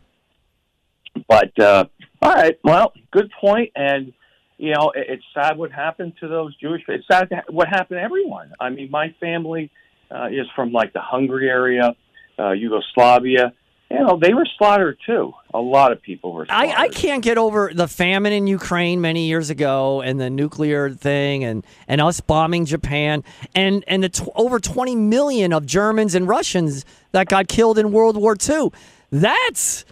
But 1.29 1.59
uh, 1.59 1.87
all 2.23 2.33
right, 2.33 2.59
well, 2.63 2.93
good 3.11 3.31
point. 3.41 3.73
And 3.75 4.13
you 4.59 4.73
know, 4.73 4.93
it, 4.95 5.07
it's 5.09 5.25
sad 5.35 5.59
what 5.59 5.73
happened 5.73 6.15
to 6.21 6.29
those 6.29 6.55
Jewish. 6.57 6.83
It's 6.89 7.07
sad 7.11 7.31
what 7.49 7.69
happened 7.69 7.99
to 7.99 8.03
everyone. 8.03 8.53
I 8.61 8.71
mean, 8.71 8.91
my 8.91 9.15
family 9.21 9.71
uh, 10.11 10.29
is 10.31 10.47
from 10.55 10.73
like 10.73 10.93
the 10.93 11.01
Hungary 11.01 11.49
area, 11.49 11.97
uh, 12.39 12.53
Yugoslavia. 12.53 13.53
You 13.91 14.01
know, 14.01 14.19
they 14.21 14.35
were 14.35 14.47
slaughtered 14.59 14.99
too. 15.07 15.33
A 15.55 15.61
lot 15.61 15.93
of 15.93 16.03
people 16.03 16.33
were. 16.33 16.47
Slaughtered. 16.47 16.71
I, 16.71 16.83
I 16.83 16.89
can't 16.89 17.23
get 17.23 17.39
over 17.39 17.71
the 17.73 17.87
famine 17.87 18.33
in 18.33 18.49
Ukraine 18.49 19.01
many 19.01 19.27
years 19.27 19.49
ago 19.49 20.01
and 20.01 20.21
the 20.21 20.29
nuclear 20.29 20.91
thing 20.91 21.45
and, 21.45 21.65
and 21.87 22.01
us 22.01 22.21
bombing 22.21 22.65
Japan 22.65 23.23
and, 23.55 23.85
and 23.87 24.03
the 24.03 24.09
tw- 24.09 24.29
over 24.35 24.59
20 24.59 24.97
million 24.97 25.53
of 25.53 25.67
Germans 25.67 26.17
and 26.17 26.27
Russians 26.27 26.85
that 27.13 27.29
got 27.29 27.47
killed 27.47 27.79
in 27.79 27.93
World 27.93 28.17
War 28.17 28.37
II. 28.49 28.71
That's 29.11 29.85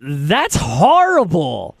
that's 0.00 0.56
horrible. 0.56 1.76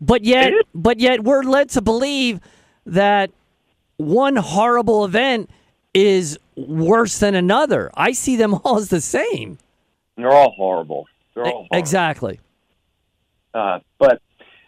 But 0.00 0.24
yet 0.24 0.52
but 0.74 0.98
yet 0.98 1.22
we're 1.22 1.42
led 1.42 1.70
to 1.70 1.82
believe 1.82 2.40
that 2.86 3.30
one 3.96 4.36
horrible 4.36 5.04
event 5.04 5.50
is 5.94 6.38
worse 6.56 7.18
than 7.18 7.34
another. 7.34 7.90
I 7.94 8.12
see 8.12 8.36
them 8.36 8.54
all 8.64 8.78
as 8.78 8.88
the 8.88 9.00
same. 9.00 9.58
They're 10.16 10.32
all 10.32 10.52
horrible. 10.52 11.06
They're 11.34 11.44
all 11.44 11.50
horrible. 11.52 11.78
Exactly. 11.78 12.40
Uh, 13.54 13.80
but 13.98 14.20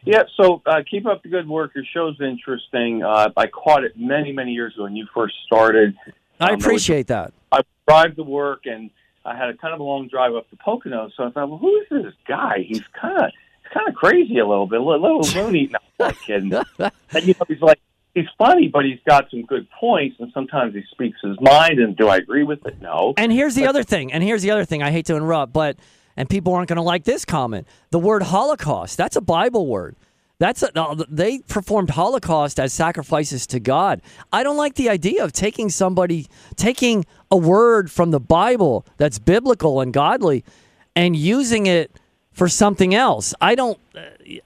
yeah, 0.05 0.23
so 0.37 0.63
uh, 0.67 0.83
keep 0.89 1.07
up 1.07 1.23
the 1.23 1.29
good 1.29 1.49
work. 1.49 1.73
Your 1.75 1.85
show's 1.93 2.21
interesting. 2.21 3.03
Uh, 3.03 3.31
I 3.37 3.47
caught 3.47 3.85
it 3.85 3.93
many, 3.97 4.33
many 4.33 4.53
years 4.53 4.75
ago 4.75 4.85
when 4.85 4.97
you 4.97 5.07
first 5.15 5.35
started. 5.47 5.97
I 6.41 6.47
Um, 6.47 6.51
I 6.51 6.55
appreciate 6.55 7.07
that. 7.09 7.33
I 7.53 7.61
drive 7.87 8.17
to 8.17 8.23
work, 8.25 8.63
and 8.65 8.91
I 9.25 9.37
had 9.37 9.51
a 9.51 9.55
kind 9.55 9.75
of 9.75 9.81
a 9.81 9.85
long 9.85 10.09
drive 10.09 10.35
up 10.35 10.51
to 10.51 10.57
Pocono. 10.57 11.11
So 11.17 11.25
I 11.25 11.31
thought, 11.31 11.49
well, 11.49 11.59
who 11.59 11.77
is 11.77 11.87
this 11.91 12.15
guy? 12.27 12.65
He's 12.67 12.83
kind 13.01 13.19
of 13.19 13.31
he's 13.63 13.73
kind 13.73 13.89
of 13.89 13.95
crazy 13.95 14.39
a 14.39 14.47
little 14.47 14.67
bit, 14.67 14.81
a 14.81 14.83
little, 14.83 15.21
little 15.21 15.43
loony. 15.45 15.71
No, 15.71 16.07
I'm 16.07 16.15
kidding. 16.15 16.53
and 16.79 17.27
you 17.27 17.35
know, 17.39 17.45
he's 17.47 17.61
like 17.61 17.81
he's 18.15 18.27
funny, 18.39 18.69
but 18.69 18.85
he's 18.85 19.01
got 19.07 19.31
some 19.31 19.43
good 19.43 19.69
points, 19.71 20.17
and 20.19 20.31
sometimes 20.33 20.75
he 20.75 20.83
speaks 20.91 21.19
his 21.23 21.37
mind. 21.41 21.79
And 21.79 21.97
do 21.97 22.09
I 22.09 22.17
agree 22.17 22.45
with 22.45 22.65
it? 22.67 22.81
No. 22.81 23.15
And 23.17 23.33
here's 23.33 23.55
the 23.55 23.67
other 23.67 23.83
thing. 23.83 24.13
And 24.13 24.23
here's 24.23 24.43
the 24.43 24.51
other 24.51 24.65
thing. 24.65 24.83
I 24.83 24.91
hate 24.91 25.07
to 25.07 25.17
interrupt, 25.17 25.53
but 25.53 25.77
and 26.17 26.29
people 26.29 26.55
aren't 26.55 26.69
going 26.69 26.77
to 26.77 26.83
like 26.83 27.05
this 27.05 27.25
comment. 27.25 27.67
The 27.91 27.99
word 27.99 28.23
Holocaust. 28.25 28.97
That's 28.97 29.17
a 29.17 29.21
Bible 29.21 29.67
word. 29.67 29.97
That's 30.39 30.63
a, 30.65 30.97
they 31.09 31.39
performed 31.39 31.91
Holocaust 31.91 32.59
as 32.59 32.73
sacrifices 32.73 33.47
to 33.47 33.61
God. 33.61 34.03
I 34.33 34.43
don't 34.43 34.57
like 34.57 34.75
the 34.75 34.89
idea 34.89 35.23
of 35.23 35.33
taking 35.33 35.71
somebody 35.71 36.27
taking 36.57 37.05
a 37.31 37.37
word 37.37 37.93
from 37.93 38.11
the 38.11 38.19
Bible 38.19 38.85
that's 38.97 39.21
biblical 39.21 39.81
and 39.81 39.93
godly 39.93 40.45
and 40.97 41.15
using 41.15 41.67
it 41.67 41.93
for 42.33 42.49
something 42.49 42.93
else. 42.93 43.35
I 43.41 43.55
don't 43.55 43.79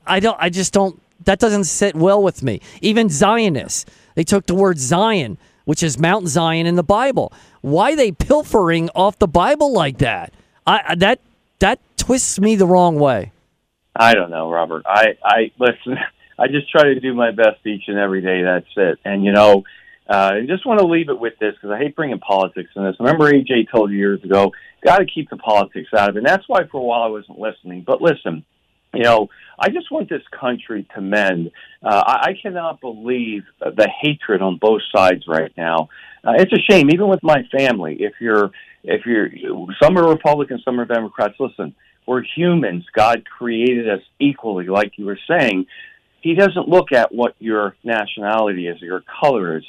I 0.06 0.20
don't 0.20 0.36
I 0.38 0.50
just 0.50 0.74
don't 0.74 1.00
that 1.24 1.38
doesn't 1.38 1.64
sit 1.64 1.94
well 1.94 2.22
with 2.22 2.42
me. 2.42 2.60
Even 2.80 3.08
Zionists, 3.08 3.86
they 4.14 4.24
took 4.24 4.46
the 4.46 4.54
word 4.54 4.78
Zion, 4.78 5.38
which 5.64 5.82
is 5.82 5.98
Mount 5.98 6.28
Zion 6.28 6.66
in 6.66 6.76
the 6.76 6.82
Bible. 6.82 7.32
Why 7.60 7.94
they 7.94 8.12
pilfering 8.12 8.90
off 8.94 9.18
the 9.18 9.28
Bible 9.28 9.72
like 9.72 9.98
that? 9.98 10.32
I 10.66 10.94
that 10.96 11.20
that 11.58 11.80
twists 11.96 12.38
me 12.38 12.56
the 12.56 12.66
wrong 12.66 12.98
way. 12.98 13.32
I 13.94 14.14
don't 14.14 14.30
know, 14.30 14.50
Robert. 14.50 14.82
I, 14.86 15.16
I 15.24 15.52
listen. 15.58 15.98
I 16.38 16.48
just 16.48 16.70
try 16.70 16.84
to 16.84 17.00
do 17.00 17.14
my 17.14 17.30
best 17.30 17.64
each 17.64 17.84
and 17.88 17.98
every 17.98 18.20
day. 18.20 18.42
That's 18.42 18.66
it. 18.76 18.98
And 19.04 19.24
you 19.24 19.32
know, 19.32 19.64
uh, 20.08 20.32
I 20.34 20.46
just 20.46 20.66
want 20.66 20.80
to 20.80 20.86
leave 20.86 21.08
it 21.08 21.18
with 21.18 21.38
this 21.38 21.54
because 21.54 21.70
I 21.70 21.78
hate 21.78 21.96
bringing 21.96 22.18
politics 22.18 22.70
in 22.76 22.84
this. 22.84 22.96
Remember, 23.00 23.30
AJ 23.30 23.70
told 23.72 23.90
you 23.90 23.96
years 23.96 24.22
ago, 24.22 24.52
got 24.84 24.98
to 24.98 25.06
keep 25.06 25.30
the 25.30 25.36
politics 25.36 25.88
out 25.96 26.10
of 26.10 26.16
it. 26.16 26.18
And 26.18 26.26
that's 26.26 26.44
why 26.46 26.66
for 26.66 26.78
a 26.78 26.84
while 26.84 27.02
I 27.02 27.08
wasn't 27.08 27.38
listening. 27.38 27.84
But 27.86 28.02
listen, 28.02 28.44
you 28.96 29.04
know, 29.04 29.28
I 29.58 29.68
just 29.70 29.90
want 29.90 30.08
this 30.08 30.22
country 30.38 30.86
to 30.94 31.00
mend. 31.00 31.50
Uh, 31.82 32.02
I, 32.06 32.30
I 32.30 32.34
cannot 32.40 32.80
believe 32.80 33.44
the 33.60 33.88
hatred 34.02 34.42
on 34.42 34.58
both 34.60 34.82
sides 34.94 35.24
right 35.26 35.52
now. 35.56 35.88
Uh, 36.24 36.32
it's 36.36 36.52
a 36.52 36.72
shame, 36.72 36.90
even 36.90 37.08
with 37.08 37.22
my 37.22 37.44
family. 37.56 37.96
If 38.00 38.14
you're, 38.20 38.50
if 38.84 39.06
you're, 39.06 39.30
some 39.82 39.96
are 39.96 40.08
Republicans, 40.08 40.62
some 40.64 40.80
are 40.80 40.84
Democrats. 40.84 41.34
Listen, 41.38 41.74
we're 42.06 42.22
humans. 42.22 42.84
God 42.94 43.24
created 43.24 43.88
us 43.88 44.00
equally, 44.18 44.66
like 44.66 44.92
you 44.96 45.06
were 45.06 45.18
saying. 45.28 45.66
He 46.20 46.34
doesn't 46.34 46.68
look 46.68 46.92
at 46.92 47.14
what 47.14 47.34
your 47.38 47.76
nationality 47.84 48.66
is 48.66 48.82
or 48.82 48.86
your 48.86 49.04
color 49.20 49.58
is. 49.58 49.64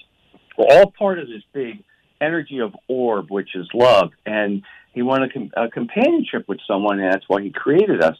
We're 0.58 0.66
all 0.70 0.92
part 0.92 1.20
of 1.20 1.28
this 1.28 1.44
big 1.54 1.84
energy 2.20 2.60
of 2.60 2.76
orb, 2.88 3.30
which 3.30 3.56
is 3.56 3.68
love. 3.74 4.12
And 4.26 4.64
he 4.94 5.04
wanted 5.04 5.30
a, 5.30 5.34
com- 5.34 5.52
a 5.56 5.70
companionship 5.70 6.48
with 6.48 6.60
someone, 6.68 7.00
and 7.00 7.14
that's 7.14 7.26
why 7.28 7.42
he 7.42 7.52
created 7.52 8.02
us. 8.02 8.18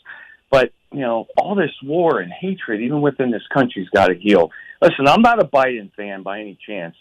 But, 0.50 0.72
you 0.92 1.02
know, 1.02 1.28
all 1.38 1.56
this 1.56 1.72
war 1.84 2.20
and 2.20 2.32
hatred, 2.32 2.82
even 2.82 3.02
within 3.02 3.32
this 3.32 3.44
country's 3.54 3.90
got 3.90 4.08
to 4.08 4.16
heal. 4.16 4.52
Listen, 4.82 5.08
I'm 5.08 5.22
not 5.22 5.42
a 5.42 5.48
Biden 5.48 5.92
fan 5.96 6.24
by 6.24 6.40
any 6.40 6.58
chance. 6.66 6.96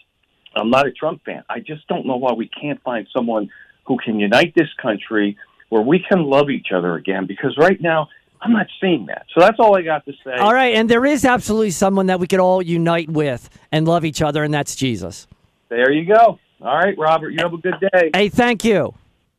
I'm 0.55 0.69
not 0.69 0.87
a 0.87 0.91
Trump 0.91 1.23
fan. 1.23 1.43
I 1.49 1.59
just 1.59 1.87
don't 1.87 2.05
know 2.05 2.17
why 2.17 2.33
we 2.33 2.49
can't 2.49 2.81
find 2.83 3.07
someone 3.15 3.49
who 3.85 3.97
can 3.97 4.19
unite 4.19 4.53
this 4.55 4.69
country 4.81 5.37
where 5.69 5.81
we 5.81 5.99
can 5.99 6.23
love 6.23 6.49
each 6.49 6.67
other 6.73 6.95
again 6.95 7.25
because 7.27 7.55
right 7.57 7.79
now 7.79 8.09
I'm 8.41 8.53
not 8.53 8.67
seeing 8.81 9.05
that. 9.07 9.25
So 9.33 9.41
that's 9.41 9.59
all 9.59 9.77
I 9.77 9.81
got 9.81 10.05
to 10.05 10.13
say. 10.23 10.35
All 10.37 10.53
right, 10.53 10.75
and 10.75 10.89
there 10.89 11.05
is 11.05 11.25
absolutely 11.25 11.71
someone 11.71 12.07
that 12.07 12.19
we 12.19 12.27
could 12.27 12.39
all 12.39 12.61
unite 12.61 13.09
with 13.09 13.49
and 13.71 13.87
love 13.87 14.05
each 14.05 14.21
other, 14.21 14.43
and 14.43 14.53
that's 14.53 14.75
Jesus. 14.75 15.27
There 15.69 15.91
you 15.91 16.05
go. 16.05 16.39
All 16.61 16.77
right, 16.77 16.97
Robert, 16.97 17.29
you 17.31 17.39
have 17.41 17.53
a 17.53 17.57
good 17.57 17.75
day. 17.79 18.11
Hey, 18.13 18.29
thank 18.29 18.63
you. 18.63 18.93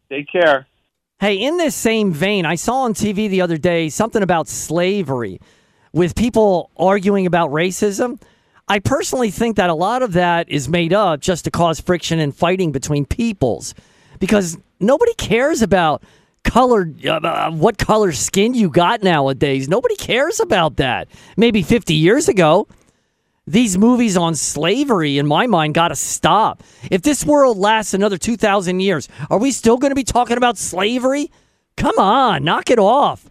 Take 0.08 0.30
care. 0.30 0.66
Hey, 1.20 1.34
in 1.34 1.56
this 1.56 1.74
same 1.74 2.12
vein, 2.12 2.46
I 2.46 2.54
saw 2.54 2.82
on 2.82 2.94
TV 2.94 3.28
the 3.28 3.40
other 3.40 3.56
day 3.56 3.88
something 3.88 4.22
about 4.22 4.46
slavery 4.46 5.40
with 5.92 6.14
people 6.14 6.70
arguing 6.76 7.26
about 7.26 7.50
racism. 7.50 8.22
I 8.68 8.78
personally 8.78 9.32
think 9.32 9.56
that 9.56 9.68
a 9.68 9.74
lot 9.74 10.02
of 10.02 10.12
that 10.12 10.48
is 10.48 10.68
made 10.68 10.92
up 10.92 11.18
just 11.18 11.42
to 11.46 11.50
cause 11.50 11.80
friction 11.80 12.20
and 12.20 12.32
fighting 12.32 12.70
between 12.70 13.04
peoples 13.04 13.74
because 14.20 14.58
nobody 14.78 15.12
cares 15.14 15.60
about 15.60 16.04
color 16.44 16.88
uh, 17.10 17.50
what 17.50 17.78
color 17.78 18.12
skin 18.12 18.54
you 18.54 18.70
got 18.70 19.02
nowadays. 19.02 19.68
Nobody 19.68 19.96
cares 19.96 20.38
about 20.38 20.76
that. 20.76 21.08
Maybe 21.36 21.62
50 21.62 21.94
years 21.94 22.28
ago, 22.28 22.68
these 23.50 23.78
movies 23.78 24.16
on 24.16 24.34
slavery, 24.34 25.18
in 25.18 25.26
my 25.26 25.46
mind, 25.46 25.74
got 25.74 25.88
to 25.88 25.96
stop. 25.96 26.62
If 26.90 27.02
this 27.02 27.24
world 27.24 27.56
lasts 27.56 27.94
another 27.94 28.18
2,000 28.18 28.80
years, 28.80 29.08
are 29.30 29.38
we 29.38 29.50
still 29.52 29.78
going 29.78 29.90
to 29.90 29.96
be 29.96 30.04
talking 30.04 30.36
about 30.36 30.58
slavery? 30.58 31.30
Come 31.76 31.98
on, 31.98 32.44
knock 32.44 32.70
it 32.70 32.78
off. 32.78 33.30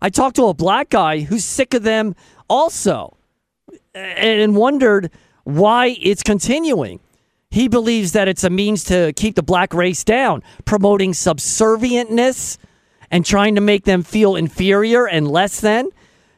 I 0.00 0.08
talked 0.08 0.36
to 0.36 0.46
a 0.46 0.54
black 0.54 0.88
guy 0.88 1.20
who's 1.20 1.44
sick 1.44 1.74
of 1.74 1.82
them 1.82 2.16
also 2.48 3.16
and 3.94 4.56
wondered 4.56 5.10
why 5.44 5.96
it's 6.00 6.22
continuing. 6.22 7.00
He 7.50 7.68
believes 7.68 8.12
that 8.12 8.28
it's 8.28 8.44
a 8.44 8.50
means 8.50 8.84
to 8.84 9.12
keep 9.14 9.34
the 9.34 9.42
black 9.42 9.74
race 9.74 10.02
down, 10.02 10.42
promoting 10.64 11.12
subservientness 11.12 12.56
and 13.10 13.26
trying 13.26 13.54
to 13.56 13.60
make 13.60 13.84
them 13.84 14.02
feel 14.02 14.34
inferior 14.34 15.06
and 15.06 15.28
less 15.28 15.60
than 15.60 15.88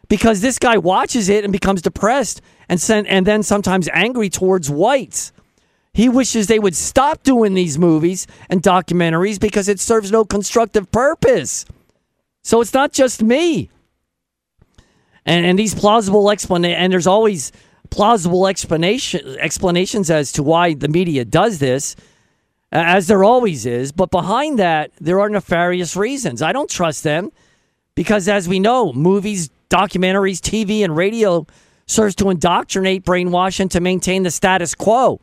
because 0.08 0.40
this 0.40 0.58
guy 0.58 0.76
watches 0.76 1.28
it 1.28 1.44
and 1.44 1.52
becomes 1.52 1.82
depressed 1.82 2.40
and 2.68 2.80
sen- 2.80 3.06
and 3.06 3.26
then 3.26 3.42
sometimes 3.42 3.88
angry 3.92 4.28
towards 4.28 4.70
whites. 4.70 5.32
He 5.92 6.08
wishes 6.08 6.46
they 6.46 6.58
would 6.58 6.74
stop 6.74 7.22
doing 7.22 7.54
these 7.54 7.78
movies 7.78 8.26
and 8.50 8.62
documentaries 8.62 9.38
because 9.38 9.68
it 9.68 9.78
serves 9.78 10.10
no 10.10 10.24
constructive 10.24 10.90
purpose. 10.90 11.64
So 12.42 12.60
it's 12.60 12.74
not 12.74 12.92
just 12.92 13.22
me. 13.22 13.70
And 15.24 15.46
and 15.46 15.58
these 15.58 15.74
plausible 15.74 16.30
explanation 16.30 16.78
and 16.78 16.92
there's 16.92 17.06
always 17.06 17.52
plausible 17.90 18.46
explanation 18.46 19.36
explanations 19.38 20.10
as 20.10 20.32
to 20.32 20.42
why 20.42 20.74
the 20.74 20.88
media 20.88 21.24
does 21.24 21.60
this, 21.60 21.94
as 22.72 23.06
there 23.06 23.22
always 23.22 23.64
is. 23.64 23.92
But 23.92 24.10
behind 24.10 24.58
that, 24.58 24.90
there 25.00 25.20
are 25.20 25.28
nefarious 25.28 25.96
reasons. 25.96 26.42
I 26.42 26.52
don't 26.52 26.68
trust 26.68 27.04
them 27.04 27.30
because, 27.94 28.28
as 28.28 28.48
we 28.48 28.58
know, 28.58 28.92
movies, 28.92 29.48
documentaries, 29.74 30.38
TV, 30.38 30.84
and 30.84 30.96
radio 30.96 31.46
serves 31.86 32.14
to 32.16 32.30
indoctrinate, 32.30 33.04
brainwash, 33.04 33.58
and 33.58 33.70
to 33.72 33.80
maintain 33.80 34.22
the 34.22 34.30
status 34.30 34.74
quo 34.74 35.20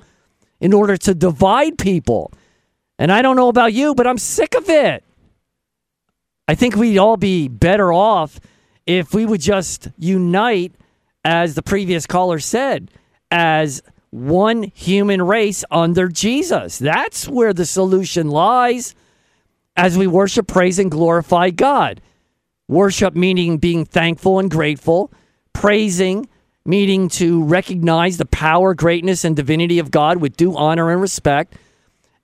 in 0.60 0.74
order 0.74 0.98
to 0.98 1.16
divide 1.16 1.78
people. 1.78 2.34
And 3.00 3.12
I 3.12 3.22
don't 3.22 3.38
know 3.38 3.48
about 3.48 3.74
you, 3.74 3.96
but 3.96 4.06
I'm 4.06 4.18
sick 4.18 4.56
of 4.56 4.70
it. 4.70 5.04
I 6.48 6.56
think 6.56 6.76
we'd 6.76 6.98
all 6.98 7.18
be 7.18 7.48
better 7.48 7.94
off 7.94 8.40
if 8.86 9.14
we 9.14 9.26
would 9.26 9.42
just 9.42 9.88
unite, 9.98 10.76
as 11.24 11.56
the 11.56 11.64
previous 11.64 12.06
caller 12.06 12.40
said, 12.40 12.92
as 13.30 13.82
one 14.10 14.64
human 14.76 15.22
race 15.22 15.64
under 15.72 16.10
Jesus. 16.10 16.78
That's 16.78 17.28
where 17.28 17.54
the 17.54 17.66
solution 17.66 18.28
lies 18.30 18.96
as 19.78 19.98
we 19.98 20.08
worship, 20.08 20.48
praise, 20.48 20.78
and 20.78 20.92
glorify 20.92 21.52
God. 21.52 22.02
Worship 22.72 23.16
meaning 23.16 23.58
being 23.58 23.84
thankful 23.84 24.40
and 24.40 24.50
grateful, 24.50 25.12
praising 25.52 26.30
meaning 26.64 27.10
to 27.10 27.44
recognize 27.44 28.16
the 28.16 28.26
power, 28.26 28.74
greatness, 28.74 29.26
and 29.26 29.36
divinity 29.36 29.78
of 29.78 29.92
God 29.92 30.20
with 30.20 30.38
due 30.38 30.56
honor 30.56 30.90
and 30.90 31.02
respect, 31.02 31.56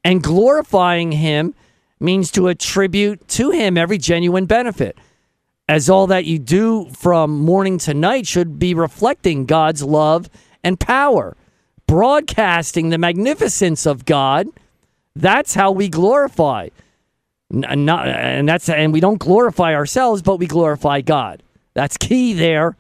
and 0.06 0.24
glorifying 0.24 1.12
Him 1.12 1.54
means 2.00 2.32
to 2.32 2.48
attribute 2.48 3.28
to 3.28 3.52
Him 3.52 3.78
every 3.78 3.98
genuine 3.98 4.46
benefit, 4.46 4.98
as 5.68 5.90
all 5.90 6.08
that 6.08 6.24
you 6.24 6.40
do 6.40 6.88
from 6.92 7.40
morning 7.42 7.78
to 7.80 7.94
night 7.94 8.26
should 8.26 8.58
be 8.58 8.74
reflecting 8.74 9.46
God's 9.46 9.84
love 9.84 10.30
and 10.64 10.80
power, 10.80 11.36
broadcasting 11.88 12.88
the 12.88 12.98
magnificence 12.98 13.86
of 13.86 14.06
God. 14.06 14.48
That's 15.14 15.56
how 15.56 15.72
we 15.72 15.90
glorify. 15.90 16.70
N- 17.54 17.66
uh, 17.66 17.76
not, 17.76 18.08
and 18.08 18.48
that's 18.48 18.70
and 18.70 18.94
we 18.94 19.00
don't 19.00 19.20
glorify 19.20 19.74
ourselves, 19.74 20.22
but 20.22 20.38
we 20.38 20.48
glorify 20.48 21.02
God. 21.02 21.44
That's 21.74 21.98
key 21.98 22.34
there. 22.34 22.76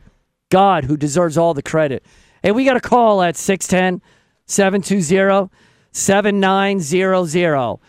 God, 0.49 0.85
who 0.85 0.95
deserves 0.95 1.37
all 1.37 1.53
the 1.53 1.61
credit. 1.61 2.05
Hey, 2.41 2.51
we 2.51 2.63
got 2.63 2.77
a 2.77 2.81
call 2.81 3.21
at 3.21 3.35
610 3.35 4.01
720 4.45 5.49
7900. 5.91 7.79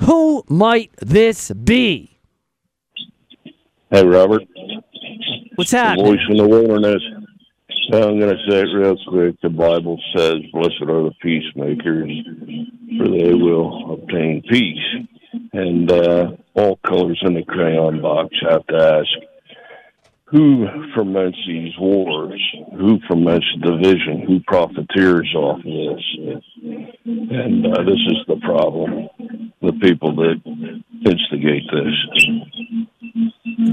Who 0.00 0.44
might 0.48 0.92
this 0.98 1.50
be? 1.50 2.20
Hey, 3.90 4.04
Robert. 4.04 4.42
What's 5.56 5.70
happening? 5.70 6.04
voice 6.04 6.20
in 6.28 6.36
the 6.36 6.46
wilderness. 6.46 7.02
I'm 7.92 8.18
going 8.18 8.36
to 8.36 8.50
say 8.50 8.60
it 8.60 8.74
real 8.74 8.96
quick. 9.08 9.40
The 9.42 9.48
Bible 9.48 9.98
says, 10.14 10.36
Blessed 10.52 10.82
are 10.82 11.04
the 11.04 11.14
peacemakers, 11.22 12.10
for 12.98 13.08
they 13.08 13.32
will 13.32 13.94
obtain 13.94 14.42
peace. 14.50 15.06
And 15.52 15.90
uh, 15.90 16.30
all 16.54 16.76
colors 16.86 17.20
in 17.24 17.34
the 17.34 17.42
crayon 17.42 18.00
box 18.00 18.34
have 18.48 18.66
to 18.66 18.76
ask, 18.76 19.08
who 20.26 20.66
ferments 20.94 21.38
these 21.46 21.72
wars? 21.78 22.42
Who 22.76 22.98
ferments 23.08 23.46
the 23.60 23.70
division? 23.72 24.22
Who 24.26 24.40
profiteers 24.40 25.32
off 25.36 25.58
of 25.58 25.64
this? 25.64 26.04
And 27.04 27.66
uh, 27.66 27.82
this 27.84 28.00
is 28.08 28.18
the 28.26 28.36
problem. 28.42 29.08
The 29.62 29.72
people 29.80 30.16
that 30.16 30.40
instigate 31.04 31.62
this. 31.72 31.94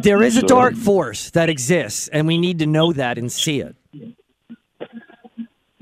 There 0.03 0.21
is 0.21 0.37
a 0.37 0.43
dark 0.43 0.75
force 0.75 1.31
that 1.31 1.49
exists, 1.49 2.07
and 2.07 2.27
we 2.27 2.37
need 2.37 2.59
to 2.59 2.67
know 2.67 2.93
that 2.93 3.17
and 3.17 3.31
see 3.31 3.59
it. 3.59 3.75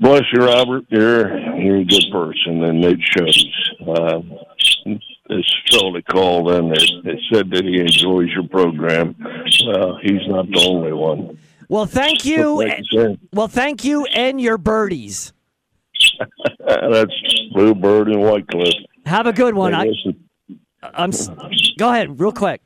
Bless 0.00 0.22
you, 0.32 0.40
Robert. 0.40 0.84
You're 0.88 1.38
you're 1.60 1.76
a 1.76 1.84
good 1.84 2.06
person, 2.10 2.64
and 2.64 2.84
it 2.84 2.98
shows. 3.02 3.46
Uh, 3.86 4.20
this 5.36 5.54
fellow 5.70 6.00
called 6.10 6.50
in 6.50 6.68
that, 6.68 7.02
that 7.04 7.18
said 7.32 7.50
that 7.50 7.64
he 7.64 7.80
enjoys 7.80 8.28
your 8.30 8.48
program. 8.48 9.14
Uh, 9.20 9.96
he's 10.02 10.26
not 10.28 10.46
the 10.48 10.66
only 10.68 10.92
one. 10.92 11.38
Well, 11.68 11.86
thank 11.86 12.24
you. 12.24 12.62
You 12.62 12.84
said, 12.92 13.18
Well, 13.32 13.48
thank 13.48 13.84
you 13.84 14.04
and 14.06 14.40
your 14.40 14.58
birdies. 14.58 15.32
that's 16.66 17.12
Bluebird 17.52 18.08
and 18.08 18.18
Whitecliff. 18.18 18.74
Have 19.06 19.26
a 19.26 19.32
good 19.32 19.54
one. 19.54 19.74
I, 19.74 19.90
I'm. 20.94 21.12
Go 21.78 21.90
ahead, 21.90 22.20
real 22.20 22.32
quick. 22.32 22.60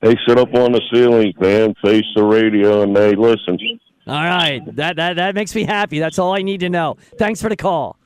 they 0.00 0.16
sit 0.26 0.38
up 0.38 0.54
on 0.54 0.72
the 0.72 0.80
ceiling 0.92 1.32
fan, 1.40 1.74
face 1.84 2.04
the 2.14 2.24
radio, 2.24 2.82
and 2.82 2.96
they 2.96 3.14
listen. 3.14 3.58
All 4.06 4.14
right, 4.24 4.60
that 4.76 4.96
that 4.96 5.16
that 5.16 5.34
makes 5.34 5.54
me 5.54 5.64
happy. 5.64 5.98
That's 5.98 6.18
all 6.18 6.34
I 6.34 6.42
need 6.42 6.60
to 6.60 6.70
know. 6.70 6.96
Thanks 7.18 7.40
for 7.42 7.48
the 7.48 7.56
call. 7.56 7.96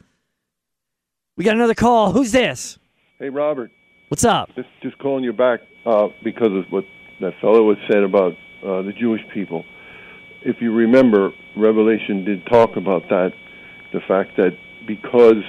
We 1.36 1.44
got 1.44 1.56
another 1.56 1.74
call. 1.74 2.12
Who's 2.12 2.32
this? 2.32 2.78
Hey, 3.24 3.30
Robert. 3.30 3.70
What's 4.08 4.26
up? 4.26 4.54
Just 4.54 4.68
just 4.82 4.98
calling 4.98 5.24
you 5.24 5.32
back 5.32 5.60
uh, 5.86 6.08
because 6.22 6.52
of 6.52 6.70
what 6.70 6.84
that 7.22 7.32
fellow 7.40 7.62
was 7.62 7.78
saying 7.90 8.04
about 8.04 8.32
uh, 8.62 8.82
the 8.82 8.92
Jewish 8.92 9.22
people. 9.32 9.64
If 10.42 10.56
you 10.60 10.74
remember, 10.74 11.30
Revelation 11.56 12.26
did 12.26 12.44
talk 12.44 12.76
about 12.76 13.08
that, 13.08 13.30
the 13.94 14.00
fact 14.06 14.36
that 14.36 14.50
because 14.86 15.42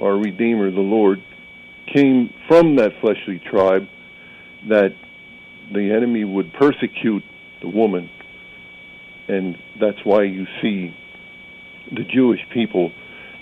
our 0.00 0.16
Redeemer, 0.16 0.72
the 0.72 0.80
Lord, 0.80 1.22
came 1.94 2.28
from 2.48 2.74
that 2.74 2.90
fleshly 3.00 3.40
tribe, 3.48 3.82
that 4.68 4.88
the 5.72 5.94
enemy 5.96 6.24
would 6.24 6.52
persecute 6.54 7.22
the 7.60 7.68
woman, 7.68 8.10
and 9.28 9.56
that's 9.80 9.98
why 10.02 10.24
you 10.24 10.44
see 10.60 10.92
the 11.92 12.02
Jewish 12.02 12.40
people 12.52 12.90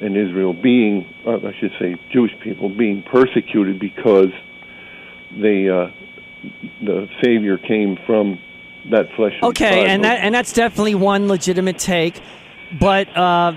in 0.00 0.16
Israel 0.16 0.52
being, 0.52 1.06
uh, 1.26 1.36
I 1.36 1.54
should 1.60 1.72
say, 1.78 1.96
Jewish 2.10 2.32
people 2.42 2.68
being 2.68 3.02
persecuted 3.02 3.78
because 3.78 4.30
they, 5.32 5.68
uh, 5.68 5.88
the 6.82 7.08
Savior 7.22 7.58
came 7.58 7.98
from 8.06 8.38
that 8.90 9.06
fleshly 9.14 9.40
Okay, 9.42 9.68
tribe 9.68 9.88
and 9.88 10.04
that 10.04 10.20
and 10.20 10.34
that's 10.34 10.54
definitely 10.54 10.94
one 10.94 11.28
legitimate 11.28 11.78
take, 11.78 12.20
but 12.78 13.14
uh, 13.14 13.52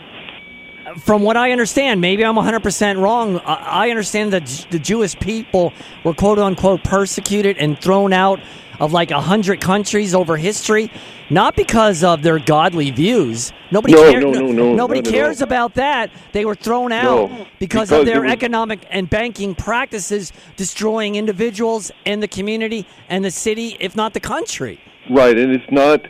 from 0.99 1.21
what 1.21 1.37
I 1.37 1.51
understand, 1.51 2.01
maybe 2.01 2.25
I'm 2.25 2.35
100% 2.35 3.01
wrong. 3.01 3.39
I 3.39 3.85
I 3.85 3.89
understand 3.89 4.33
that 4.33 4.67
the 4.69 4.79
Jewish 4.79 5.17
people 5.19 5.71
were 6.03 6.13
quote 6.13 6.39
unquote 6.39 6.83
persecuted 6.83 7.57
and 7.57 7.79
thrown 7.79 8.11
out 8.11 8.39
of 8.83 8.91
like 8.91 9.11
a 9.11 9.21
hundred 9.21 9.61
countries 9.61 10.13
over 10.13 10.35
history, 10.35 10.91
not 11.29 11.55
because 11.55 12.03
of 12.03 12.21
their 12.21 12.37
godly 12.37 12.91
views. 12.91 13.53
Nobody 13.71 13.93
No, 13.93 14.11
cares. 14.11 14.23
no, 14.23 14.31
no, 14.31 14.51
no, 14.51 14.75
nobody 14.75 15.01
cares 15.01 15.41
about 15.41 15.75
that. 15.75 16.11
They 16.33 16.43
were 16.43 16.53
thrown 16.53 16.91
out 16.91 17.29
because, 17.29 17.47
because 17.59 17.91
of 17.93 18.05
their 18.05 18.25
economic 18.25 18.85
and 18.89 19.09
banking 19.09 19.55
practices, 19.55 20.33
destroying 20.57 21.15
individuals 21.15 21.91
and 22.05 22.21
the 22.21 22.27
community 22.27 22.85
and 23.07 23.23
the 23.23 23.31
city, 23.31 23.77
if 23.79 23.95
not 23.95 24.13
the 24.13 24.19
country. 24.19 24.81
Right, 25.09 25.37
and 25.37 25.55
it's 25.55 25.71
not 25.71 26.01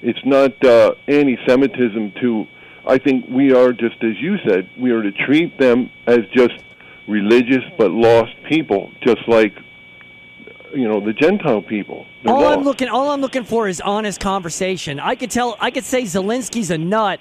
it's 0.00 0.24
not 0.24 0.52
uh, 0.64 0.94
anti-Semitism. 1.08 2.14
To 2.22 2.46
I 2.88 2.96
think 2.96 3.26
we 3.28 3.52
are 3.52 3.74
just 3.74 4.02
as 4.02 4.16
you 4.20 4.38
said, 4.48 4.70
we 4.80 4.90
are 4.90 5.02
to 5.02 5.12
treat 5.12 5.58
them 5.58 5.90
as 6.06 6.20
just 6.34 6.54
religious 7.06 7.64
but 7.76 7.90
lost 7.90 8.32
people, 8.48 8.90
just 9.02 9.20
like 9.28 9.52
you 10.74 10.88
know 10.88 11.00
the 11.00 11.12
Gentile 11.12 11.62
people. 11.62 12.06
They're 12.24 12.34
all 12.34 12.46
I'm 12.46 12.62
looking 12.62 12.88
all 12.88 13.10
I'm 13.10 13.20
looking 13.20 13.44
for 13.44 13.68
is 13.68 13.80
honest 13.80 14.20
conversation. 14.20 15.00
I 15.00 15.14
could 15.14 15.30
tell 15.30 15.56
I 15.60 15.70
could 15.70 15.84
say 15.84 16.02
Zelensky's 16.02 16.70
a 16.70 16.78
nut 16.78 17.20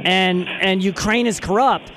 and 0.00 0.48
and 0.48 0.82
Ukraine 0.82 1.26
is 1.26 1.40
corrupt, 1.40 1.92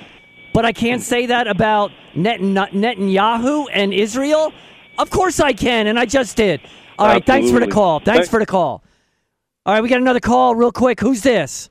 but 0.52 0.64
I 0.64 0.72
can't 0.72 1.02
say 1.02 1.26
that 1.26 1.46
about 1.46 1.90
Net, 2.14 2.40
Net, 2.40 2.72
Netanyahu 2.72 3.66
and 3.72 3.92
Israel. 3.92 4.52
Of 4.98 5.10
course 5.10 5.40
I 5.40 5.52
can, 5.52 5.86
and 5.86 5.98
I 5.98 6.06
just 6.06 6.36
did. 6.36 6.60
All 6.98 7.06
right, 7.06 7.24
thanks 7.24 7.50
for 7.50 7.60
the 7.60 7.66
call. 7.66 8.00
Thanks 8.00 8.20
Thank- 8.20 8.30
for 8.30 8.40
the 8.40 8.46
call. 8.46 8.82
All 9.66 9.74
right, 9.74 9.82
we 9.82 9.88
got 9.88 10.00
another 10.00 10.20
call 10.20 10.54
real 10.54 10.72
quick. 10.72 11.00
Who's 11.00 11.22
this? 11.22 11.70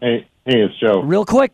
Hey, 0.00 0.26
hey, 0.46 0.62
it's 0.62 0.74
Joe. 0.80 1.02
Real 1.02 1.24
quick. 1.24 1.52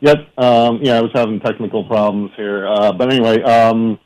Yep. 0.00 0.16
Um, 0.38 0.80
yeah, 0.82 0.98
I 0.98 1.00
was 1.00 1.10
having 1.14 1.40
technical 1.40 1.84
problems 1.84 2.30
here, 2.36 2.68
uh, 2.68 2.92
but 2.92 3.10
anyway, 3.10 3.42
um, 3.42 3.98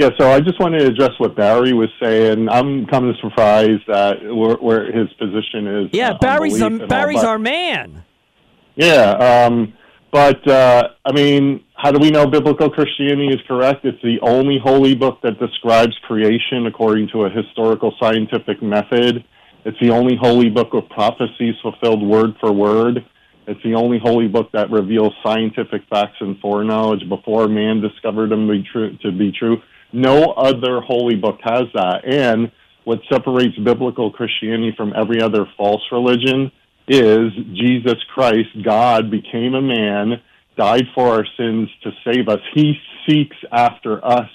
yeah. 0.00 0.10
So 0.18 0.30
I 0.30 0.40
just 0.40 0.58
wanted 0.58 0.80
to 0.80 0.86
address 0.86 1.10
what 1.18 1.36
Barry 1.36 1.74
was 1.74 1.90
saying. 2.02 2.48
I'm 2.48 2.86
kind 2.86 3.06
of 3.06 3.16
surprised 3.20 3.82
that 3.86 4.22
where, 4.22 4.56
where 4.56 4.86
his 4.86 5.12
position 5.14 5.66
is. 5.66 5.90
Yeah, 5.92 6.14
Barry's 6.18 6.60
a, 6.60 6.66
and 6.66 6.82
all, 6.82 6.88
Barry's 6.88 7.20
but- 7.20 7.26
our 7.26 7.38
man. 7.38 8.04
Yeah, 8.76 9.44
um, 9.46 9.74
but 10.10 10.46
uh, 10.48 10.88
I 11.04 11.12
mean, 11.12 11.64
how 11.74 11.92
do 11.92 11.98
we 11.98 12.10
know 12.10 12.26
biblical 12.26 12.70
Christianity 12.70 13.28
is 13.28 13.40
correct? 13.46 13.84
It's 13.84 14.00
the 14.02 14.18
only 14.22 14.58
holy 14.62 14.94
book 14.94 15.18
that 15.22 15.38
describes 15.38 15.92
creation 16.06 16.66
according 16.66 17.08
to 17.12 17.24
a 17.24 17.30
historical 17.30 17.92
scientific 18.00 18.62
method. 18.62 19.24
It's 19.66 19.78
the 19.80 19.90
only 19.90 20.16
holy 20.18 20.48
book 20.48 20.68
of 20.72 20.88
prophecies 20.88 21.56
fulfilled 21.60 22.02
word 22.02 22.30
for 22.40 22.52
word. 22.52 23.04
It's 23.46 23.62
the 23.62 23.74
only 23.74 23.98
holy 24.02 24.28
book 24.28 24.50
that 24.52 24.70
reveals 24.70 25.12
scientific 25.22 25.82
facts 25.90 26.16
and 26.20 26.38
foreknowledge 26.38 27.06
before 27.08 27.48
man 27.48 27.80
discovered 27.80 28.30
them 28.30 28.46
to 28.46 28.52
be 28.52 28.62
true. 28.72 28.96
To 29.02 29.12
be 29.12 29.32
true. 29.32 29.58
No 29.92 30.32
other 30.32 30.80
holy 30.80 31.16
book 31.16 31.38
has 31.42 31.64
that. 31.74 32.04
And 32.04 32.52
what 32.84 33.00
separates 33.10 33.56
biblical 33.58 34.10
Christianity 34.10 34.72
from 34.76 34.92
every 34.96 35.20
other 35.20 35.46
false 35.56 35.82
religion 35.92 36.50
is 36.88 37.32
Jesus 37.52 38.02
Christ, 38.14 38.48
God, 38.62 39.10
became 39.10 39.54
a 39.54 39.62
man, 39.62 40.20
died 40.56 40.86
for 40.94 41.08
our 41.08 41.26
sins 41.36 41.68
to 41.82 41.92
save 42.04 42.28
us. 42.28 42.40
He 42.54 42.80
seeks 43.06 43.36
after 43.52 44.04
us 44.04 44.30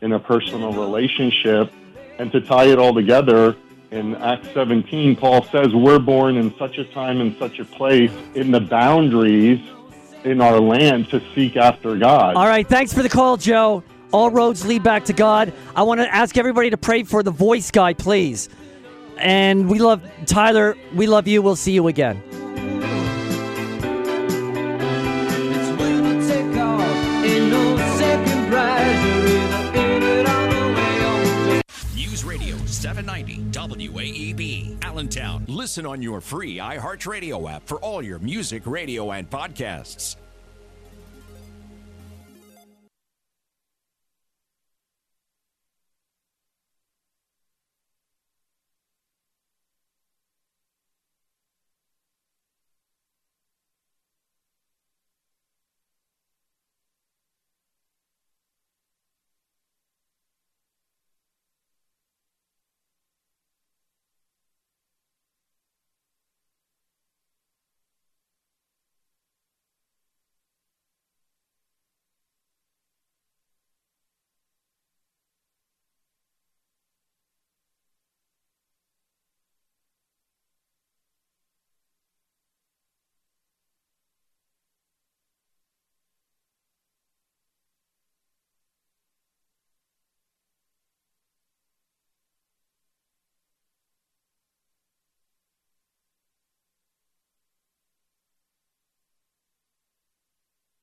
in 0.00 0.12
a 0.12 0.18
personal 0.18 0.72
relationship. 0.72 1.72
And 2.18 2.30
to 2.32 2.40
tie 2.40 2.66
it 2.66 2.78
all 2.78 2.94
together, 2.94 3.56
in 3.90 4.14
Acts 4.16 4.48
17, 4.54 5.16
Paul 5.16 5.44
says 5.44 5.74
we're 5.74 5.98
born 5.98 6.36
in 6.36 6.56
such 6.56 6.78
a 6.78 6.84
time 6.84 7.20
and 7.20 7.36
such 7.38 7.58
a 7.58 7.64
place 7.64 8.12
in 8.34 8.50
the 8.50 8.60
boundaries 8.60 9.60
in 10.24 10.40
our 10.40 10.60
land 10.60 11.10
to 11.10 11.20
seek 11.34 11.56
after 11.56 11.96
God. 11.96 12.36
All 12.36 12.46
right, 12.46 12.66
thanks 12.66 12.92
for 12.92 13.02
the 13.02 13.08
call, 13.08 13.36
Joe. 13.36 13.82
All 14.12 14.30
roads 14.30 14.66
lead 14.66 14.82
back 14.82 15.06
to 15.06 15.14
God. 15.14 15.52
I 15.74 15.82
want 15.84 16.00
to 16.00 16.14
ask 16.14 16.36
everybody 16.36 16.70
to 16.70 16.76
pray 16.76 17.02
for 17.02 17.22
the 17.22 17.30
voice 17.30 17.70
guy, 17.70 17.94
please. 17.94 18.50
And 19.16 19.70
we 19.70 19.78
love 19.78 20.02
Tyler. 20.26 20.76
We 20.94 21.06
love 21.06 21.26
you. 21.26 21.40
We'll 21.40 21.56
see 21.56 21.72
you 21.72 21.88
again. 21.88 22.22
News 31.94 32.24
Radio 32.24 32.56
790 32.66 33.38
WAEB 33.52 34.84
Allentown. 34.84 35.44
Listen 35.48 35.86
on 35.86 36.02
your 36.02 36.20
free 36.20 36.58
iHeartRadio 36.58 37.50
app 37.50 37.66
for 37.66 37.78
all 37.78 38.02
your 38.02 38.18
music, 38.18 38.66
radio, 38.66 39.12
and 39.12 39.30
podcasts. 39.30 40.16